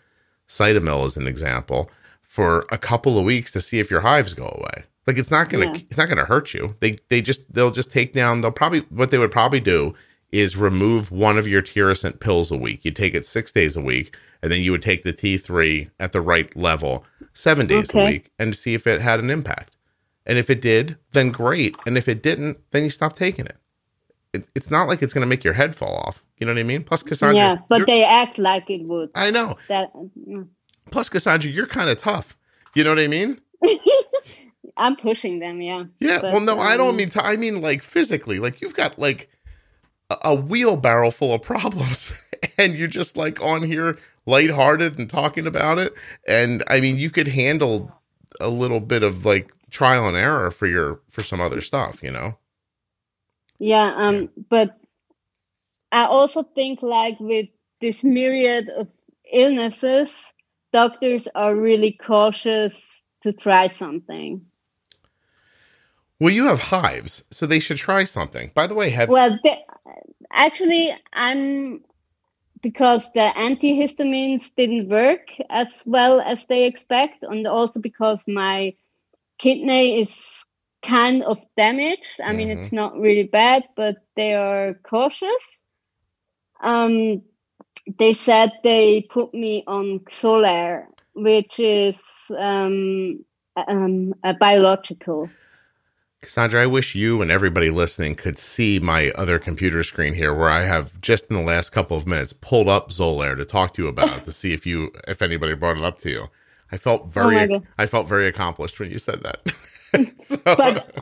Cytomel 0.47 1.05
as 1.05 1.17
an 1.17 1.27
example, 1.27 1.89
for 2.23 2.65
a 2.71 2.77
couple 2.77 3.17
of 3.17 3.25
weeks 3.25 3.51
to 3.53 3.61
see 3.61 3.79
if 3.79 3.89
your 3.91 4.01
hives 4.01 4.33
go 4.33 4.45
away. 4.57 4.85
Like 5.07 5.17
it's 5.17 5.31
not 5.31 5.49
gonna 5.49 5.65
Yeah. 5.65 5.81
it's 5.89 5.97
not 5.97 6.09
gonna 6.09 6.25
hurt 6.25 6.53
you. 6.53 6.75
They 6.79 6.97
they 7.09 7.21
just 7.21 7.51
they'll 7.53 7.71
just 7.71 7.91
take 7.91 8.13
down. 8.13 8.41
They'll 8.41 8.51
probably 8.51 8.81
what 8.89 9.11
they 9.11 9.17
would 9.17 9.31
probably 9.31 9.59
do 9.59 9.93
is 10.31 10.57
remove 10.57 11.11
one 11.11 11.37
of 11.37 11.47
your 11.47 11.61
Tirosint 11.61 12.19
pills 12.19 12.51
a 12.51 12.57
week. 12.57 12.83
You 12.83 12.91
take 12.91 13.13
it 13.13 13.25
six 13.25 13.53
days 13.53 13.77
a 13.77 13.81
week, 13.81 14.15
and 14.41 14.51
then 14.51 14.61
you 14.61 14.71
would 14.71 14.81
take 14.81 15.03
the 15.03 15.13
T3 15.13 15.89
at 15.99 16.11
the 16.11 16.21
right 16.21 16.53
level 16.57 17.05
seven 17.33 17.67
days 17.67 17.93
a 17.93 18.05
week 18.05 18.31
and 18.37 18.55
see 18.55 18.73
if 18.73 18.85
it 18.87 19.01
had 19.01 19.19
an 19.19 19.29
impact. 19.29 19.75
And 20.25 20.37
if 20.37 20.49
it 20.49 20.61
did, 20.61 20.97
then 21.11 21.29
great. 21.29 21.75
And 21.85 21.97
if 21.97 22.07
it 22.07 22.23
didn't, 22.23 22.57
then 22.71 22.83
you 22.83 22.89
stop 22.89 23.15
taking 23.15 23.45
it. 23.45 23.57
it 24.33 24.49
it's 24.55 24.71
not 24.71 24.87
like 24.87 25.01
it's 25.03 25.13
going 25.13 25.21
to 25.21 25.27
make 25.27 25.43
your 25.43 25.53
head 25.53 25.75
fall 25.75 25.95
off. 26.05 26.25
You 26.39 26.47
know 26.47 26.53
what 26.53 26.59
I 26.59 26.63
mean? 26.63 26.83
Plus, 26.83 27.03
Cassandra, 27.03 27.35
yeah, 27.37 27.57
but 27.69 27.85
they 27.85 28.03
act 28.03 28.37
like 28.37 28.69
it 28.69 28.83
would. 28.85 29.11
I 29.15 29.31
know. 29.31 29.55
That 29.69 29.93
mm. 29.93 30.47
Plus, 30.91 31.09
Cassandra, 31.09 31.49
you're 31.49 31.67
kind 31.67 31.89
of 31.89 31.99
tough. 31.99 32.35
You 32.73 32.83
know 32.83 32.89
what 32.89 32.99
I 32.99 33.07
mean? 33.07 33.39
I'm 34.77 34.95
pushing 34.95 35.39
them, 35.39 35.61
yeah. 35.61 35.85
Yeah. 35.99 36.21
But, 36.21 36.33
well, 36.33 36.41
no, 36.41 36.59
I 36.59 36.77
don't 36.77 36.89
um, 36.89 36.97
mean. 36.97 37.09
To, 37.09 37.25
I 37.25 37.37
mean 37.37 37.61
like 37.61 37.81
physically. 37.81 38.39
Like 38.39 38.61
you've 38.61 38.75
got 38.75 38.99
like 38.99 39.29
a, 40.09 40.17
a 40.25 40.35
wheelbarrow 40.35 41.11
full 41.11 41.33
of 41.33 41.41
problems, 41.43 42.21
and 42.57 42.75
you're 42.75 42.87
just 42.87 43.15
like 43.17 43.41
on 43.41 43.63
here 43.63 43.97
lighthearted 44.25 44.97
and 44.97 45.09
talking 45.09 45.47
about 45.47 45.77
it. 45.77 45.93
And 46.27 46.63
I 46.67 46.79
mean, 46.79 46.97
you 46.97 47.09
could 47.09 47.27
handle 47.27 47.91
a 48.39 48.49
little 48.49 48.79
bit 48.81 49.03
of 49.03 49.25
like 49.25 49.51
trial 49.71 50.07
and 50.07 50.17
error 50.17 50.51
for 50.51 50.67
your 50.67 50.99
for 51.09 51.23
some 51.23 51.41
other 51.41 51.61
stuff. 51.61 52.03
You 52.03 52.11
know. 52.11 52.37
Yeah, 53.57 53.93
um, 53.95 54.29
but 54.49 54.77
I 55.91 56.05
also 56.05 56.43
think 56.43 56.81
like 56.81 57.19
with 57.19 57.47
this 57.79 58.03
myriad 58.03 58.69
of 58.69 58.89
illnesses, 59.31 60.25
doctors 60.73 61.27
are 61.33 61.55
really 61.55 61.93
cautious 61.93 63.01
to 63.21 63.31
try 63.31 63.67
something. 63.67 64.45
Well, 66.19 66.33
you 66.33 66.45
have 66.45 66.59
hives, 66.59 67.23
so 67.29 67.45
they 67.45 67.59
should 67.59 67.77
try 67.77 68.05
something. 68.05 68.51
By 68.53 68.67
the 68.67 68.73
way, 68.73 68.89
have 68.91 69.09
Well, 69.09 69.37
the, 69.43 69.55
actually, 70.31 70.95
I'm 71.13 71.83
because 72.61 73.11
the 73.13 73.31
antihistamines 73.35 74.49
didn't 74.55 74.89
work 74.89 75.27
as 75.49 75.83
well 75.85 76.21
as 76.21 76.45
they 76.45 76.65
expect, 76.65 77.23
and 77.23 77.45
also 77.45 77.79
because 77.79 78.27
my 78.27 78.73
kidney 79.37 80.01
is 80.01 80.45
kind 80.81 81.23
of 81.23 81.37
damaged. 81.57 82.19
I 82.23 82.31
mean, 82.31 82.49
it's 82.49 82.71
not 82.71 82.97
really 82.97 83.23
bad, 83.23 83.63
but 83.75 83.97
they 84.15 84.33
are 84.33 84.75
cautious. 84.83 85.59
Um, 86.61 87.21
they 87.99 88.13
said 88.13 88.51
they 88.63 89.05
put 89.09 89.33
me 89.33 89.63
on 89.67 89.99
Xolair, 89.99 90.85
which 91.13 91.59
is 91.59 91.99
um, 92.37 93.23
um, 93.55 94.15
a 94.23 94.33
biological. 94.33 95.29
Cassandra, 96.25 96.61
I 96.63 96.65
wish 96.65 96.95
you 96.95 97.21
and 97.21 97.29
everybody 97.31 97.69
listening 97.69 98.15
could 98.15 98.37
see 98.37 98.79
my 98.79 99.11
other 99.11 99.39
computer 99.39 99.83
screen 99.83 100.13
here 100.13 100.33
where 100.33 100.49
I 100.49 100.63
have 100.63 100.99
just 101.01 101.29
in 101.29 101.35
the 101.35 101.41
last 101.43 101.69
couple 101.71 101.95
of 101.95 102.07
minutes 102.07 102.33
pulled 102.33 102.67
up 102.67 102.89
Xolair 102.89 103.37
to 103.37 103.45
talk 103.45 103.73
to 103.75 103.83
you 103.83 103.87
about 103.87 104.23
to 104.25 104.31
see 104.31 104.51
if 104.53 104.65
you 104.65 104.91
if 105.07 105.21
anybody 105.21 105.53
brought 105.53 105.77
it 105.77 105.83
up 105.83 105.99
to 105.99 106.09
you. 106.09 106.27
I 106.71 106.77
felt 106.77 107.03
Oh 107.03 107.05
very 107.09 107.47
God. 107.47 107.65
I 107.77 107.85
felt 107.85 108.07
very 108.07 108.27
accomplished 108.27 108.79
when 108.79 108.91
you 108.91 108.97
said 108.99 109.21
that. 109.23 109.53
So- 110.19 110.37
But 110.43 110.93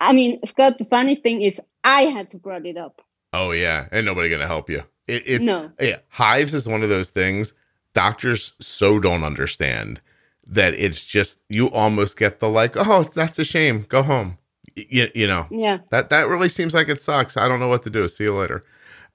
I 0.00 0.12
mean, 0.14 0.40
Scott, 0.46 0.78
the 0.78 0.84
funny 0.86 1.16
thing 1.16 1.42
is, 1.42 1.60
I 1.84 2.02
had 2.02 2.30
to 2.30 2.38
brought 2.38 2.64
it 2.64 2.76
up. 2.78 3.02
oh 3.34 3.50
yeah, 3.50 3.88
ain't 3.92 4.06
nobody 4.06 4.30
gonna 4.30 4.46
help 4.46 4.70
you. 4.70 4.84
It, 5.06 5.22
it's 5.26 5.44
No. 5.44 5.70
yeah, 5.80 5.98
hives 6.08 6.54
is 6.54 6.66
one 6.68 6.82
of 6.82 6.88
those 6.88 7.10
things 7.10 7.52
doctors 7.94 8.52
so 8.60 9.00
don't 9.00 9.24
understand 9.24 10.00
that 10.46 10.72
it's 10.74 11.04
just 11.04 11.40
you 11.48 11.66
almost 11.70 12.16
get 12.16 12.38
the 12.40 12.48
like, 12.48 12.72
oh, 12.76 13.02
that's 13.14 13.38
a 13.38 13.44
shame, 13.44 13.84
go 13.88 14.02
home. 14.02 14.38
You, 14.88 15.08
you 15.14 15.26
know, 15.26 15.46
Yeah. 15.50 15.78
That 15.90 16.10
that 16.10 16.28
really 16.28 16.48
seems 16.48 16.74
like 16.74 16.88
it 16.88 17.00
sucks. 17.00 17.36
I 17.36 17.48
don't 17.48 17.60
know 17.60 17.68
what 17.68 17.82
to 17.84 17.90
do. 17.90 18.06
See 18.08 18.24
you 18.24 18.34
later. 18.34 18.62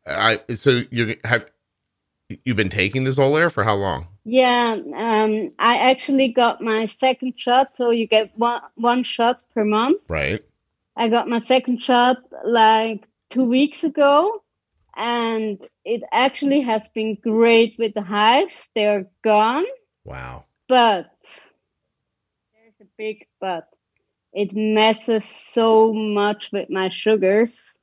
I 0.07 0.39
so 0.53 0.82
you 0.91 1.16
have 1.24 1.45
you've 2.45 2.57
been 2.57 2.70
taking 2.70 3.03
the 3.03 3.11
Xolair 3.11 3.51
for 3.51 3.64
how 3.64 3.76
long? 3.76 4.07
Yeah, 4.26 4.78
um, 4.95 5.51
I 5.59 5.78
actually 5.91 6.30
got 6.32 6.61
my 6.61 6.86
second 6.86 7.34
shot. 7.38 7.76
So 7.76 7.89
you 7.91 8.07
get 8.07 8.32
one 8.38 8.61
one 8.76 9.03
shot 9.03 9.43
per 9.53 9.64
month. 9.66 10.01
Right. 10.07 10.43
I 10.95 11.09
got 11.09 11.28
my 11.28 11.39
second 11.39 11.82
shot 11.84 12.18
like 12.45 13.03
two 13.30 13.43
weeks 13.45 13.84
ago, 13.84 14.41
and 14.95 15.57
it 15.84 16.03
actually 16.11 16.61
has 16.61 16.88
been 16.93 17.16
great 17.16 17.76
with 17.78 17.93
the 17.95 18.01
hives. 18.03 18.70
They're 18.76 19.07
gone, 19.24 19.66
Wow. 20.05 20.45
but 20.68 21.11
there's 22.53 22.80
a 22.82 22.86
big 22.97 23.26
but. 23.41 23.68
It 24.34 24.53
messes 24.53 25.23
so 25.23 25.93
much 25.93 26.49
with 26.51 26.69
my 26.69 26.89
sugars 26.89 27.73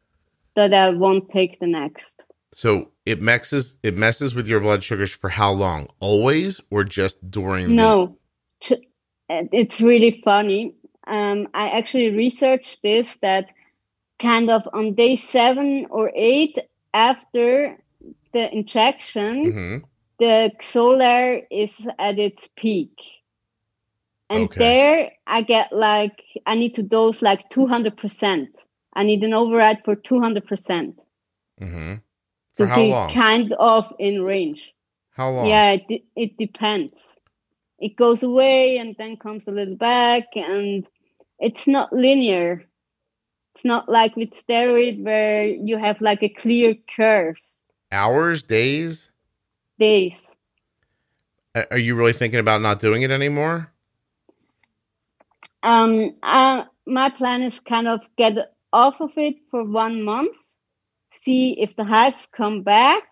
that 0.57 0.75
I 0.75 0.91
won't 0.91 1.31
take 1.31 1.61
the 1.61 1.67
next. 1.67 2.23
So 2.53 2.91
it 3.07 3.23
messes 3.23 3.77
it 3.83 3.97
messes 3.97 4.35
with 4.35 4.49
your 4.49 4.61
blood 4.61 4.83
sugars 4.83 5.13
for 5.13 5.31
how 5.31 5.53
long? 5.53 5.89
Always 6.01 6.61
or 6.71 6.83
just 6.85 7.31
during? 7.31 7.77
No, 7.77 8.19
uh, 8.71 8.77
it's 9.53 9.81
really 9.81 10.21
funny. 10.25 10.75
Um, 11.07 11.49
I 11.55 11.71
actually 11.71 12.11
researched 12.11 12.83
this 12.83 13.17
that 13.23 13.47
kind 14.19 14.51
of 14.51 14.69
on 14.73 14.95
day 14.95 15.17
seven 15.17 15.87
or 15.91 16.11
eight 16.15 16.59
after 16.93 17.79
the 18.33 18.53
injection, 18.53 19.53
Mhm. 19.53 19.83
the 20.19 20.53
Xolair 20.61 21.47
is 21.51 21.87
at 21.99 22.19
its 22.19 22.49
peak. 22.57 22.95
And 24.31 24.45
Okay. 24.45 24.59
there 24.59 25.11
I 25.27 25.43
get 25.43 25.73
like, 25.73 26.23
I 26.47 26.55
need 26.55 26.77
to 26.77 26.85
dose 26.85 27.21
like 27.21 27.51
200%. 27.51 28.49
I 28.95 29.03
need 29.03 29.23
an 29.25 29.35
override 29.35 29.85
for 29.85 29.97
200% 29.97 30.99
Mhm. 31.61 31.97
to 31.97 32.03
For 32.57 32.67
how 32.67 32.77
be 32.77 32.91
long? 32.91 33.13
kind 33.13 33.53
of 33.55 33.93
in 33.99 34.23
range. 34.25 34.73
How 35.11 35.31
long? 35.31 35.49
Yeah, 35.49 35.73
it, 35.73 35.89
de- 35.89 36.05
it 36.17 36.37
depends. 36.39 37.17
It 37.81 37.97
goes 37.97 38.23
away 38.23 38.79
and 38.79 38.95
then 38.97 39.17
comes 39.17 39.47
a 39.47 39.51
little 39.51 39.77
back, 39.77 40.25
and 40.37 40.87
it's 41.39 41.67
not 41.67 41.93
linear. 41.93 42.65
It's 43.55 43.65
not 43.65 43.89
like 43.89 44.15
with 44.17 44.31
steroid 44.31 45.03
where 45.03 45.45
you 45.45 45.77
have 45.79 46.01
like 46.01 46.23
a 46.23 46.29
clear 46.29 46.75
curve. 46.75 47.37
Hours, 47.91 48.43
days? 48.45 49.11
Days. 49.79 50.25
Are 51.55 51.79
you 51.79 51.97
really 51.97 52.13
thinking 52.13 52.39
about 52.39 52.61
not 52.61 52.81
doing 52.81 53.03
it 53.03 53.11
anymore? 53.11 53.73
Um, 55.63 56.15
uh, 56.23 56.65
my 56.87 57.11
plan 57.11 57.43
is 57.43 57.61
kind 57.61 57.89
of 57.89 58.01
get 58.17 58.35
off 58.73 59.01
of 59.01 59.11
it 59.17 59.37
for 59.51 59.65
one 59.65 60.03
month, 60.03 60.37
see 61.13 61.61
if 61.61 61.77
the 61.77 61.85
hives 61.85 62.29
come 62.35 62.63
back, 62.63 63.03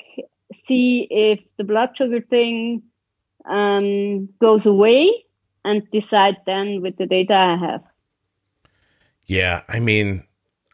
see 0.53 1.07
if 1.11 1.41
the 1.57 1.65
blood 1.65 1.97
sugar 1.97 2.21
thing 2.21 2.83
um, 3.49 4.29
goes 4.41 4.67
away, 4.67 5.25
and 5.65 5.89
decide 5.91 6.39
then 6.47 6.81
with 6.81 6.97
the 6.97 7.07
data 7.07 7.35
I 7.35 7.57
have. 7.57 7.83
Yeah, 9.27 9.63
I 9.69 9.81
mean, 9.81 10.25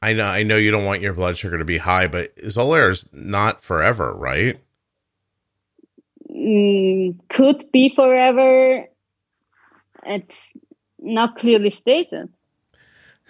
I 0.00 0.12
know 0.12 0.26
I 0.26 0.44
know 0.44 0.56
you 0.56 0.70
don't 0.70 0.84
want 0.84 1.02
your 1.02 1.14
blood 1.14 1.36
sugar 1.36 1.58
to 1.58 1.64
be 1.64 1.78
high, 1.78 2.06
but 2.06 2.36
Xolair 2.36 2.90
is 2.90 3.08
not 3.12 3.62
forever, 3.62 4.14
right? 4.14 4.60
mm, 6.30 7.18
could 7.28 7.70
be 7.72 7.92
forever. 7.94 8.86
It's 10.04 10.52
not 11.04 11.38
clearly 11.38 11.70
stated. 11.70 12.28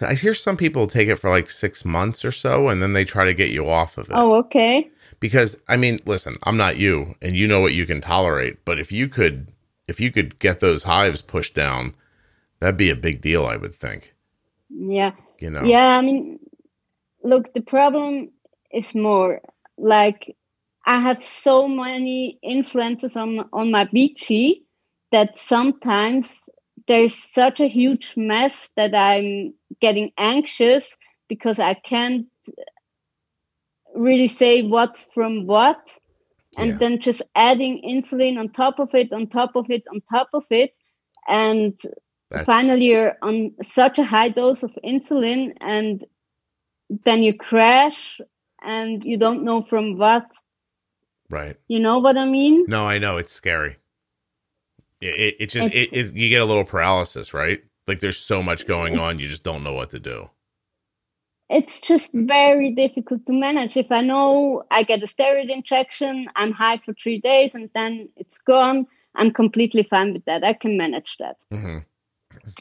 I 0.00 0.14
hear 0.14 0.34
some 0.34 0.56
people 0.56 0.86
take 0.86 1.08
it 1.08 1.16
for 1.16 1.30
like 1.30 1.48
six 1.48 1.84
months 1.84 2.24
or 2.24 2.32
so, 2.32 2.68
and 2.68 2.82
then 2.82 2.94
they 2.94 3.04
try 3.04 3.24
to 3.24 3.34
get 3.34 3.50
you 3.50 3.68
off 3.68 3.96
of 3.96 4.08
it. 4.08 4.14
Oh, 4.14 4.34
okay. 4.36 4.90
Because 5.20 5.58
I 5.68 5.76
mean, 5.76 6.00
listen, 6.04 6.36
I'm 6.42 6.56
not 6.56 6.76
you, 6.76 7.14
and 7.22 7.36
you 7.36 7.46
know 7.46 7.60
what 7.60 7.74
you 7.74 7.86
can 7.86 8.00
tolerate. 8.00 8.64
But 8.64 8.80
if 8.80 8.90
you 8.90 9.08
could, 9.08 9.52
if 9.86 10.00
you 10.00 10.10
could 10.10 10.38
get 10.38 10.60
those 10.60 10.82
hives 10.82 11.22
pushed 11.22 11.54
down, 11.54 11.94
that'd 12.60 12.76
be 12.76 12.90
a 12.90 12.96
big 12.96 13.20
deal. 13.20 13.46
I 13.46 13.56
would 13.56 13.74
think. 13.74 14.14
Yeah. 14.68 15.12
You 15.38 15.50
know. 15.50 15.62
Yeah. 15.62 15.96
I 15.96 16.00
mean, 16.00 16.40
look, 17.22 17.54
the 17.54 17.60
problem 17.60 18.30
is 18.72 18.94
more 18.94 19.40
like 19.78 20.36
I 20.84 21.00
have 21.00 21.22
so 21.22 21.68
many 21.68 22.38
influences 22.42 23.16
on 23.16 23.48
on 23.52 23.70
my 23.70 23.84
BG 23.86 24.62
that 25.12 25.38
sometimes 25.38 26.48
there's 26.86 27.14
such 27.14 27.60
a 27.60 27.66
huge 27.68 28.12
mess 28.16 28.70
that 28.76 28.94
I'm 28.94 29.54
getting 29.80 30.12
anxious 30.18 30.96
because 31.28 31.58
I 31.58 31.74
can't 31.74 32.26
really 33.94 34.28
say 34.28 34.62
what's 34.62 35.04
from 35.04 35.46
what. 35.46 35.90
And 36.56 36.70
Yeah. 36.72 36.76
then 36.78 37.00
just 37.00 37.22
adding 37.34 37.82
insulin 37.82 38.38
on 38.38 38.48
top 38.48 38.78
of 38.78 38.94
it, 38.94 39.12
on 39.12 39.26
top 39.26 39.56
of 39.56 39.70
it, 39.70 39.82
on 39.90 40.00
top 40.10 40.28
of 40.34 40.44
it. 40.50 40.74
And 41.26 41.76
That's- 42.30 42.46
finally 42.46 42.84
you're 42.86 43.16
on 43.22 43.54
such 43.62 43.98
a 43.98 44.04
high 44.04 44.28
dose 44.28 44.62
of 44.62 44.70
insulin 44.84 45.56
and 45.60 46.04
then 46.88 47.22
you 47.22 47.36
crash 47.36 48.20
and 48.62 49.02
you 49.04 49.16
don't 49.16 49.42
know 49.42 49.62
from 49.62 49.96
what. 49.98 50.30
Right. 51.30 51.56
You 51.66 51.80
know 51.80 51.98
what 51.98 52.16
I 52.16 52.26
mean? 52.26 52.66
No, 52.68 52.86
I 52.86 52.98
know 52.98 53.16
it's 53.16 53.32
scary. 53.32 53.76
It, 55.08 55.36
it, 55.40 55.46
just 55.50 55.68
it, 55.68 55.92
it, 55.92 56.14
you 56.14 56.28
get 56.28 56.42
a 56.42 56.44
little 56.44 56.64
paralysis, 56.64 57.34
right? 57.34 57.62
Like 57.86 58.00
there's 58.00 58.18
so 58.18 58.42
much 58.42 58.66
going 58.66 58.98
on, 58.98 59.18
you 59.18 59.28
just 59.28 59.42
don't 59.42 59.62
know 59.62 59.74
what 59.74 59.90
to 59.90 60.00
do. 60.00 60.30
It's 61.50 61.80
just 61.80 62.12
very 62.14 62.74
difficult 62.74 63.26
to 63.26 63.32
manage. 63.32 63.76
If 63.76 63.92
I 63.92 64.00
know 64.00 64.64
I 64.70 64.82
get 64.82 65.02
a 65.02 65.06
steroid 65.06 65.50
injection, 65.50 66.26
I'm 66.34 66.52
high 66.52 66.78
for 66.78 66.94
three 66.94 67.20
days 67.20 67.54
and 67.54 67.68
then 67.74 68.08
it's 68.16 68.38
gone, 68.38 68.86
I'm 69.14 69.30
completely 69.30 69.82
fine 69.82 70.14
with 70.14 70.24
that. 70.24 70.42
I 70.42 70.54
can 70.54 70.78
manage 70.78 71.16
that. 71.18 71.36
hmm 71.50 71.78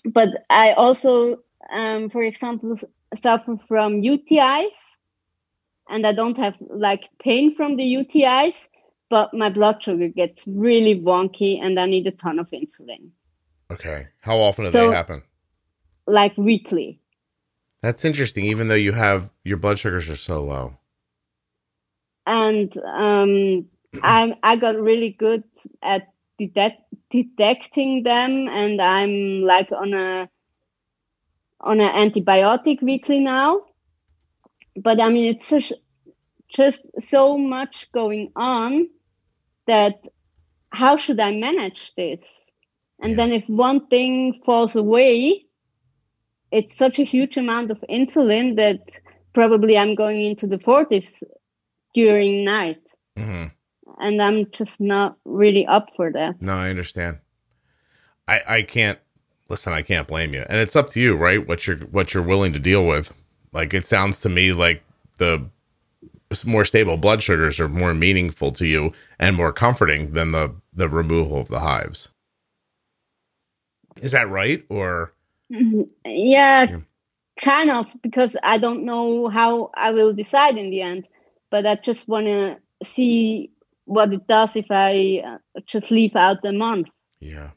but 0.05 0.29
I 0.49 0.73
also, 0.73 1.37
um, 1.71 2.09
for 2.09 2.23
example, 2.23 2.77
suffer 3.15 3.57
from 3.67 4.01
UTIs, 4.01 4.75
and 5.89 6.05
I 6.05 6.13
don't 6.13 6.37
have 6.37 6.55
like 6.69 7.09
pain 7.19 7.55
from 7.55 7.75
the 7.75 7.83
UTIs, 7.83 8.67
but 9.09 9.33
my 9.33 9.49
blood 9.49 9.81
sugar 9.83 10.07
gets 10.07 10.45
really 10.47 10.99
wonky, 10.99 11.59
and 11.61 11.79
I 11.79 11.85
need 11.85 12.07
a 12.07 12.11
ton 12.11 12.39
of 12.39 12.49
insulin. 12.51 13.09
Okay. 13.71 14.07
How 14.21 14.37
often 14.39 14.65
do 14.65 14.71
So- 14.71 14.89
they 14.89 14.95
happen? 14.95 15.23
like 16.05 16.37
weekly. 16.37 16.99
That's 17.81 18.03
interesting, 18.05 18.45
even 18.45 18.67
though 18.67 18.75
you 18.75 18.91
have 18.93 19.29
your 19.43 19.57
blood 19.57 19.79
sugars 19.79 20.09
are 20.09 20.15
so 20.17 20.41
low. 20.43 20.77
And 22.25 22.75
um, 22.85 23.67
I 24.03 24.35
I 24.43 24.55
got 24.57 24.75
really 24.79 25.11
good 25.11 25.43
at 25.81 26.07
detect, 26.37 26.81
detecting 27.09 28.03
them, 28.03 28.47
and 28.49 28.81
I'm 28.81 29.41
like 29.43 29.71
on 29.71 29.93
a 29.93 30.29
on 31.61 31.79
an 31.79 31.93
antibiotic 32.11 32.81
weekly 32.81 33.19
now. 33.19 33.61
But 34.75 34.99
I 34.99 35.09
mean, 35.09 35.25
it's 35.25 35.45
such, 35.47 35.71
just 36.53 36.85
so 36.99 37.37
much 37.37 37.91
going 37.91 38.31
on 38.35 38.87
that 39.67 39.95
how 40.71 40.97
should 40.97 41.19
I 41.19 41.31
manage 41.31 41.93
this? 41.95 42.21
And 43.01 43.11
Yeah. 43.11 43.17
then 43.17 43.31
if 43.33 43.47
one 43.47 43.87
thing 43.87 44.41
falls 44.45 44.75
away, 44.75 45.45
it's 46.51 46.75
such 46.75 46.99
a 46.99 47.03
huge 47.03 47.37
amount 47.37 47.71
of 47.71 47.83
insulin 47.89 48.55
that 48.57 48.79
probably 49.33 49.77
I'm 49.77 49.95
going 49.95 50.21
into 50.21 50.47
the 50.47 50.57
40s 50.57 51.23
during 51.93 52.43
night. 52.45 52.81
hmm 53.17 53.45
And 53.99 54.21
I'm 54.21 54.49
just 54.51 54.79
not 54.79 55.17
really 55.25 55.65
up 55.67 55.89
for 55.95 56.11
that. 56.11 56.41
No, 56.41 56.53
I 56.53 56.69
understand. 56.69 57.19
I 58.27 58.41
I 58.47 58.61
can't 58.63 58.99
listen. 59.49 59.73
I 59.73 59.81
can't 59.81 60.07
blame 60.07 60.33
you, 60.33 60.45
and 60.49 60.59
it's 60.59 60.75
up 60.75 60.89
to 60.91 60.99
you, 60.99 61.15
right? 61.15 61.45
What 61.47 61.67
you're 61.67 61.77
what 61.91 62.13
you're 62.13 62.23
willing 62.23 62.53
to 62.53 62.59
deal 62.59 62.85
with. 62.87 63.13
Like 63.51 63.73
it 63.73 63.85
sounds 63.85 64.21
to 64.21 64.29
me 64.29 64.53
like 64.53 64.81
the 65.17 65.49
more 66.45 66.65
stable 66.65 66.97
blood 66.97 67.21
sugars 67.21 67.59
are 67.59 67.69
more 67.69 67.93
meaningful 67.93 68.51
to 68.53 68.65
you 68.65 68.91
and 69.19 69.35
more 69.35 69.53
comforting 69.53 70.13
than 70.13 70.31
the 70.31 70.53
the 70.73 70.89
removal 70.89 71.41
of 71.41 71.47
the 71.49 71.59
hives. 71.59 72.09
Is 74.01 74.11
that 74.11 74.29
right? 74.29 74.65
Or 74.69 75.13
Mhm. 75.51 75.89
Yeah, 76.05 76.63
Yeah. 76.69 76.79
kind 77.41 77.69
of, 77.71 77.85
because 78.01 78.35
I 78.41 78.57
don't 78.57 78.85
know 78.85 79.27
how 79.29 79.69
I 79.75 79.91
will 79.91 80.13
decide 80.13 80.57
in 80.57 80.69
the 80.71 80.81
end. 80.81 81.07
But 81.51 81.65
I 81.67 81.75
just 81.75 82.07
want 82.07 82.25
to 82.27 82.57
see 82.83 83.51
what 83.85 84.11
it 84.13 84.25
does 84.27 84.55
if 84.55 84.65
I 84.71 85.21
uh, 85.25 85.37
just 85.67 85.91
leave 85.91 86.15
out 86.15 86.41
the 86.41 86.51
month. 86.53 86.87
yeah, 87.19 87.51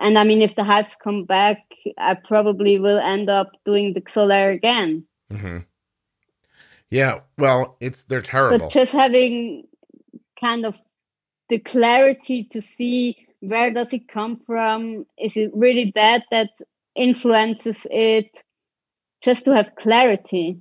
And 0.00 0.18
I 0.18 0.24
mean, 0.24 0.42
if 0.42 0.56
the 0.56 0.64
hives 0.64 0.96
come 0.96 1.24
back, 1.24 1.58
I 1.96 2.14
probably 2.14 2.78
will 2.80 2.98
end 2.98 3.30
up 3.30 3.52
doing 3.64 3.92
the 3.94 4.00
Xolair 4.00 4.52
again. 4.52 5.06
hmm 5.30 5.58
yeah. 6.90 7.20
Well, 7.38 7.76
it's 7.80 8.04
they're 8.04 8.22
terrible. 8.22 8.58
But 8.58 8.72
just 8.72 8.92
having 8.92 9.66
kind 10.40 10.66
of 10.66 10.76
the 11.48 11.58
clarity 11.58 12.44
to 12.52 12.62
see 12.62 13.16
where 13.40 13.70
does 13.70 13.92
it 13.92 14.08
come 14.08 14.40
from? 14.46 15.06
Is 15.18 15.36
it 15.36 15.50
really 15.54 15.92
that 15.94 16.24
that 16.30 16.50
influences 16.94 17.86
it? 17.90 18.30
Just 19.22 19.46
to 19.46 19.54
have 19.56 19.74
clarity. 19.76 20.60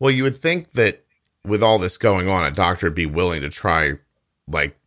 Well, 0.00 0.10
you 0.10 0.22
would 0.24 0.36
think 0.36 0.72
that 0.72 1.04
with 1.44 1.62
all 1.62 1.78
this 1.78 1.98
going 1.98 2.28
on, 2.28 2.44
a 2.44 2.50
doctor 2.50 2.86
would 2.86 2.94
be 2.94 3.06
willing 3.06 3.42
to 3.42 3.48
try, 3.48 3.94
like, 4.46 4.78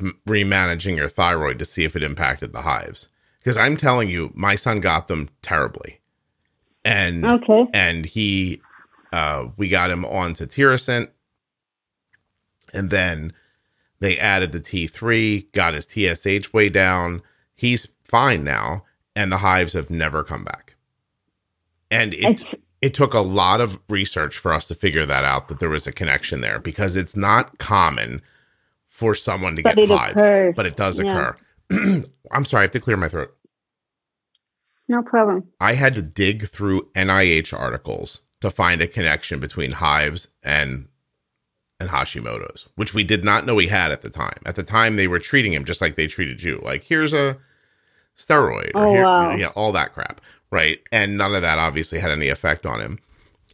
m- 0.00 0.18
remanaging 0.26 0.96
your 0.96 1.08
thyroid 1.08 1.58
to 1.58 1.64
see 1.64 1.84
if 1.84 1.96
it 1.96 2.02
impacted 2.02 2.52
the 2.52 2.62
hives. 2.62 3.08
Because 3.38 3.56
I'm 3.56 3.76
telling 3.76 4.08
you, 4.08 4.30
my 4.34 4.54
son 4.54 4.80
got 4.80 5.08
them 5.08 5.28
terribly, 5.42 6.00
and 6.84 7.24
Okay. 7.24 7.66
and 7.72 8.04
he, 8.04 8.60
uh, 9.12 9.48
we 9.56 9.68
got 9.68 9.90
him 9.90 10.04
on 10.04 10.34
to 10.34 10.46
Tirosint, 10.46 11.10
and 12.72 12.90
then 12.90 13.32
they 14.00 14.18
added 14.18 14.52
the 14.52 14.60
T3, 14.60 15.52
got 15.52 15.74
his 15.74 15.86
TSH 15.86 16.52
way 16.52 16.68
down. 16.68 17.22
He's 17.54 17.88
fine 18.04 18.44
now, 18.44 18.84
and 19.14 19.30
the 19.30 19.38
hives 19.38 19.72
have 19.74 19.90
never 19.90 20.22
come 20.24 20.44
back. 20.44 20.76
And 21.90 22.14
it 22.14 22.40
It's 22.40 22.54
it 22.80 22.94
took 22.94 23.12
a 23.12 23.20
lot 23.20 23.60
of 23.60 23.78
research 23.88 24.38
for 24.38 24.52
us 24.54 24.66
to 24.68 24.74
figure 24.74 25.04
that 25.04 25.24
out 25.24 25.48
that 25.48 25.58
there 25.58 25.68
was 25.68 25.86
a 25.86 25.92
connection 25.92 26.40
there 26.40 26.58
because 26.58 26.96
it's 26.96 27.14
not 27.16 27.58
common 27.58 28.22
for 28.88 29.14
someone 29.14 29.54
to 29.56 29.62
But 29.62 29.76
get 29.76 29.88
hives, 29.88 30.12
occurs, 30.16 30.54
but 30.56 30.66
it 30.66 30.76
does 30.76 30.98
yeah. 30.98 31.34
occur. 31.70 32.02
I'm 32.32 32.44
sorry, 32.44 32.62
I 32.62 32.64
have 32.64 32.70
to 32.72 32.80
clear 32.80 32.96
my 32.96 33.08
throat. 33.08 33.34
no 34.88 35.02
problem. 35.02 35.46
I 35.60 35.74
had 35.74 35.94
to 35.96 36.02
dig 36.02 36.48
through 36.48 36.88
NIH 36.94 37.52
articles 37.58 38.22
to 38.40 38.50
find 38.50 38.80
a 38.80 38.86
connection 38.86 39.40
between 39.40 39.72
hives 39.72 40.28
and 40.42 40.88
and 41.78 41.88
Hashimoto's, 41.88 42.68
which 42.76 42.92
we 42.92 43.04
did 43.04 43.24
not 43.24 43.46
know 43.46 43.56
he 43.56 43.68
had 43.68 43.90
at 43.90 44.02
the 44.02 44.10
time. 44.10 44.36
At 44.44 44.54
the 44.54 44.62
time, 44.62 44.96
they 44.96 45.06
were 45.08 45.18
treating 45.18 45.52
him 45.54 45.64
just 45.64 45.80
like 45.80 45.94
they 45.94 46.06
treated 46.06 46.42
you. 46.42 46.60
Like, 46.62 46.84
here's 46.84 47.14
a 47.14 47.38
steroid, 48.18 48.72
or 48.74 48.86
Oh, 48.86 48.90
here, 48.92 49.04
wow. 49.04 49.34
yeah, 49.34 49.46
all 49.56 49.72
that 49.72 49.94
crap, 49.94 50.20
right? 50.50 50.78
And 50.92 51.16
none 51.16 51.34
of 51.34 51.40
that 51.40 51.58
obviously 51.58 51.98
had 51.98 52.10
any 52.10 52.28
effect 52.28 52.66
on 52.66 52.80
him. 52.82 52.98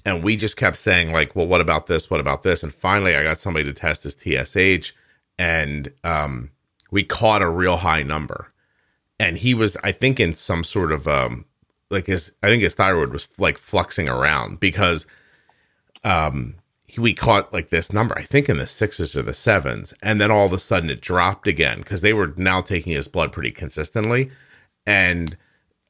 And 0.04 0.24
we 0.24 0.36
just 0.36 0.56
kept 0.56 0.76
saying, 0.76 1.12
like, 1.12 1.36
well, 1.36 1.46
what 1.46 1.60
about 1.60 1.86
this? 1.86 2.10
What 2.10 2.18
about 2.18 2.42
this? 2.42 2.64
And 2.64 2.74
finally, 2.74 3.14
I 3.14 3.22
got 3.22 3.38
somebody 3.38 3.64
to 3.66 3.72
test 3.72 4.02
his 4.02 4.14
TSH, 4.16 4.92
and 5.38 5.92
um, 6.02 6.50
we 6.90 7.04
caught 7.04 7.42
a 7.42 7.48
real 7.48 7.76
high 7.76 8.02
number. 8.02 8.52
And 9.20 9.38
he 9.38 9.54
was, 9.54 9.76
I 9.84 9.92
think, 9.92 10.18
in 10.18 10.34
some 10.34 10.64
sort 10.64 10.90
of 10.90 11.06
um, 11.06 11.44
like 11.90 12.06
his, 12.06 12.32
I 12.42 12.48
think 12.48 12.62
his 12.62 12.74
thyroid 12.74 13.12
was 13.12 13.28
like 13.38 13.58
fluxing 13.58 14.08
around 14.08 14.60
because 14.60 15.06
um, 16.04 16.56
he, 16.84 17.00
we 17.00 17.14
caught 17.14 17.52
like 17.52 17.70
this 17.70 17.92
number, 17.92 18.16
I 18.18 18.22
think 18.22 18.48
in 18.48 18.58
the 18.58 18.66
sixes 18.66 19.14
or 19.14 19.22
the 19.22 19.34
sevens, 19.34 19.94
and 20.02 20.20
then 20.20 20.30
all 20.30 20.46
of 20.46 20.52
a 20.52 20.58
sudden 20.58 20.90
it 20.90 21.00
dropped 21.00 21.46
again 21.46 21.78
because 21.78 22.00
they 22.00 22.12
were 22.12 22.32
now 22.36 22.60
taking 22.60 22.92
his 22.92 23.08
blood 23.08 23.32
pretty 23.32 23.50
consistently, 23.50 24.30
and 24.86 25.36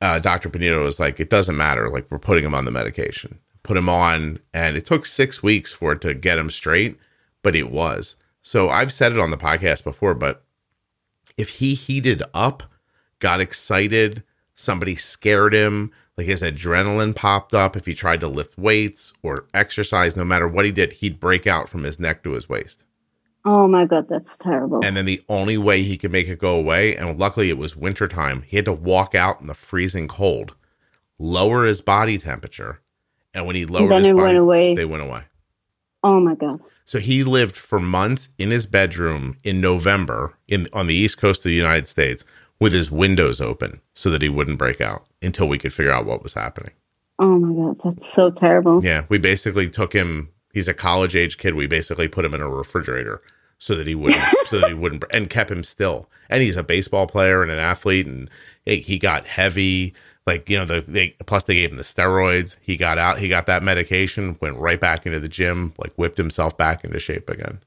uh, 0.00 0.18
Dr. 0.18 0.48
Benito 0.48 0.82
was 0.82 1.00
like, 1.00 1.20
it 1.20 1.30
doesn't 1.30 1.56
matter, 1.56 1.88
like 1.88 2.06
we're 2.10 2.18
putting 2.18 2.44
him 2.44 2.54
on 2.54 2.64
the 2.64 2.70
medication, 2.70 3.38
put 3.62 3.76
him 3.76 3.88
on, 3.88 4.40
and 4.52 4.76
it 4.76 4.86
took 4.86 5.06
six 5.06 5.42
weeks 5.42 5.72
for 5.72 5.92
it 5.92 6.00
to 6.02 6.14
get 6.14 6.38
him 6.38 6.50
straight, 6.50 6.98
but 7.42 7.54
it 7.54 7.70
was. 7.70 8.16
So 8.42 8.68
I've 8.68 8.92
said 8.92 9.12
it 9.12 9.18
on 9.18 9.30
the 9.30 9.36
podcast 9.36 9.84
before, 9.84 10.14
but 10.14 10.44
if 11.36 11.48
he 11.48 11.74
heated 11.74 12.22
up, 12.32 12.62
got 13.18 13.40
excited, 13.40 14.22
somebody 14.56 14.96
scared 14.96 15.54
him, 15.54 15.92
like 16.16 16.26
his 16.26 16.42
adrenaline 16.42 17.14
popped 17.14 17.54
up. 17.54 17.76
If 17.76 17.86
he 17.86 17.94
tried 17.94 18.20
to 18.20 18.28
lift 18.28 18.58
weights 18.58 19.12
or 19.22 19.44
exercise, 19.54 20.16
no 20.16 20.24
matter 20.24 20.48
what 20.48 20.64
he 20.64 20.72
did, 20.72 20.94
he'd 20.94 21.20
break 21.20 21.46
out 21.46 21.68
from 21.68 21.84
his 21.84 22.00
neck 22.00 22.24
to 22.24 22.32
his 22.32 22.48
waist. 22.48 22.84
Oh 23.44 23.68
my 23.68 23.84
god, 23.84 24.08
that's 24.08 24.36
terrible. 24.36 24.84
And 24.84 24.96
then 24.96 25.04
the 25.04 25.22
only 25.28 25.56
way 25.56 25.82
he 25.82 25.96
could 25.96 26.10
make 26.10 26.26
it 26.26 26.40
go 26.40 26.56
away, 26.56 26.96
and 26.96 27.16
luckily 27.16 27.48
it 27.48 27.58
was 27.58 27.76
wintertime, 27.76 28.42
he 28.42 28.56
had 28.56 28.64
to 28.64 28.72
walk 28.72 29.14
out 29.14 29.40
in 29.40 29.46
the 29.46 29.54
freezing 29.54 30.08
cold, 30.08 30.56
lower 31.18 31.64
his 31.64 31.80
body 31.80 32.18
temperature. 32.18 32.80
And 33.32 33.46
when 33.46 33.54
he 33.54 33.64
lowered 33.64 33.92
then 33.92 34.00
his 34.00 34.08
it 34.08 34.14
body, 34.14 34.24
went 34.24 34.38
away. 34.38 34.74
they 34.74 34.84
went 34.84 35.04
away. 35.04 35.22
oh 36.02 36.18
my 36.18 36.34
god. 36.34 36.60
So 36.84 36.98
he 36.98 37.22
lived 37.24 37.56
for 37.56 37.78
months 37.80 38.30
in 38.38 38.50
his 38.50 38.66
bedroom 38.66 39.38
in 39.44 39.60
November 39.60 40.34
in 40.48 40.66
on 40.72 40.86
the 40.86 40.94
east 40.94 41.18
coast 41.18 41.40
of 41.40 41.50
the 41.50 41.54
United 41.54 41.86
States 41.86 42.24
with 42.60 42.72
his 42.72 42.90
windows 42.90 43.40
open 43.40 43.80
so 43.94 44.10
that 44.10 44.22
he 44.22 44.28
wouldn't 44.28 44.58
break 44.58 44.80
out 44.80 45.06
until 45.22 45.48
we 45.48 45.58
could 45.58 45.72
figure 45.72 45.92
out 45.92 46.06
what 46.06 46.22
was 46.22 46.34
happening. 46.34 46.72
Oh 47.18 47.38
my 47.38 47.72
god, 47.72 47.80
that's 47.82 48.12
so 48.12 48.30
terrible. 48.30 48.84
Yeah, 48.84 49.04
we 49.08 49.18
basically 49.18 49.70
took 49.70 49.92
him. 49.92 50.30
He's 50.52 50.68
a 50.68 50.74
college 50.74 51.16
age 51.16 51.38
kid. 51.38 51.54
We 51.54 51.66
basically 51.66 52.08
put 52.08 52.24
him 52.24 52.34
in 52.34 52.42
a 52.42 52.48
refrigerator 52.48 53.22
so 53.58 53.74
that 53.74 53.86
he 53.86 53.94
wouldn't, 53.94 54.22
so 54.46 54.60
that 54.60 54.68
he 54.68 54.74
wouldn't, 54.74 55.04
and 55.10 55.30
kept 55.30 55.50
him 55.50 55.64
still. 55.64 56.10
And 56.28 56.42
he's 56.42 56.56
a 56.56 56.62
baseball 56.62 57.06
player 57.06 57.42
and 57.42 57.50
an 57.50 57.58
athlete, 57.58 58.06
and 58.06 58.30
he, 58.64 58.76
he 58.76 58.98
got 58.98 59.26
heavy. 59.26 59.94
Like 60.26 60.50
you 60.50 60.58
know, 60.58 60.64
the 60.64 60.84
they 60.86 61.10
plus 61.24 61.44
they 61.44 61.54
gave 61.54 61.70
him 61.70 61.76
the 61.76 61.84
steroids. 61.84 62.56
He 62.60 62.76
got 62.76 62.98
out. 62.98 63.18
He 63.18 63.28
got 63.28 63.46
that 63.46 63.62
medication. 63.62 64.36
Went 64.40 64.58
right 64.58 64.80
back 64.80 65.06
into 65.06 65.20
the 65.20 65.28
gym. 65.28 65.72
Like 65.78 65.94
whipped 65.94 66.18
himself 66.18 66.56
back 66.58 66.84
into 66.84 66.98
shape 66.98 67.30
again. 67.30 67.60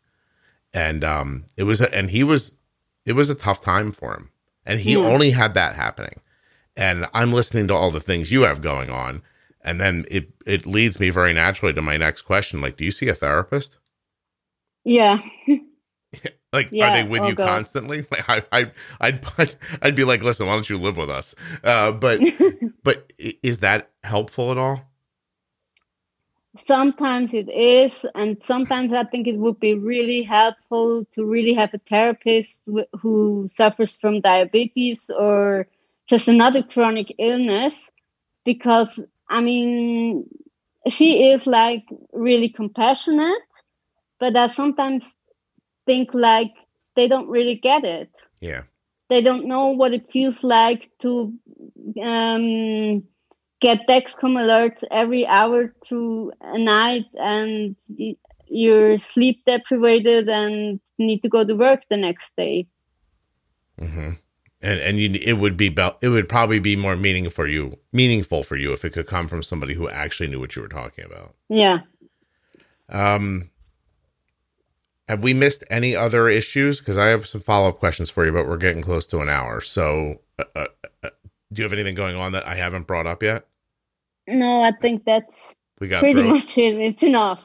And 0.74 1.04
um, 1.04 1.46
it 1.58 1.64
was, 1.64 1.82
a, 1.82 1.94
and 1.94 2.10
he 2.10 2.24
was, 2.24 2.56
it 3.06 3.14
was 3.14 3.30
a 3.30 3.36
tough 3.36 3.62
time 3.62 3.92
for 3.92 4.14
him. 4.14 4.30
And 4.70 4.80
he 4.80 4.94
Yeah. 4.94 5.00
only 5.00 5.32
had 5.32 5.56
that 5.56 5.76
happening. 5.76 6.22
And 6.78 7.08
I'm 7.14 7.34
listening 7.34 7.68
to 7.70 7.74
all 7.74 7.90
the 7.92 8.00
things 8.00 8.32
you 8.32 8.44
have 8.44 8.62
going 8.62 8.92
on. 8.92 9.24
And 9.62 9.82
then 9.82 10.06
it 10.12 10.30
it 10.46 10.66
leads 10.68 11.00
me 11.00 11.10
very 11.10 11.34
naturally 11.34 11.74
to 11.74 11.82
my 11.82 11.98
next 11.98 12.22
question. 12.22 12.62
Like 12.62 12.78
do 12.78 12.86
you 12.86 12.92
see 12.92 13.08
a 13.10 13.16
therapist? 13.16 13.80
Yeah. 14.86 15.20
like 16.54 16.68
are 16.68 16.92
they 16.92 17.04
with 17.04 17.22
oh 17.22 17.28
you 17.30 17.36
constantly? 17.36 18.06
Like 18.12 18.30
I, 18.30 18.44
I 18.52 18.72
I'd, 19.02 19.26
I'd 19.38 19.56
I'd 19.82 19.96
be 19.96 20.04
like 20.04 20.22
listen 20.24 20.46
why 20.48 20.54
don't 20.54 20.70
you 20.70 20.78
live 20.78 20.98
with 20.98 21.10
us? 21.10 21.34
Uh 21.64 21.92
but 21.92 22.22
but 22.84 23.12
is 23.44 23.60
that 23.60 23.90
helpful 24.04 24.52
at 24.52 24.58
all 24.60 24.89
sometimes 26.66 27.34
it 27.34 27.50
is 27.50 28.06
and 28.16 28.42
sometimes 28.44 28.94
i 28.94 29.04
think 29.04 29.28
it 29.28 29.38
would 29.38 29.60
be 29.60 29.74
really 29.74 30.24
helpful 30.24 31.06
to 31.12 31.26
really 31.26 31.54
have 31.54 31.74
a 31.74 31.80
therapist 31.80 32.62
wh- 32.72 33.00
who 33.00 33.48
suffers 33.50 33.98
from 33.98 34.22
diabetes 34.22 35.10
or 35.18 35.68
just 36.08 36.28
another 36.28 36.64
chronic 36.64 37.14
illness 37.20 37.90
because 38.46 39.00
i 39.30 39.42
mean 39.42 40.26
she 40.90 41.32
is 41.32 41.46
like 41.46 41.86
really 42.14 42.50
compassionate 42.50 43.42
but 44.20 44.36
i 44.36 44.48
sometimes 44.48 45.04
think 45.90 46.14
like 46.14 46.52
they 46.96 47.08
don't 47.08 47.30
really 47.30 47.56
get 47.56 47.84
it. 47.84 48.12
Yeah. 48.40 48.64
They 49.10 49.22
don't 49.22 49.46
know 49.46 49.70
what 49.70 49.94
it 49.94 50.12
feels 50.12 50.44
like 50.44 50.92
to 51.00 51.34
um, 52.04 53.04
get 53.60 53.88
Dexcom 53.88 54.38
alerts 54.38 54.84
every 54.92 55.26
hour 55.28 55.74
to 55.86 56.32
a 56.42 56.58
night, 56.58 57.06
and 57.16 57.76
you're 58.48 59.00
sleep 59.00 59.44
deprived 59.46 60.08
and 60.08 60.80
need 60.98 61.22
to 61.24 61.30
go 61.30 61.44
to 61.44 61.54
work 61.54 61.82
the 61.90 61.98
next 61.98 62.36
day. 62.36 62.68
Mm-hmm. 63.80 64.12
And 64.62 64.80
and 64.80 65.00
you, 65.00 65.20
it 65.22 65.34
would 65.34 65.56
be 65.56 65.74
it 66.02 66.10
would 66.10 66.28
probably 66.28 66.60
be 66.60 66.76
more 66.76 66.98
meaningful 66.98 67.32
for 67.32 67.48
you 67.48 67.78
meaningful 67.94 68.44
for 68.44 68.58
you 68.58 68.74
if 68.74 68.84
it 68.84 68.92
could 68.92 69.08
come 69.08 69.28
from 69.28 69.42
somebody 69.42 69.74
who 69.74 69.88
actually 69.88 70.28
knew 70.28 70.40
what 70.40 70.56
you 70.56 70.62
were 70.62 70.68
talking 70.68 71.06
about. 71.06 71.36
Yeah. 71.48 71.80
Um. 72.90 73.52
Have 75.08 75.24
we 75.24 75.34
missed 75.34 75.64
any 75.72 75.96
other 75.96 76.30
issues? 76.30 76.80
Because 76.80 76.98
I 76.98 77.08
have 77.08 77.26
some 77.26 77.42
follow 77.42 77.70
up 77.70 77.80
questions 77.80 78.12
for 78.12 78.26
you, 78.26 78.32
but 78.32 78.48
we're 78.48 78.58
getting 78.58 78.84
close 78.84 79.08
to 79.08 79.22
an 79.22 79.30
hour. 79.30 79.60
So, 79.60 80.22
uh, 80.38 80.44
uh, 80.56 80.68
uh, 81.04 81.10
do 81.52 81.62
you 81.62 81.64
have 81.64 81.74
anything 81.74 81.96
going 81.96 82.16
on 82.16 82.34
that 82.34 82.46
I 82.46 82.54
haven't 82.54 82.86
brought 82.86 83.08
up 83.08 83.24
yet? 83.24 83.48
No, 84.30 84.62
I 84.62 84.72
think 84.80 85.06
that's 85.06 85.56
we 85.80 85.88
got 85.88 86.02
pretty 86.02 86.24
much 86.24 86.58
it. 86.58 86.78
It's 86.78 87.04
enough. 87.04 87.44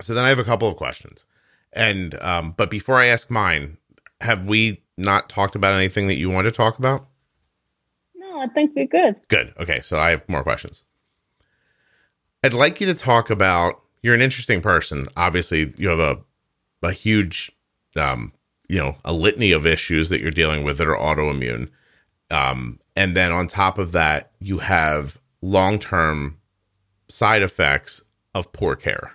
So 0.00 0.14
then 0.14 0.24
I 0.24 0.28
have 0.28 0.38
a 0.38 0.44
couple 0.44 0.68
of 0.68 0.76
questions, 0.76 1.24
and 1.72 2.20
um, 2.20 2.54
but 2.56 2.70
before 2.70 2.96
I 2.96 3.06
ask 3.06 3.30
mine, 3.30 3.78
have 4.20 4.44
we 4.44 4.82
not 4.96 5.28
talked 5.28 5.54
about 5.54 5.74
anything 5.74 6.08
that 6.08 6.16
you 6.16 6.30
want 6.30 6.46
to 6.46 6.52
talk 6.52 6.78
about? 6.78 7.06
No, 8.14 8.40
I 8.40 8.48
think 8.48 8.72
we're 8.74 8.86
good. 8.86 9.16
Good. 9.28 9.52
Okay, 9.58 9.80
so 9.80 9.98
I 9.98 10.10
have 10.10 10.28
more 10.28 10.42
questions. 10.42 10.82
I'd 12.42 12.54
like 12.54 12.80
you 12.80 12.86
to 12.86 12.94
talk 12.94 13.30
about. 13.30 13.80
You're 14.02 14.14
an 14.14 14.20
interesting 14.20 14.60
person. 14.60 15.08
Obviously, 15.16 15.72
you 15.78 15.88
have 15.88 15.98
a 15.98 16.18
a 16.82 16.92
huge, 16.92 17.50
um, 17.96 18.32
you 18.68 18.78
know, 18.78 18.96
a 19.04 19.12
litany 19.12 19.52
of 19.52 19.66
issues 19.66 20.08
that 20.08 20.20
you're 20.20 20.30
dealing 20.30 20.64
with 20.64 20.78
that 20.78 20.88
are 20.88 20.96
autoimmune. 20.96 21.70
Um, 22.30 22.80
and 22.96 23.16
then 23.16 23.32
on 23.32 23.46
top 23.46 23.78
of 23.78 23.92
that, 23.92 24.32
you 24.38 24.58
have 24.58 25.18
long 25.44 25.78
term 25.78 26.38
side 27.08 27.42
effects 27.42 28.02
of 28.34 28.52
poor 28.52 28.74
care. 28.74 29.12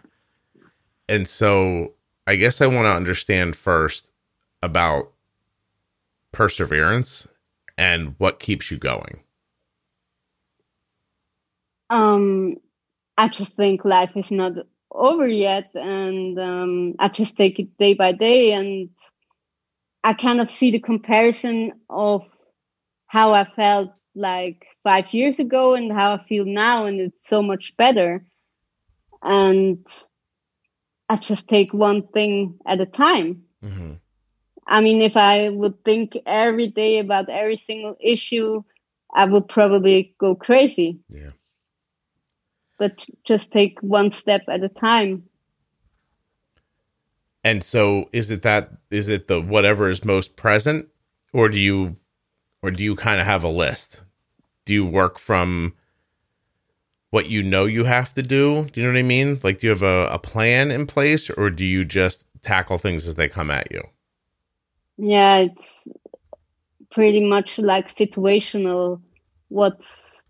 And 1.10 1.28
so 1.28 1.94
I 2.28 2.36
guess 2.36 2.62
I 2.62 2.68
want 2.68 2.86
to 2.86 2.96
understand 2.96 3.56
first 3.56 4.12
about 4.62 5.12
perseverance 6.32 7.28
and 7.78 8.14
what 8.20 8.40
keeps 8.40 8.70
you 8.70 8.78
going. 8.78 9.24
Um, 11.90 12.58
I 13.18 13.30
just 13.30 13.54
think 13.54 13.84
life 13.84 14.12
is 14.16 14.30
not 14.30 14.54
over 14.92 15.28
yet, 15.28 15.72
and 15.74 16.38
um, 16.38 16.96
I 17.00 17.08
just 17.08 17.36
take 17.36 17.58
it 17.58 17.76
day 17.80 17.96
by 17.96 18.12
day, 18.12 18.52
and 18.54 18.90
I 20.04 20.14
kind 20.14 20.40
of 20.40 20.52
see 20.52 20.70
the 20.70 20.80
comparison 20.80 21.72
of 21.90 22.22
how 23.08 23.34
I 23.34 23.46
felt 23.46 23.92
like 24.14 24.68
five 24.90 25.14
years 25.14 25.38
ago 25.38 25.76
and 25.76 25.92
how 25.92 26.16
I 26.16 26.24
feel 26.24 26.46
now, 26.46 26.88
and 26.88 27.00
it's 27.00 27.28
so 27.28 27.44
much 27.44 27.78
better. 27.78 28.26
And 29.22 29.86
I 31.08 31.18
just 31.18 31.48
take 31.48 31.72
one 31.76 32.08
thing 32.08 32.58
at 32.66 32.82
a 32.82 32.88
time. 32.88 33.44
Mm-hmm. 33.64 33.94
I 34.66 34.82
mean, 34.82 35.04
if 35.04 35.16
I 35.16 35.50
would 35.50 35.84
think 35.86 36.18
every 36.26 36.70
day 36.72 36.98
about 36.98 37.30
every 37.30 37.58
single 37.58 37.98
issue, 38.00 38.64
I 39.14 39.26
would 39.26 39.48
probably 39.48 40.16
go 40.18 40.34
crazy. 40.34 40.98
Yeah. 41.08 41.34
But 42.80 43.06
just 43.24 43.52
take 43.52 43.78
one 43.82 44.10
step 44.10 44.42
at 44.48 44.64
a 44.64 44.70
time. 44.70 45.26
And 47.44 47.64
so 47.64 48.10
is 48.12 48.32
it 48.32 48.42
that 48.42 48.72
is 48.90 49.08
it 49.08 49.28
the 49.28 49.40
whatever 49.40 49.88
is 49.88 50.04
most 50.04 50.36
present 50.36 50.88
or 51.32 51.48
do 51.48 51.60
you 51.60 51.98
or 52.64 52.72
do 52.72 52.84
you 52.84 52.96
kind 52.96 53.22
of 53.22 53.28
have 53.28 53.44
a 53.44 53.50
list? 53.50 54.02
Do 54.70 54.76
you 54.76 54.86
work 54.86 55.18
from 55.18 55.74
what 57.10 57.28
you 57.28 57.42
know 57.42 57.66
you 57.66 57.86
have 57.86 58.14
to 58.14 58.22
do? 58.22 58.66
Do 58.66 58.80
you 58.80 58.86
know 58.86 58.94
what 58.94 59.00
I 59.00 59.02
mean? 59.02 59.40
Like, 59.42 59.62
do 59.62 59.66
you 59.66 59.72
have 59.72 59.82
a, 59.82 60.08
a 60.12 60.20
plan 60.20 60.70
in 60.70 60.86
place 60.86 61.32
or 61.32 61.50
do 61.50 61.66
you 61.66 61.84
just 61.84 62.28
tackle 62.44 62.78
things 62.78 63.08
as 63.08 63.16
they 63.16 63.28
come 63.28 63.50
at 63.50 63.72
you? 63.72 63.82
Yeah, 64.98 65.38
it's 65.38 65.88
pretty 66.92 67.26
much 67.26 67.58
like 67.58 67.88
situational. 67.92 69.02
What's 69.48 70.22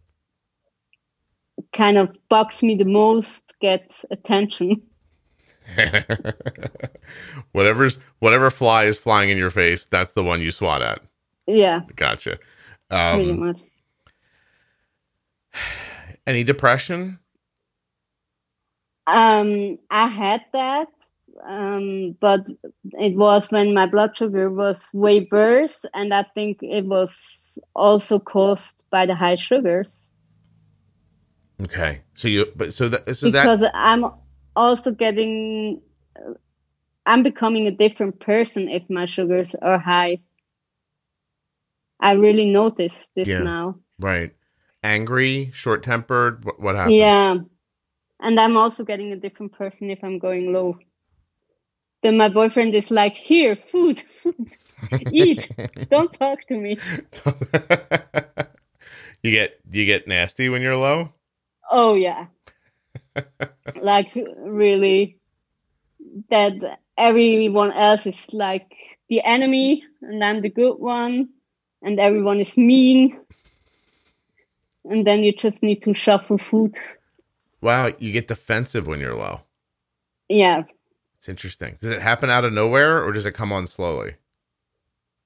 kind 1.74 1.98
of 1.98 2.16
bugs 2.30 2.64
me 2.64 2.78
the 2.78 2.86
most 2.86 3.44
gets 3.60 4.06
attention. 4.10 4.82
Whatever's 7.52 8.00
whatever 8.20 8.50
fly 8.50 8.86
is 8.86 8.98
flying 8.98 9.32
in 9.32 9.38
your 9.38 9.50
face, 9.50 9.84
that's 9.84 10.14
the 10.14 10.24
one 10.24 10.40
you 10.40 10.52
swat 10.52 10.82
at. 10.82 11.02
Yeah. 11.46 11.82
Gotcha. 11.98 12.40
Um, 12.90 13.16
pretty 13.18 13.34
much. 13.34 13.60
Any 16.28 16.44
depression? 16.44 17.20
Um, 19.08 19.80
I 19.90 20.08
had 20.08 20.46
that, 20.54 20.90
um, 21.48 22.16
but 22.20 22.42
it 22.92 23.18
was 23.18 23.50
when 23.50 23.74
my 23.74 23.88
blood 23.88 24.16
sugar 24.16 24.52
was 24.52 24.88
way 24.94 25.28
worse, 25.32 25.84
and 25.96 26.14
I 26.14 26.26
think 26.36 26.60
it 26.62 26.86
was 26.86 27.44
also 27.74 28.20
caused 28.20 28.84
by 28.92 29.08
the 29.08 29.16
high 29.16 29.38
sugars. 29.38 30.00
Okay, 31.64 32.02
so 32.14 32.28
you, 32.28 32.52
but 32.56 32.72
so 32.72 32.88
that 32.90 33.16
so 33.16 33.32
that, 33.32 33.44
because 33.44 33.62
that... 33.62 33.72
I'm 33.74 34.06
also 34.56 34.92
getting, 34.92 35.82
I'm 37.08 37.24
becoming 37.24 37.66
a 37.66 37.72
different 37.72 38.20
person 38.20 38.70
if 38.70 38.88
my 38.90 39.08
sugars 39.08 39.56
are 39.60 39.80
high. 39.80 40.20
I 42.00 42.14
really 42.14 42.46
notice 42.46 43.10
this 43.16 43.28
yeah, 43.28 43.40
now. 43.40 43.76
Right 43.98 44.34
angry, 44.84 45.52
short 45.54 45.84
tempered? 45.84 46.46
What, 46.46 46.60
what 46.60 46.76
happens? 46.76 46.96
Yeah. 46.96 47.36
And 48.20 48.40
I'm 48.40 48.58
also 48.58 48.84
getting 48.84 49.14
a 49.14 49.18
different 49.18 49.54
person 49.54 49.90
if 49.90 50.04
I'm 50.04 50.20
going 50.20 50.52
low. 50.52 50.78
Then 52.04 52.18
my 52.18 52.30
boyfriend 52.30 52.76
is 52.76 52.92
like, 52.92 53.16
here, 53.16 53.56
food, 53.56 54.04
food. 54.22 54.52
eat. 55.12 55.52
Don't 55.90 56.12
talk 56.14 56.46
to 56.48 56.56
me. 56.56 56.78
you 59.24 59.32
get 59.32 59.60
you 59.72 59.86
get 59.86 60.08
nasty 60.08 60.50
when 60.50 60.62
you're 60.62 60.76
low? 60.76 61.14
Oh 61.70 61.96
yeah. 61.96 62.28
like 63.82 64.12
really 64.16 65.18
that 66.30 66.80
everyone 66.98 67.72
else 67.72 68.06
is 68.06 68.34
like 68.34 68.72
the 69.10 69.24
enemy 69.24 69.84
and 70.02 70.24
I'm 70.24 70.42
the 70.42 70.50
good 70.50 70.76
one 70.76 71.30
and 71.82 72.00
everyone 72.00 72.40
is 72.40 72.58
mean 72.58 73.20
and 74.86 75.06
then 75.06 75.20
you 75.24 75.32
just 75.32 75.62
need 75.62 75.82
to 75.84 75.94
shuffle 75.94 76.38
food. 76.38 76.76
Wow, 77.62 77.90
you 78.00 78.12
get 78.12 78.28
defensive 78.28 78.88
when 78.88 79.00
you're 79.00 79.16
low. 79.16 79.42
Yeah. 80.30 80.64
It's 81.18 81.28
interesting. 81.28 81.76
Does 81.82 81.90
it 81.90 82.02
happen 82.02 82.30
out 82.30 82.46
of 82.46 82.54
nowhere 82.54 83.04
or 83.04 83.12
does 83.12 83.26
it 83.26 83.34
come 83.34 83.52
on 83.52 83.68
slowly? 83.68 84.16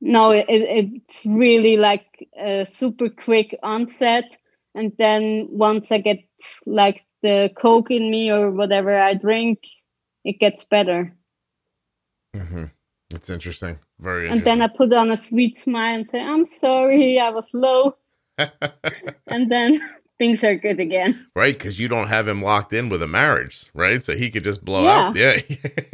No, 0.02 0.32
it, 0.32 0.46
it's 0.50 1.26
really 1.26 1.78
like 1.78 2.28
a 2.38 2.66
super 2.66 3.10
quick 3.10 3.58
onset. 3.62 4.26
And 4.76 4.92
then 4.98 5.48
once 5.52 5.92
I 5.92 6.00
get 6.00 6.24
like 6.66 7.06
the 7.22 7.52
Coke 7.56 7.92
in 7.92 8.10
me 8.10 8.32
or 8.32 8.50
whatever 8.50 8.98
I 8.98 9.14
drink, 9.14 9.60
it 10.26 10.40
gets 10.40 10.64
better. 10.64 11.16
Mm-hmm. 12.36 12.66
It's 13.12 13.30
interesting. 13.30 13.78
Very 14.00 14.28
interesting. 14.28 14.50
And 14.52 14.62
then 14.62 14.70
I 14.70 14.76
put 14.76 14.92
on 14.92 15.12
a 15.12 15.18
sweet 15.18 15.58
smile 15.58 15.96
and 15.96 16.10
say, 16.10 16.20
I'm 16.20 16.46
sorry, 16.46 17.20
I 17.20 17.30
was 17.30 17.46
low. 17.54 17.96
And 18.38 19.52
then 19.52 19.82
things 20.18 20.44
are 20.44 20.56
good 20.56 20.80
again. 20.80 21.28
Right, 21.36 21.54
because 21.54 21.80
you 21.80 21.88
don't 21.88 22.08
have 22.08 22.28
him 22.28 22.42
locked 22.42 22.74
in 22.74 22.90
with 22.90 23.02
a 23.02 23.08
marriage, 23.08 23.66
right? 23.74 24.04
So 24.04 24.16
he 24.16 24.30
could 24.30 24.44
just 24.44 24.64
blow 24.64 24.84
yeah. 24.84 25.00
up. 25.00 25.16
Yeah. 25.16 25.40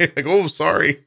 like, 0.00 0.26
oh, 0.26 0.46
sorry. 0.46 1.04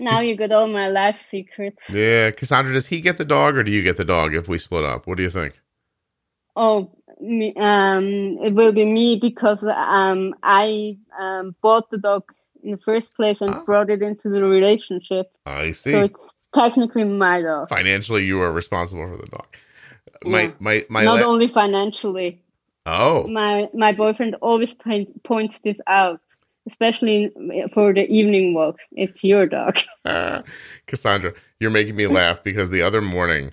now 0.00 0.20
you 0.20 0.36
got 0.36 0.52
all 0.52 0.68
my 0.68 0.88
life 0.88 1.26
secrets. 1.30 1.82
Yeah. 1.90 2.30
Cassandra, 2.30 2.72
does 2.72 2.86
he 2.86 3.00
get 3.00 3.18
the 3.18 3.24
dog 3.24 3.56
or 3.56 3.62
do 3.62 3.70
you 3.70 3.82
get 3.82 3.96
the 3.96 4.04
dog 4.04 4.34
if 4.34 4.48
we 4.48 4.58
split 4.58 4.84
up? 4.84 5.06
What 5.06 5.16
do 5.16 5.22
you 5.22 5.30
think? 5.30 5.60
Oh, 6.56 6.90
me, 7.20 7.54
um, 7.56 8.38
it 8.42 8.54
will 8.54 8.72
be 8.72 8.84
me 8.84 9.16
because 9.16 9.62
um, 9.64 10.34
I 10.42 10.98
um, 11.18 11.54
bought 11.62 11.90
the 11.90 11.98
dog 11.98 12.24
in 12.62 12.72
the 12.72 12.78
first 12.78 13.14
place 13.14 13.40
and 13.40 13.54
oh. 13.54 13.64
brought 13.64 13.90
it 13.90 14.02
into 14.02 14.28
the 14.28 14.44
relationship. 14.44 15.30
I 15.46 15.72
see. 15.72 15.92
So 15.92 16.04
it's 16.04 16.34
technically 16.58 17.04
my 17.04 17.42
dog. 17.42 17.68
Financially, 17.68 18.24
you 18.24 18.40
are 18.40 18.52
responsible 18.52 19.06
for 19.06 19.16
the 19.16 19.26
dog. 19.26 19.46
My 20.24 20.42
yeah. 20.42 20.52
my 20.58 20.86
my. 20.88 21.04
Not 21.04 21.20
la- 21.20 21.26
only 21.26 21.48
financially. 21.48 22.42
Oh. 22.86 23.26
My 23.26 23.68
my 23.74 23.92
boyfriend 23.92 24.36
always 24.40 24.74
point, 24.74 25.22
points 25.22 25.60
this 25.60 25.78
out, 25.86 26.20
especially 26.66 27.30
for 27.72 27.92
the 27.92 28.06
evening 28.08 28.54
walks. 28.54 28.86
It's 28.92 29.22
your 29.22 29.46
dog. 29.46 29.78
Uh, 30.04 30.42
Cassandra, 30.86 31.34
you're 31.60 31.70
making 31.70 31.96
me 31.96 32.06
laugh 32.06 32.42
because 32.42 32.70
the 32.70 32.82
other 32.82 33.00
morning, 33.02 33.52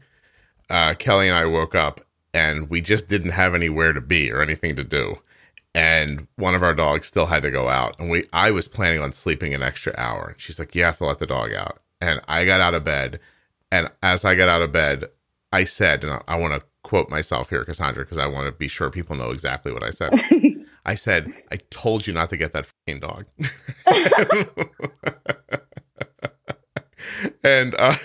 uh, 0.70 0.93
Kelly 0.95 1.28
and 1.28 1.38
I 1.38 1.45
woke 1.45 1.76
up 1.76 2.01
and 2.34 2.70
we 2.70 2.82
just 2.82 3.08
didn't 3.08 3.32
have 3.32 3.53
anywhere 3.53 3.93
to 3.93 4.01
be 4.01 4.32
or 4.32 4.41
anything 4.41 4.76
to 4.76 4.84
do 4.84 5.18
and 5.76 6.26
one 6.38 6.56
of 6.56 6.64
our 6.64 6.74
dogs 6.74 7.06
still 7.06 7.26
had 7.26 7.43
to 7.43 7.51
go 7.51 7.68
out 7.68 7.99
and 7.99 8.10
we 8.10 8.24
i 8.32 8.49
was 8.49 8.68
planning 8.68 9.01
on 9.01 9.12
sleeping 9.12 9.53
an 9.53 9.62
extra 9.62 9.93
hour 9.97 10.30
and 10.30 10.39
she's 10.39 10.58
like 10.58 10.74
you 10.74 10.84
have 10.84 10.97
to 10.97 11.06
let 11.06 11.20
the 11.20 11.28
dog 11.28 11.53
out 11.53 11.80
and 12.02 12.22
I 12.28 12.46
got 12.46 12.62
out 12.62 12.74
of 12.74 12.84
bed. 12.84 13.20
And 13.72 13.89
as 14.04 14.24
I 14.26 14.36
got 14.36 14.50
out 14.50 14.62
of 14.62 14.72
bed, 14.72 15.06
I 15.52 15.64
said, 15.64 16.04
and 16.04 16.14
I, 16.14 16.22
I 16.28 16.36
want 16.36 16.54
to 16.54 16.64
quote 16.84 17.10
myself 17.10 17.50
here, 17.50 17.66
Cassandra, 17.66 18.04
because 18.04 18.18
I 18.18 18.28
want 18.28 18.48
to 18.48 18.52
be 18.52 18.68
sure 18.68 18.89
people 18.89 19.16
know 19.16 19.32
exactly 19.32 19.72
what 19.72 19.84
I 19.84 19.89
said. 19.89 20.14
I 20.86 20.96
said, 20.96 21.34
I 21.52 21.58
told 21.72 22.06
you 22.06 22.14
not 22.14 22.30
to 22.30 22.38
get 22.38 22.52
that 22.52 22.68
fucking 22.68 23.00
dog. 23.00 23.26
and 27.43 27.76
uh, 27.80 27.96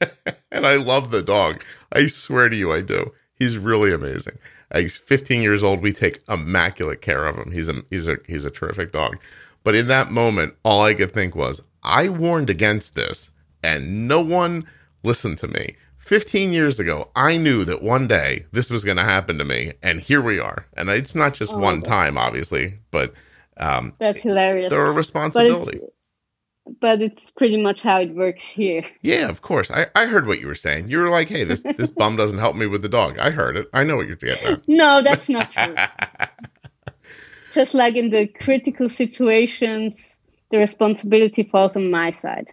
and 0.52 0.66
I 0.66 0.76
love 0.76 1.10
the 1.10 1.22
dog. 1.22 1.62
I 1.92 2.06
swear 2.06 2.48
to 2.48 2.56
you, 2.56 2.72
I 2.72 2.80
do. 2.80 3.12
He's 3.34 3.58
really 3.58 3.92
amazing. 3.92 4.38
Uh, 4.70 4.80
he's 4.80 4.98
15 4.98 5.42
years 5.42 5.62
old. 5.62 5.82
We 5.82 5.92
take 5.92 6.22
immaculate 6.28 7.02
care 7.02 7.26
of 7.26 7.36
him. 7.36 7.52
He's 7.52 7.68
a 7.68 7.82
he's 7.90 8.08
a 8.08 8.18
he's 8.26 8.44
a 8.44 8.50
terrific 8.50 8.92
dog. 8.92 9.18
But 9.64 9.74
in 9.74 9.88
that 9.88 10.10
moment, 10.10 10.56
all 10.64 10.82
I 10.82 10.94
could 10.94 11.12
think 11.12 11.34
was, 11.34 11.60
I 11.86 12.08
warned 12.10 12.50
against 12.50 12.94
this, 12.94 13.30
and 13.62 14.06
no 14.08 14.20
one 14.20 14.66
listened 15.02 15.38
to 15.38 15.48
me. 15.48 15.76
15 15.98 16.52
years 16.52 16.78
ago, 16.78 17.10
I 17.16 17.36
knew 17.36 17.64
that 17.64 17.82
one 17.82 18.06
day 18.06 18.44
this 18.52 18.70
was 18.70 18.84
going 18.84 18.96
to 18.98 19.04
happen 19.04 19.38
to 19.38 19.44
me, 19.44 19.72
and 19.82 20.00
here 20.00 20.20
we 20.22 20.38
are. 20.38 20.66
And 20.76 20.88
it's 20.90 21.14
not 21.14 21.34
just 21.34 21.52
Oh, 21.52 21.58
one 21.58 21.80
God. 21.80 21.88
time, 21.88 22.18
obviously, 22.18 22.74
but 22.90 23.14
um, 23.56 23.92
That's 23.98 24.20
hilarious. 24.20 24.70
they're 24.70 24.86
a 24.86 24.90
But 24.92 24.96
responsibility. 24.98 25.78
it's, 25.78 26.76
but 26.80 27.00
it's 27.02 27.30
pretty 27.32 27.60
much 27.60 27.80
how 27.82 28.00
it 28.00 28.14
works 28.14 28.44
here. 28.44 28.84
Yeah, 29.02 29.28
of 29.28 29.42
course. 29.42 29.70
I, 29.70 29.86
I 29.96 30.06
heard 30.06 30.26
what 30.26 30.40
you 30.40 30.46
were 30.46 30.54
saying. 30.54 30.90
You 30.90 30.98
were 30.98 31.08
like, 31.08 31.28
hey, 31.28 31.44
this, 31.44 31.62
this 31.62 31.90
bum 31.90 32.16
doesn't 32.22 32.38
help 32.38 32.54
me 32.56 32.66
with 32.66 32.82
the 32.82 32.88
dog. 32.88 33.18
I 33.18 33.30
heard 33.30 33.56
it. 33.56 33.68
I 33.72 33.82
know 33.84 33.96
what 33.96 34.06
you're 34.06 34.16
getting 34.16 34.46
at. 34.54 34.68
No, 34.68 35.02
that's 35.02 35.28
not 35.28 35.50
true. 35.52 35.74
Just 37.54 37.74
like 37.74 37.96
in 37.96 38.10
the 38.10 38.26
critical 38.26 38.88
situations, 38.88 40.15
the 40.50 40.58
responsibility 40.58 41.42
falls 41.42 41.76
on 41.76 41.90
my 41.90 42.10
side. 42.10 42.48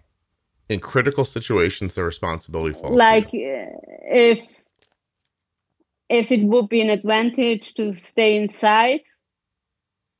In 0.68 0.80
critical 0.80 1.24
situations, 1.24 1.94
the 1.94 2.04
responsibility 2.04 2.78
falls. 2.78 2.98
like 2.98 3.26
uh, 3.26 3.70
if 4.10 4.40
if 6.08 6.30
it 6.30 6.44
would 6.44 6.68
be 6.68 6.80
an 6.80 6.90
advantage 6.90 7.74
to 7.74 7.94
stay 7.94 8.36
inside, 8.36 9.00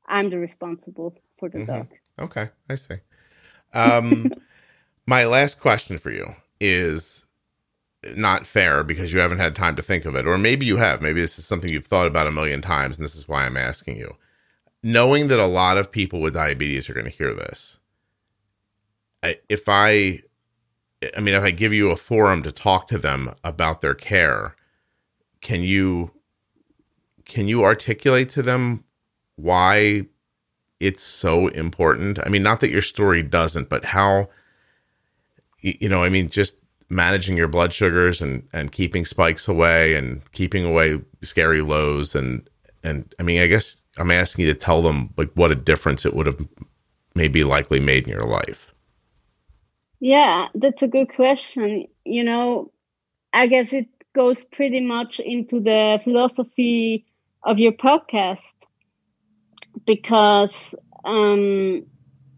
I'm 0.07 0.31
the 0.31 0.39
responsible 0.39 1.15
for 1.39 1.49
the 1.49 1.59
Mhm. 1.59 1.67
dog. 1.67 1.89
Okay, 2.19 2.51
I 2.69 2.75
see. 2.75 2.97
Um, 3.73 4.31
my 5.07 5.25
last 5.25 5.61
question 5.61 5.99
for 5.99 6.11
you 6.11 6.35
is 6.61 7.27
not 8.17 8.47
fair 8.47 8.83
because 8.85 9.13
you 9.13 9.21
haven't 9.21 9.39
had 9.39 9.57
time 9.57 9.77
to 9.77 9.83
think 9.83 10.05
of 10.05 10.15
it, 10.15 10.27
or 10.27 10.37
maybe 10.39 10.67
you 10.67 10.77
have. 10.77 11.01
Maybe 11.03 11.21
this 11.21 11.39
is 11.39 11.47
something 11.47 11.71
you've 11.71 11.87
thought 11.87 12.07
about 12.07 12.27
a 12.27 12.31
million 12.33 12.61
times, 12.61 12.99
and 12.99 13.05
this 13.05 13.17
is 13.17 13.29
why 13.29 13.45
I'm 13.47 13.57
asking 13.57 13.97
you. 13.97 14.17
Knowing 14.85 15.29
that 15.29 15.41
a 15.41 15.47
lot 15.47 15.77
of 15.79 15.91
people 15.91 16.21
with 16.21 16.35
diabetes 16.35 16.89
are 16.89 16.95
going 16.95 17.11
to 17.11 17.11
hear 17.11 17.35
this, 17.35 17.81
if 19.49 19.69
I, 19.69 20.21
I 21.17 21.21
mean, 21.21 21.35
if 21.35 21.43
I 21.43 21.51
give 21.51 21.73
you 21.73 21.91
a 21.91 21.97
forum 21.97 22.43
to 22.43 22.53
talk 22.53 22.87
to 22.89 22.99
them 22.99 23.35
about 23.43 23.81
their 23.81 23.95
care, 23.95 24.55
can 25.41 25.63
you, 25.63 26.13
can 27.25 27.49
you 27.49 27.65
articulate 27.65 28.29
to 28.31 28.43
them 28.43 28.85
why 29.37 30.07
it's 30.81 31.03
so 31.03 31.49
important. 31.49 32.19
I 32.25 32.29
mean, 32.29 32.43
not 32.43 32.61
that 32.61 32.71
your 32.71 32.83
story 32.83 33.23
doesn't, 33.23 33.69
but 33.69 33.87
how 33.87 34.29
you 35.61 35.89
know, 35.89 36.05
I 36.05 36.11
mean, 36.11 36.29
just 36.29 36.59
managing 36.91 37.39
your 37.39 37.49
blood 37.49 37.73
sugars 37.73 38.21
and 38.21 38.47
and 38.53 38.71
keeping 38.71 39.05
spikes 39.05 39.49
away 39.49 39.95
and 39.95 40.31
keeping 40.33 40.65
away 40.65 41.01
scary 41.23 41.63
lows 41.63 42.15
and 42.15 42.49
and 42.83 43.15
I 43.19 43.23
mean, 43.23 43.41
I 43.41 43.47
guess 43.47 43.83
I'm 43.99 44.11
asking 44.11 44.47
you 44.47 44.53
to 44.53 44.59
tell 44.59 44.83
them 44.83 45.13
like 45.17 45.31
what 45.35 45.53
a 45.53 45.57
difference 45.57 46.05
it 46.05 46.15
would 46.15 46.27
have 46.27 46.47
maybe 47.15 47.45
likely 47.45 47.81
made 47.81 48.05
in 48.05 48.11
your 48.11 48.27
life. 48.27 48.73
Yeah, 50.01 50.49
that's 50.55 50.83
a 50.83 50.89
good 50.89 51.15
question. 51.15 51.87
You 52.05 52.25
know, 52.25 52.73
I 53.33 53.47
guess 53.47 53.73
it 53.73 53.87
goes 54.15 54.45
pretty 54.45 54.81
much 54.81 55.21
into 55.21 55.61
the 55.61 56.01
philosophy 56.05 57.07
of 57.43 57.59
your 57.59 57.73
podcast 57.73 58.53
because 59.87 60.75
um, 61.05 61.85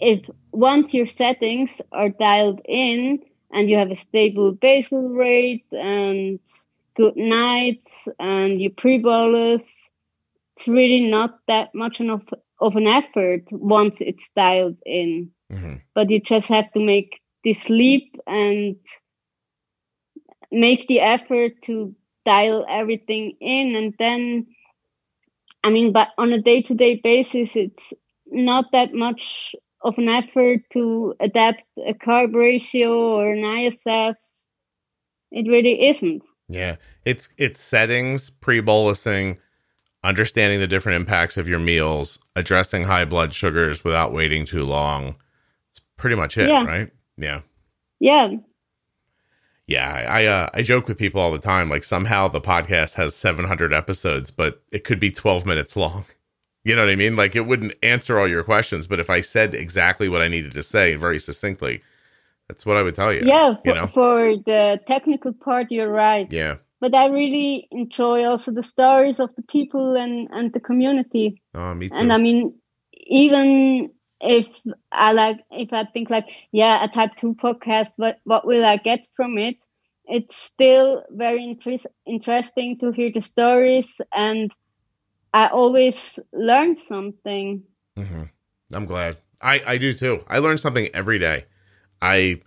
if 0.01 0.29
once 0.53 0.95
your 0.95 1.07
settings 1.07 1.81
are 1.93 2.09
dialed 2.09 2.61
in 2.65 3.21
and 3.53 3.71
you 3.71 3.77
have 3.79 3.91
a 3.91 3.97
stable 3.97 4.53
basal 4.53 5.09
rate 5.09 5.65
and 5.73 6.41
good 6.95 7.17
nights 7.17 8.09
and 8.19 8.61
you 8.61 8.71
pre-bolus, 8.71 9.86
it's 10.57 10.69
really 10.69 11.09
not 11.09 11.39
that 11.49 11.75
much 11.75 12.01
enough 12.01 12.25
of 12.61 12.77
an 12.77 12.87
effort 12.87 13.43
once 13.51 13.97
it's 14.01 14.31
dialed 14.35 14.79
in. 14.85 15.31
Hmm 15.51 15.77
but 15.97 16.11
you 16.11 16.21
just 16.21 16.47
have 16.49 16.71
to 16.73 16.79
make 16.79 17.21
this 17.43 17.69
leap 17.69 18.15
and 18.27 18.77
make 20.53 20.87
the 20.87 21.01
effort 21.01 21.53
to 21.63 21.97
dial 22.27 22.67
everything 22.69 23.33
in. 23.41 23.75
And 23.75 23.95
then 23.99 24.47
i 25.65 25.71
mean 25.71 25.91
but 25.91 26.09
on 26.19 26.33
a 26.33 26.43
day-to-day 26.43 27.01
basis 27.03 27.57
it's 27.57 27.93
not 28.27 28.67
that 28.73 28.93
much 28.93 29.55
of 29.81 29.95
an 29.97 30.09
effort 30.09 30.61
to 30.71 31.15
adapt 31.19 31.65
a 31.85 31.95
carb 31.95 32.35
ratio 32.35 32.91
or 33.17 33.33
an 33.33 33.43
isf 33.43 34.15
it 35.33 35.51
really 35.51 35.89
isn't. 35.89 36.23
Yeah, 36.49 36.77
it's 37.05 37.29
it's 37.37 37.61
settings, 37.61 38.31
pre-bolusing, 38.31 39.39
understanding 40.05 40.61
the 40.61 40.66
different 40.66 40.97
impacts 41.01 41.36
of 41.36 41.49
your 41.49 41.59
meals, 41.59 42.18
addressing 42.36 42.84
high 42.84 43.05
blood 43.05 43.34
sugars 43.34 43.82
without 43.84 44.12
waiting 44.12 44.44
too 44.47 44.64
long. 44.64 45.16
It's 45.70 45.80
pretty 45.97 46.16
much 46.16 46.36
it, 46.38 46.49
Yeah. 46.49 46.64
right? 46.64 46.90
Yeah. 47.16 47.40
yeah 47.99 48.28
Yeah, 49.66 49.90
I 50.09 50.26
uh, 50.26 50.49
I 50.55 50.62
joke 50.62 50.86
with 50.86 50.99
people 50.99 51.20
all 51.20 51.32
the 51.32 51.38
time. 51.38 51.68
Like 51.68 51.82
somehow 51.84 52.28
the 52.28 52.40
podcast 52.40 52.94
has 52.94 53.14
700 53.16 53.72
episodes, 53.72 54.30
but 54.30 54.62
it 54.70 54.84
could 54.84 55.01
be 55.01 55.11
12 55.11 55.47
minutes 55.47 55.76
long. 55.76 56.05
You 56.64 56.74
know 56.74 56.82
what 56.84 56.90
I 56.90 56.97
mean? 56.97 57.14
Like 57.14 57.36
it 57.36 57.47
wouldn't 57.47 57.74
answer 57.80 58.18
all 58.18 58.26
your 58.26 58.42
questions, 58.42 58.88
but 58.88 58.99
if 58.99 59.09
I 59.09 59.20
said 59.20 59.55
exactly 59.55 60.09
what 60.09 60.20
I 60.20 60.26
needed 60.26 60.53
to 60.55 60.64
say 60.64 60.97
very 60.97 61.20
succinctly, 61.20 61.80
that's 62.49 62.66
what 62.66 62.76
I 62.76 62.82
would 62.82 62.97
tell 62.97 63.12
you. 63.14 63.22
yeah, 63.24 63.55
for, 63.55 63.61
you 63.64 63.74
know? 63.74 63.86
for 63.94 64.34
the 64.44 64.80
technical 64.88 65.32
part 65.32 65.70
you're 65.70 65.88
right 65.88 66.26
Yeah. 66.32 66.57
But 66.81 66.95
i 66.95 67.07
really 67.07 67.68
enjoy 67.70 68.24
also 68.24 68.51
the 68.53 68.62
stories 68.62 69.20
of 69.20 69.35
the 69.37 69.43
people 69.43 69.97
and 69.97 70.29
and 70.33 70.53
the 70.53 70.61
community 70.61 71.41
Oh, 71.55 71.74
me 71.74 71.89
too. 71.89 71.97
and 71.97 72.12
i 72.12 72.18
mean 72.18 72.55
even 72.93 73.91
if 74.20 74.47
i 74.93 75.12
like 75.12 75.41
if 75.51 75.72
i 75.72 75.85
think 75.85 76.11
like 76.11 76.27
yeah 76.53 76.83
a 76.85 76.89
type 76.89 77.16
2 77.16 77.35
podcast 77.35 77.89
what 77.97 78.18
what 78.24 78.47
will 78.47 78.64
i 78.64 78.77
get 78.77 79.01
from 79.14 79.39
it 79.39 79.57
it's 80.09 80.37
still 80.37 81.03
very 81.11 81.45
interest, 81.45 81.87
interesting 82.07 82.79
to 82.79 82.93
hear 82.93 83.11
the 83.12 83.20
stories 83.20 84.01
and 84.14 84.53
i 85.35 85.49
always 85.49 86.18
learn 86.33 86.77
something 86.77 87.62
hmm 87.97 88.24
I'm 88.72 88.87
glad. 88.87 89.18
I 89.41 89.61
I 89.66 89.79
do 89.79 89.93
too. 89.93 90.24
I 90.29 90.39
learn 90.39 90.59
something 90.59 90.89
every 90.95 91.18
day. 91.18 91.45
I 92.03 92.41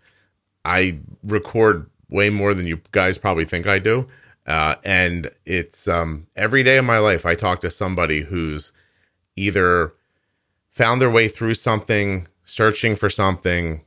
I 0.66 1.00
record 1.24 1.90
way 2.10 2.30
more 2.30 2.54
than 2.54 2.66
you 2.66 2.82
guys 2.92 3.18
probably 3.18 3.46
think 3.46 3.68
I 3.68 3.80
do, 3.80 4.08
uh, 4.48 4.76
and 4.84 5.30
it's 5.46 5.88
um, 5.88 6.28
every 6.36 6.64
day 6.64 6.78
of 6.78 6.86
my 6.86 6.98
life. 6.98 7.26
I 7.26 7.36
talk 7.36 7.62
to 7.62 7.70
somebody 7.70 8.22
who's 8.22 8.72
either 9.36 9.94
found 10.72 11.02
their 11.02 11.10
way 11.12 11.28
through 11.28 11.54
something, 11.54 12.28
searching 12.46 12.96
for 12.96 13.10
something, 13.10 13.84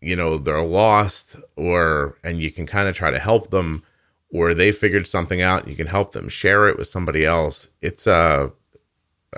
you 0.00 0.16
know, 0.16 0.38
they're 0.38 0.62
lost, 0.62 1.36
or 1.56 2.16
and 2.24 2.38
you 2.38 2.50
can 2.50 2.66
kind 2.66 2.88
of 2.88 2.96
try 2.96 3.10
to 3.10 3.18
help 3.18 3.50
them, 3.50 3.82
or 4.30 4.54
they 4.54 4.72
figured 4.72 5.06
something 5.06 5.42
out. 5.42 5.68
You 5.68 5.76
can 5.76 5.86
help 5.86 6.12
them 6.12 6.28
share 6.28 6.68
it 6.68 6.78
with 6.78 6.88
somebody 6.88 7.24
else. 7.24 7.68
It's 7.82 8.06
uh 8.06 8.50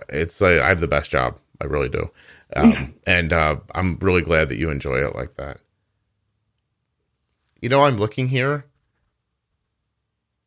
it's 0.08 0.40
uh, 0.40 0.60
I 0.62 0.68
have 0.68 0.80
the 0.80 0.88
best 0.88 1.10
job. 1.10 1.38
I 1.60 1.64
really 1.64 1.88
do. 1.88 2.10
Um, 2.56 2.94
and 3.06 3.32
uh, 3.32 3.56
I'm 3.74 3.98
really 4.00 4.22
glad 4.22 4.48
that 4.48 4.58
you 4.58 4.70
enjoy 4.70 5.04
it 5.04 5.14
like 5.14 5.36
that. 5.36 5.60
You 7.60 7.68
know, 7.68 7.82
I'm 7.84 7.96
looking 7.96 8.28
here. 8.28 8.64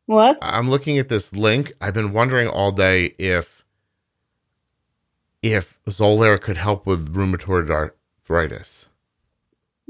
what 0.06 0.38
I'm 0.42 0.68
looking 0.70 0.98
at 0.98 1.08
this 1.08 1.32
link. 1.32 1.72
I've 1.80 1.94
been 1.94 2.12
wondering 2.12 2.48
all 2.48 2.72
day 2.72 3.14
if 3.18 3.64
if 5.42 5.78
Xolair 5.86 6.40
could 6.40 6.56
help 6.56 6.86
with 6.86 7.12
rheumatoid 7.14 7.68
arthritis. 7.70 8.88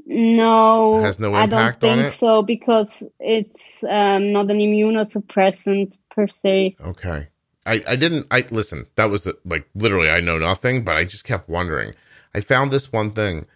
no 0.06 1.00
Has 1.02 1.18
no 1.20 1.32
i 1.34 1.46
don't 1.46 1.60
impact 1.60 1.84
on 1.84 1.98
think 1.98 2.14
it? 2.14 2.18
so 2.18 2.42
because 2.42 3.02
it's 3.20 3.84
um, 3.84 4.32
not 4.32 4.50
an 4.50 4.58
immunosuppressant 4.58 5.96
per 6.10 6.26
se 6.26 6.76
Okay. 6.80 7.28
I, 7.64 7.74
I 7.86 7.94
didn't 7.96 8.26
I 8.30 8.44
listen, 8.50 8.86
that 8.96 9.08
was 9.10 9.22
the, 9.22 9.38
like 9.44 9.68
literally 9.76 10.10
I 10.10 10.18
know 10.20 10.38
nothing, 10.38 10.82
but 10.84 10.96
I 10.96 11.04
just 11.04 11.24
kept 11.24 11.48
wondering. 11.48 11.94
I 12.34 12.40
found 12.40 12.72
this 12.72 12.90
one 12.92 13.12
thing. 13.12 13.46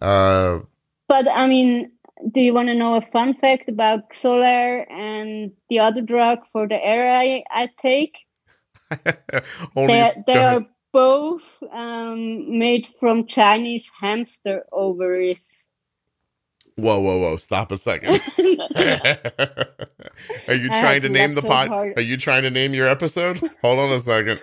Uh 0.00 0.60
But 1.06 1.28
I 1.28 1.46
mean, 1.46 1.92
do 2.30 2.40
you 2.40 2.54
want 2.54 2.68
to 2.68 2.74
know 2.74 2.96
a 2.96 3.02
fun 3.02 3.34
fact 3.34 3.68
about 3.68 4.10
Xolair 4.12 4.90
and 4.90 5.52
the 5.68 5.80
other 5.80 6.00
drug 6.00 6.38
for 6.52 6.68
the 6.68 6.82
air 6.82 7.10
I, 7.10 7.44
I 7.50 7.68
take? 7.80 8.16
They, 9.74 10.12
they 10.26 10.36
are 10.36 10.66
both 10.92 11.42
um, 11.72 12.58
made 12.58 12.88
from 13.00 13.26
Chinese 13.26 13.90
hamster 13.98 14.64
ovaries. 14.70 15.48
Whoa, 16.76 17.00
whoa, 17.00 17.18
whoa! 17.18 17.36
Stop 17.36 17.72
a 17.72 17.76
second. 17.76 18.20
Are 20.48 20.54
you 20.54 20.68
trying 20.68 21.02
to 21.02 21.08
to 21.08 21.12
name 21.12 21.34
the 21.34 21.42
so 21.42 21.48
pod? 21.48 21.68
hard. 21.68 21.98
Are 21.98 22.02
you 22.02 22.16
trying 22.16 22.42
to 22.42 22.50
name 22.50 22.72
your 22.74 22.88
episode? 22.88 23.40
Hold 23.62 23.78
on 23.78 23.92
a 23.92 24.00
second. 24.00 24.40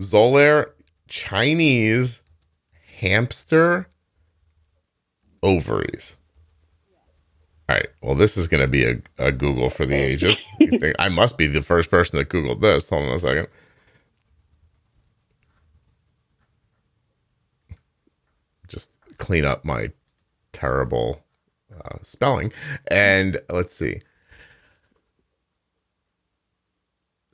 Xolair 0.00 0.70
Chinese 1.08 2.22
hamster 3.00 3.91
ovaries. 5.42 6.16
All 7.68 7.76
right. 7.76 7.88
Well, 8.02 8.14
this 8.14 8.36
is 8.36 8.48
going 8.48 8.60
to 8.60 8.68
be 8.68 8.84
a, 8.84 9.00
a 9.18 9.32
Google 9.32 9.70
for 9.70 9.86
the 9.86 9.94
ages. 9.94 10.44
Think, 10.58 10.94
I 10.98 11.08
must 11.08 11.38
be 11.38 11.46
the 11.46 11.62
first 11.62 11.90
person 11.90 12.18
that 12.18 12.28
Googled 12.28 12.60
this. 12.60 12.90
Hold 12.90 13.08
on 13.08 13.14
a 13.14 13.18
second. 13.18 13.48
Just 18.68 18.98
clean 19.18 19.44
up 19.44 19.64
my 19.64 19.92
terrible 20.52 21.22
uh, 21.84 21.98
spelling. 22.02 22.52
And 22.90 23.40
let's 23.48 23.74
see. 23.74 24.00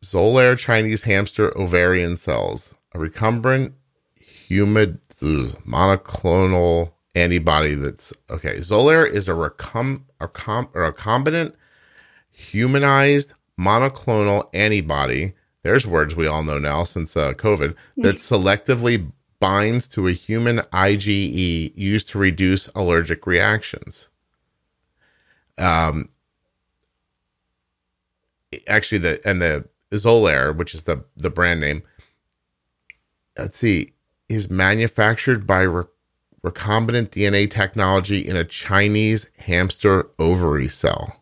Xolair 0.04 0.56
Chinese 0.56 1.02
hamster 1.02 1.56
ovarian 1.58 2.16
cells, 2.16 2.74
a 2.94 2.98
recumbent 2.98 3.74
humid 4.20 5.00
ugh, 5.22 5.56
monoclonal 5.66 6.92
antibody 7.18 7.74
that's 7.74 8.12
okay. 8.30 8.56
Xolair 8.56 9.10
is 9.10 9.28
a 9.28 9.32
recom 9.32 10.02
a 10.20 10.28
com, 10.28 10.68
or 10.74 10.84
a 10.84 10.92
recombinant 10.92 11.54
humanized 12.30 13.32
monoclonal 13.58 14.48
antibody. 14.54 15.34
There's 15.62 15.86
words 15.86 16.14
we 16.14 16.26
all 16.26 16.44
know 16.44 16.58
now 16.58 16.84
since 16.84 17.16
uh, 17.16 17.32
COVID 17.32 17.74
that 17.98 18.16
selectively 18.16 19.12
binds 19.40 19.88
to 19.88 20.06
a 20.08 20.12
human 20.12 20.58
IgE 20.58 21.72
used 21.76 22.08
to 22.10 22.18
reduce 22.18 22.68
allergic 22.68 23.26
reactions. 23.26 24.08
Um, 25.58 26.08
actually, 28.66 28.98
the 28.98 29.20
and 29.28 29.42
the 29.42 29.68
Xolair, 29.90 30.56
which 30.56 30.74
is 30.74 30.84
the 30.84 31.04
the 31.16 31.30
brand 31.30 31.60
name, 31.60 31.82
let's 33.36 33.58
see, 33.58 33.92
is 34.28 34.48
manufactured 34.48 35.46
by 35.46 35.62
re- 35.62 35.84
recombinant 36.44 37.10
DNA 37.10 37.50
technology 37.50 38.20
in 38.20 38.36
a 38.36 38.44
Chinese 38.44 39.30
hamster 39.38 40.10
ovary 40.18 40.68
cell. 40.68 41.16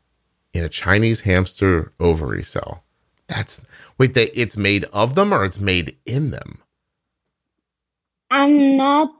In 0.52 0.64
a 0.64 0.68
Chinese 0.68 1.22
hamster 1.22 1.92
ovary 2.00 2.42
cell. 2.42 2.84
That's 3.28 3.60
wait, 3.98 4.14
they 4.14 4.30
it's 4.30 4.56
made 4.56 4.84
of 4.92 5.14
them 5.14 5.32
or 5.32 5.44
it's 5.44 5.60
made 5.60 5.96
in 6.06 6.30
them. 6.30 6.62
I'm 8.30 8.76
not 8.76 9.10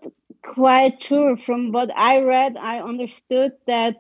quite 0.43 1.03
sure. 1.03 1.37
From 1.37 1.73
what 1.73 1.91
I 1.97 2.21
read, 2.21 2.57
I 2.57 2.81
understood 2.81 3.53
that 3.67 3.97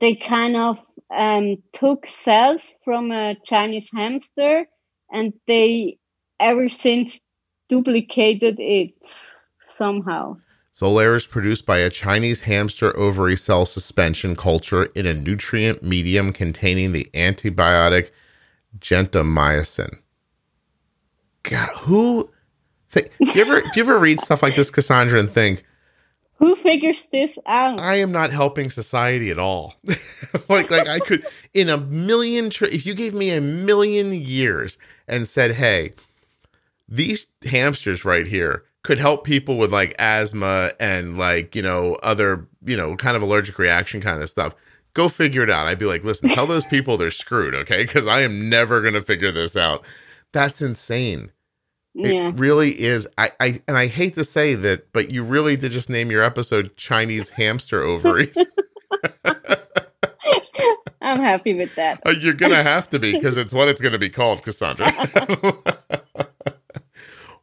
they 0.00 0.16
kind 0.16 0.56
of 0.56 0.78
um, 1.10 1.56
took 1.72 2.06
cells 2.06 2.74
from 2.84 3.10
a 3.10 3.36
Chinese 3.44 3.90
hamster 3.92 4.66
and 5.10 5.32
they 5.46 5.98
ever 6.38 6.68
since 6.68 7.20
duplicated 7.68 8.56
it 8.58 8.94
somehow. 9.80 10.36
Xolair 10.74 11.16
is 11.16 11.26
produced 11.26 11.66
by 11.66 11.78
a 11.78 11.90
Chinese 11.90 12.42
hamster 12.42 12.96
ovary 12.96 13.36
cell 13.36 13.66
suspension 13.66 14.36
culture 14.36 14.84
in 14.94 15.06
a 15.06 15.14
nutrient 15.14 15.82
medium 15.82 16.32
containing 16.32 16.92
the 16.92 17.08
antibiotic 17.14 18.10
gentamicin. 18.78 19.98
God, 21.42 21.70
who? 21.80 22.30
Think, 22.90 23.10
do 23.18 23.32
you 23.32 23.40
ever 23.40 23.60
do 23.62 23.70
you 23.74 23.82
ever 23.82 23.98
read 23.98 24.20
stuff 24.20 24.42
like 24.42 24.54
this, 24.54 24.70
Cassandra, 24.70 25.18
and 25.18 25.32
think 25.32 25.64
Who 26.38 26.56
figures 26.56 27.04
this 27.12 27.30
out? 27.46 27.80
I 27.80 27.96
am 27.96 28.12
not 28.12 28.30
helping 28.30 28.68
society 28.68 29.30
at 29.30 29.38
all? 29.38 29.74
like, 30.48 30.70
like 30.70 30.88
I 30.88 30.98
could 30.98 31.24
in 31.54 31.68
a 31.68 31.78
million. 31.78 32.50
Tr- 32.50 32.64
if 32.66 32.84
you 32.84 32.94
gave 32.94 33.14
me 33.14 33.30
a 33.30 33.40
million 33.40 34.12
years 34.12 34.76
and 35.08 35.26
said, 35.26 35.52
"Hey, 35.52 35.94
these 36.88 37.26
hamsters 37.44 38.04
right 38.04 38.26
here 38.26 38.64
could 38.82 38.98
help 38.98 39.24
people 39.24 39.58
with 39.58 39.72
like 39.72 39.94
asthma 39.98 40.72
and 40.80 41.18
like 41.18 41.54
you 41.54 41.62
know 41.62 41.94
other 42.02 42.46
you 42.64 42.76
know 42.76 42.96
kind 42.96 43.16
of 43.16 43.22
allergic 43.22 43.58
reaction 43.58 44.00
kind 44.00 44.22
of 44.22 44.28
stuff." 44.28 44.54
Go 44.92 45.08
figure 45.08 45.44
it 45.44 45.50
out. 45.50 45.68
I'd 45.68 45.78
be 45.78 45.84
like, 45.84 46.02
listen, 46.02 46.30
tell 46.30 46.48
those 46.48 46.66
people 46.70 46.96
they're 46.96 47.12
screwed, 47.12 47.54
okay? 47.54 47.84
Because 47.84 48.08
I 48.08 48.22
am 48.22 48.48
never 48.48 48.82
going 48.82 48.94
to 48.94 49.00
figure 49.00 49.30
this 49.30 49.56
out. 49.56 49.84
That's 50.32 50.60
insane. 50.60 51.30
It 51.94 52.38
really 52.38 52.70
is. 52.70 53.08
I, 53.18 53.32
I 53.40 53.60
and 53.66 53.76
I 53.76 53.86
hate 53.86 54.14
to 54.14 54.24
say 54.24 54.54
that, 54.54 54.92
but 54.92 55.10
you 55.10 55.24
really 55.24 55.56
did 55.56 55.72
just 55.72 55.90
name 55.90 56.10
your 56.10 56.22
episode 56.22 56.76
Chinese 56.76 57.30
hamster 57.30 57.82
ovaries. 57.82 58.36
I'm 61.02 61.20
happy 61.20 61.54
with 61.54 61.74
that. 61.74 62.00
Uh, 62.06 62.10
You're 62.10 62.34
gonna 62.34 62.62
have 62.62 62.90
to 62.90 62.98
be 63.00 63.12
because 63.12 63.36
it's 63.38 63.52
what 63.52 63.68
it's 63.68 63.80
gonna 63.80 63.98
be 63.98 64.10
called, 64.10 64.42
Cassandra. 64.44 64.92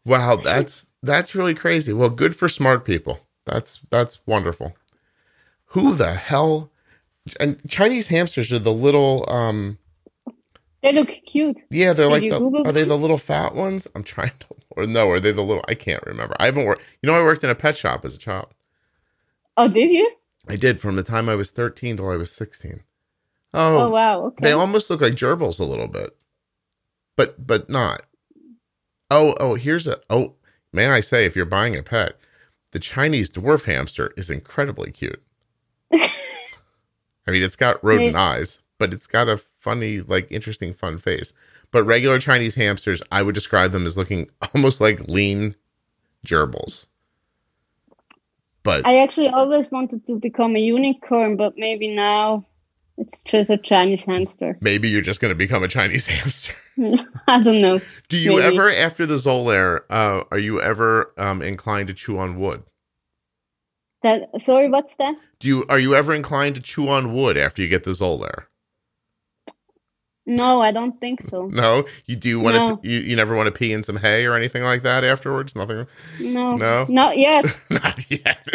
Wow, 0.07 0.37
that's 0.37 0.87
that's 1.03 1.35
really 1.35 1.53
crazy. 1.53 1.93
Well, 1.93 2.09
good 2.09 2.35
for 2.35 2.49
smart 2.49 2.83
people. 2.85 3.19
That's 3.45 3.81
that's 3.91 4.25
wonderful. 4.25 4.75
Who 5.71 5.93
the 5.93 6.15
hell? 6.15 6.71
And 7.39 7.59
Chinese 7.69 8.07
hamsters 8.07 8.51
are 8.53 8.59
the 8.59 8.73
little 8.73 9.25
um 9.29 9.77
They 10.81 10.93
look 10.93 11.09
cute. 11.25 11.57
yeah 11.69 11.93
they're 11.93 12.09
Did 12.09 12.21
like 12.21 12.29
the 12.31 12.39
Google 12.39 12.65
are 12.67 12.71
they 12.71 12.83
the 12.85 12.97
little 12.97 13.17
fat 13.17 13.53
ones? 13.53 13.87
I'm 13.93 14.03
trying 14.03 14.31
to 14.39 14.47
or 14.71 14.85
no 14.85 15.09
are 15.11 15.19
they 15.19 15.31
the 15.33 15.43
little 15.43 15.63
I 15.67 15.75
can't 15.75 16.03
remember. 16.05 16.35
I 16.39 16.45
haven't 16.45 16.65
worked. 16.65 16.83
You 17.01 17.07
know 17.07 17.19
I 17.19 17.23
worked 17.23 17.43
in 17.43 17.49
a 17.49 17.55
pet 17.55 17.77
shop 17.77 18.03
as 18.05 18.15
a 18.15 18.19
child. 18.19 18.47
Oh, 19.57 19.67
did 19.67 19.91
you? 19.91 20.09
I 20.47 20.55
did 20.55 20.79
from 20.81 20.95
the 20.95 21.03
time 21.03 21.27
I 21.29 21.35
was 21.35 21.51
13 21.51 21.97
till 21.97 22.09
I 22.09 22.15
was 22.15 22.31
16. 22.31 22.81
Oh, 23.53 23.79
Oh, 23.79 23.89
wow. 23.89 24.21
Okay. 24.27 24.43
they 24.43 24.51
almost 24.51 24.89
look 24.89 25.01
like 25.01 25.13
gerbils 25.13 25.59
a 25.59 25.63
little 25.65 25.87
bit, 25.87 26.15
but 27.17 27.45
but 27.45 27.69
not. 27.69 28.03
Oh 29.09 29.35
oh, 29.39 29.55
here's 29.55 29.87
a 29.87 29.99
oh. 30.09 30.33
May 30.73 30.87
I 30.87 30.99
say, 30.99 31.25
if 31.25 31.35
you're 31.35 31.45
buying 31.45 31.77
a 31.77 31.81
pet, 31.81 32.17
the 32.71 32.79
Chinese 32.79 33.29
dwarf 33.29 33.63
hamster 33.63 34.11
is 34.17 34.29
incredibly 34.29 34.91
cute. 34.91 35.23
I 35.93 37.31
mean, 37.31 37.43
it's 37.43 37.55
got 37.55 37.83
rodent 37.83 38.15
eyes, 38.15 38.61
but 38.77 38.93
it's 38.93 39.07
got 39.07 39.29
a 39.29 39.37
funny, 39.37 40.01
like, 40.01 40.27
interesting, 40.29 40.73
fun 40.73 40.97
face. 40.97 41.33
But 41.71 41.83
regular 41.83 42.19
Chinese 42.19 42.55
hamsters, 42.55 43.01
I 43.11 43.21
would 43.21 43.35
describe 43.35 43.71
them 43.71 43.85
as 43.85 43.97
looking 43.97 44.29
almost 44.53 44.81
like 44.81 45.07
lean 45.07 45.55
gerbils. 46.25 46.87
But 48.63 48.85
I 48.85 48.97
actually 48.97 49.29
always 49.29 49.71
wanted 49.71 50.05
to 50.07 50.19
become 50.19 50.55
a 50.55 50.59
unicorn, 50.59 51.37
but 51.37 51.53
maybe 51.57 51.95
now 51.95 52.45
it's 52.97 53.19
just 53.21 53.49
a 53.49 53.57
Chinese 53.57 54.03
hamster. 54.03 54.57
maybe 54.61 54.89
you're 54.89 55.01
just 55.01 55.19
going 55.21 55.29
to 55.29 55.35
become 55.35 55.63
a 55.63 55.67
Chinese 55.67 56.05
hamster. 56.15 56.53
I 57.27 57.41
don't 57.43 57.61
know. 57.61 57.79
Do 58.09 58.17
you 58.17 58.37
Maybe. 58.37 58.43
ever, 58.55 58.69
after 58.71 59.05
the 59.05 59.15
Xolair, 59.15 59.81
uh, 59.89 60.23
are 60.31 60.37
you 60.39 60.61
ever 60.61 61.13
um, 61.17 61.41
inclined 61.41 61.87
to 61.89 61.93
chew 61.93 62.17
on 62.19 62.39
wood? 62.39 62.63
That 64.03 64.29
sorry, 64.41 64.69
what's 64.69 64.95
that? 64.97 65.15
Do 65.39 65.47
you 65.47 65.65
are 65.69 65.79
you 65.79 65.95
ever 65.95 66.13
inclined 66.13 66.53
to 66.55 66.61
chew 66.61 66.87
on 66.87 67.13
wood 67.13 67.35
after 67.35 67.63
you 67.63 67.67
get 67.67 67.83
the 67.83 67.91
Xolair? 67.91 68.45
No, 70.29 70.61
I 70.61 70.71
don't 70.71 70.99
think 70.99 71.21
so. 71.21 71.47
No, 71.51 71.85
you 72.05 72.15
do 72.15 72.39
want 72.39 72.55
No. 72.57 72.75
to. 72.77 72.87
You, 72.87 72.99
you 72.99 73.15
never 73.15 73.35
want 73.35 73.47
to 73.47 73.51
pee 73.51 73.71
in 73.73 73.81
some 73.81 73.95
hay 73.97 74.25
or 74.25 74.35
anything 74.35 74.61
like 74.61 74.83
that 74.83 75.03
afterwards. 75.03 75.55
Nothing. 75.55 75.87
No, 76.19 76.55
No? 76.57 76.85
not 76.89 77.17
yet. 77.17 77.45
Not 77.69 78.11
yet. 78.11 78.45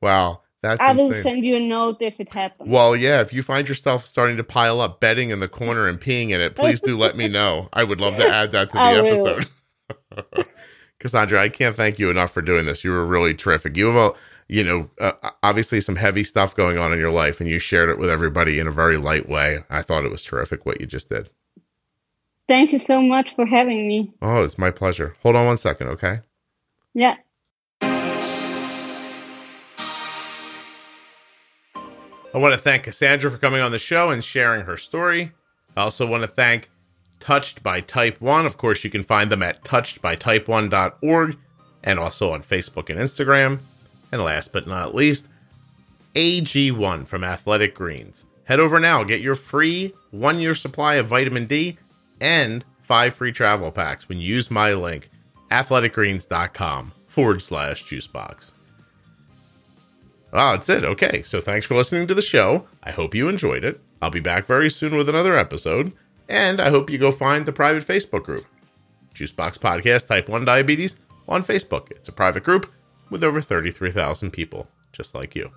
wow, 0.00 0.41
that's 0.62 0.80
I 0.80 0.92
will 0.92 1.08
insane. 1.08 1.22
send 1.22 1.44
you 1.44 1.56
a 1.56 1.60
note 1.60 1.98
if 2.00 2.14
it 2.18 2.32
happens. 2.32 2.68
Well, 2.68 2.94
yeah, 2.94 3.20
if 3.20 3.32
you 3.32 3.42
find 3.42 3.68
yourself 3.68 4.04
starting 4.04 4.36
to 4.36 4.44
pile 4.44 4.80
up 4.80 5.00
bedding 5.00 5.30
in 5.30 5.40
the 5.40 5.48
corner 5.48 5.88
and 5.88 6.00
peeing 6.00 6.30
in 6.30 6.40
it, 6.40 6.54
please 6.54 6.80
do 6.80 6.96
let 6.96 7.16
me 7.16 7.28
know. 7.28 7.68
I 7.72 7.84
would 7.84 8.00
love 8.00 8.16
to 8.16 8.28
add 8.28 8.52
that 8.52 8.70
to 8.70 8.74
the 8.74 8.80
I 8.80 8.94
episode. 8.94 10.46
Cassandra, 11.00 11.42
I 11.42 11.48
can't 11.48 11.74
thank 11.74 11.98
you 11.98 12.10
enough 12.10 12.30
for 12.32 12.42
doing 12.42 12.64
this. 12.64 12.84
You 12.84 12.92
were 12.92 13.04
really 13.04 13.34
terrific. 13.34 13.76
You 13.76 13.86
have 13.86 13.96
a, 13.96 14.16
you 14.48 14.62
know, 14.62 14.88
uh, 15.00 15.30
obviously 15.42 15.80
some 15.80 15.96
heavy 15.96 16.22
stuff 16.22 16.54
going 16.54 16.78
on 16.78 16.92
in 16.92 17.00
your 17.00 17.10
life, 17.10 17.40
and 17.40 17.50
you 17.50 17.58
shared 17.58 17.88
it 17.88 17.98
with 17.98 18.08
everybody 18.08 18.60
in 18.60 18.68
a 18.68 18.70
very 18.72 18.96
light 18.96 19.28
way. 19.28 19.64
I 19.68 19.82
thought 19.82 20.04
it 20.04 20.12
was 20.12 20.22
terrific 20.22 20.64
what 20.64 20.80
you 20.80 20.86
just 20.86 21.08
did. 21.08 21.28
Thank 22.48 22.72
you 22.72 22.78
so 22.78 23.02
much 23.02 23.34
for 23.34 23.46
having 23.46 23.88
me. 23.88 24.12
Oh, 24.22 24.44
it's 24.44 24.58
my 24.58 24.70
pleasure. 24.70 25.16
Hold 25.22 25.34
on 25.34 25.46
one 25.46 25.56
second, 25.56 25.88
okay? 25.88 26.20
Yeah. 26.94 27.16
I 32.34 32.38
want 32.38 32.54
to 32.54 32.58
thank 32.58 32.84
Cassandra 32.84 33.30
for 33.30 33.36
coming 33.36 33.60
on 33.60 33.72
the 33.72 33.78
show 33.78 34.10
and 34.10 34.24
sharing 34.24 34.64
her 34.64 34.78
story. 34.78 35.32
I 35.76 35.82
also 35.82 36.06
want 36.06 36.22
to 36.22 36.28
thank 36.28 36.70
Touched 37.20 37.62
by 37.62 37.80
Type 37.80 38.20
1. 38.20 38.46
Of 38.46 38.56
course, 38.56 38.82
you 38.84 38.90
can 38.90 39.04
find 39.04 39.30
them 39.30 39.42
at 39.42 39.62
touchedbytype1.org 39.64 41.36
and 41.84 41.98
also 41.98 42.32
on 42.32 42.42
Facebook 42.42 42.88
and 42.90 42.98
Instagram. 42.98 43.60
And 44.10 44.22
last 44.22 44.52
but 44.52 44.66
not 44.66 44.94
least, 44.94 45.28
AG1 46.14 47.06
from 47.06 47.22
Athletic 47.22 47.74
Greens. 47.74 48.24
Head 48.44 48.60
over 48.60 48.80
now, 48.80 49.04
get 49.04 49.20
your 49.20 49.34
free 49.34 49.94
one 50.10 50.40
year 50.40 50.54
supply 50.54 50.94
of 50.96 51.06
vitamin 51.06 51.46
D 51.46 51.78
and 52.20 52.64
five 52.82 53.14
free 53.14 53.32
travel 53.32 53.70
packs 53.70 54.08
when 54.08 54.18
you 54.18 54.34
use 54.34 54.50
my 54.50 54.72
link, 54.74 55.08
athleticgreens.com 55.50 56.92
forward 57.06 57.42
slash 57.42 57.84
juicebox. 57.84 58.52
Ah, 60.32 60.52
that's 60.52 60.68
it. 60.68 60.84
Okay. 60.84 61.22
So 61.22 61.40
thanks 61.40 61.66
for 61.66 61.74
listening 61.74 62.06
to 62.06 62.14
the 62.14 62.22
show. 62.22 62.66
I 62.82 62.90
hope 62.90 63.14
you 63.14 63.28
enjoyed 63.28 63.64
it. 63.64 63.80
I'll 64.00 64.10
be 64.10 64.20
back 64.20 64.46
very 64.46 64.70
soon 64.70 64.96
with 64.96 65.08
another 65.08 65.36
episode. 65.36 65.92
And 66.28 66.60
I 66.60 66.70
hope 66.70 66.88
you 66.90 66.98
go 66.98 67.12
find 67.12 67.44
the 67.44 67.52
private 67.52 67.86
Facebook 67.86 68.24
group, 68.24 68.46
Juicebox 69.14 69.58
Podcast 69.58 70.08
Type 70.08 70.28
1 70.28 70.44
Diabetes, 70.44 70.96
on 71.28 71.44
Facebook. 71.44 71.90
It's 71.90 72.08
a 72.08 72.12
private 72.12 72.44
group 72.44 72.72
with 73.10 73.22
over 73.22 73.40
33,000 73.40 74.30
people 74.30 74.68
just 74.92 75.14
like 75.14 75.34
you. 75.34 75.50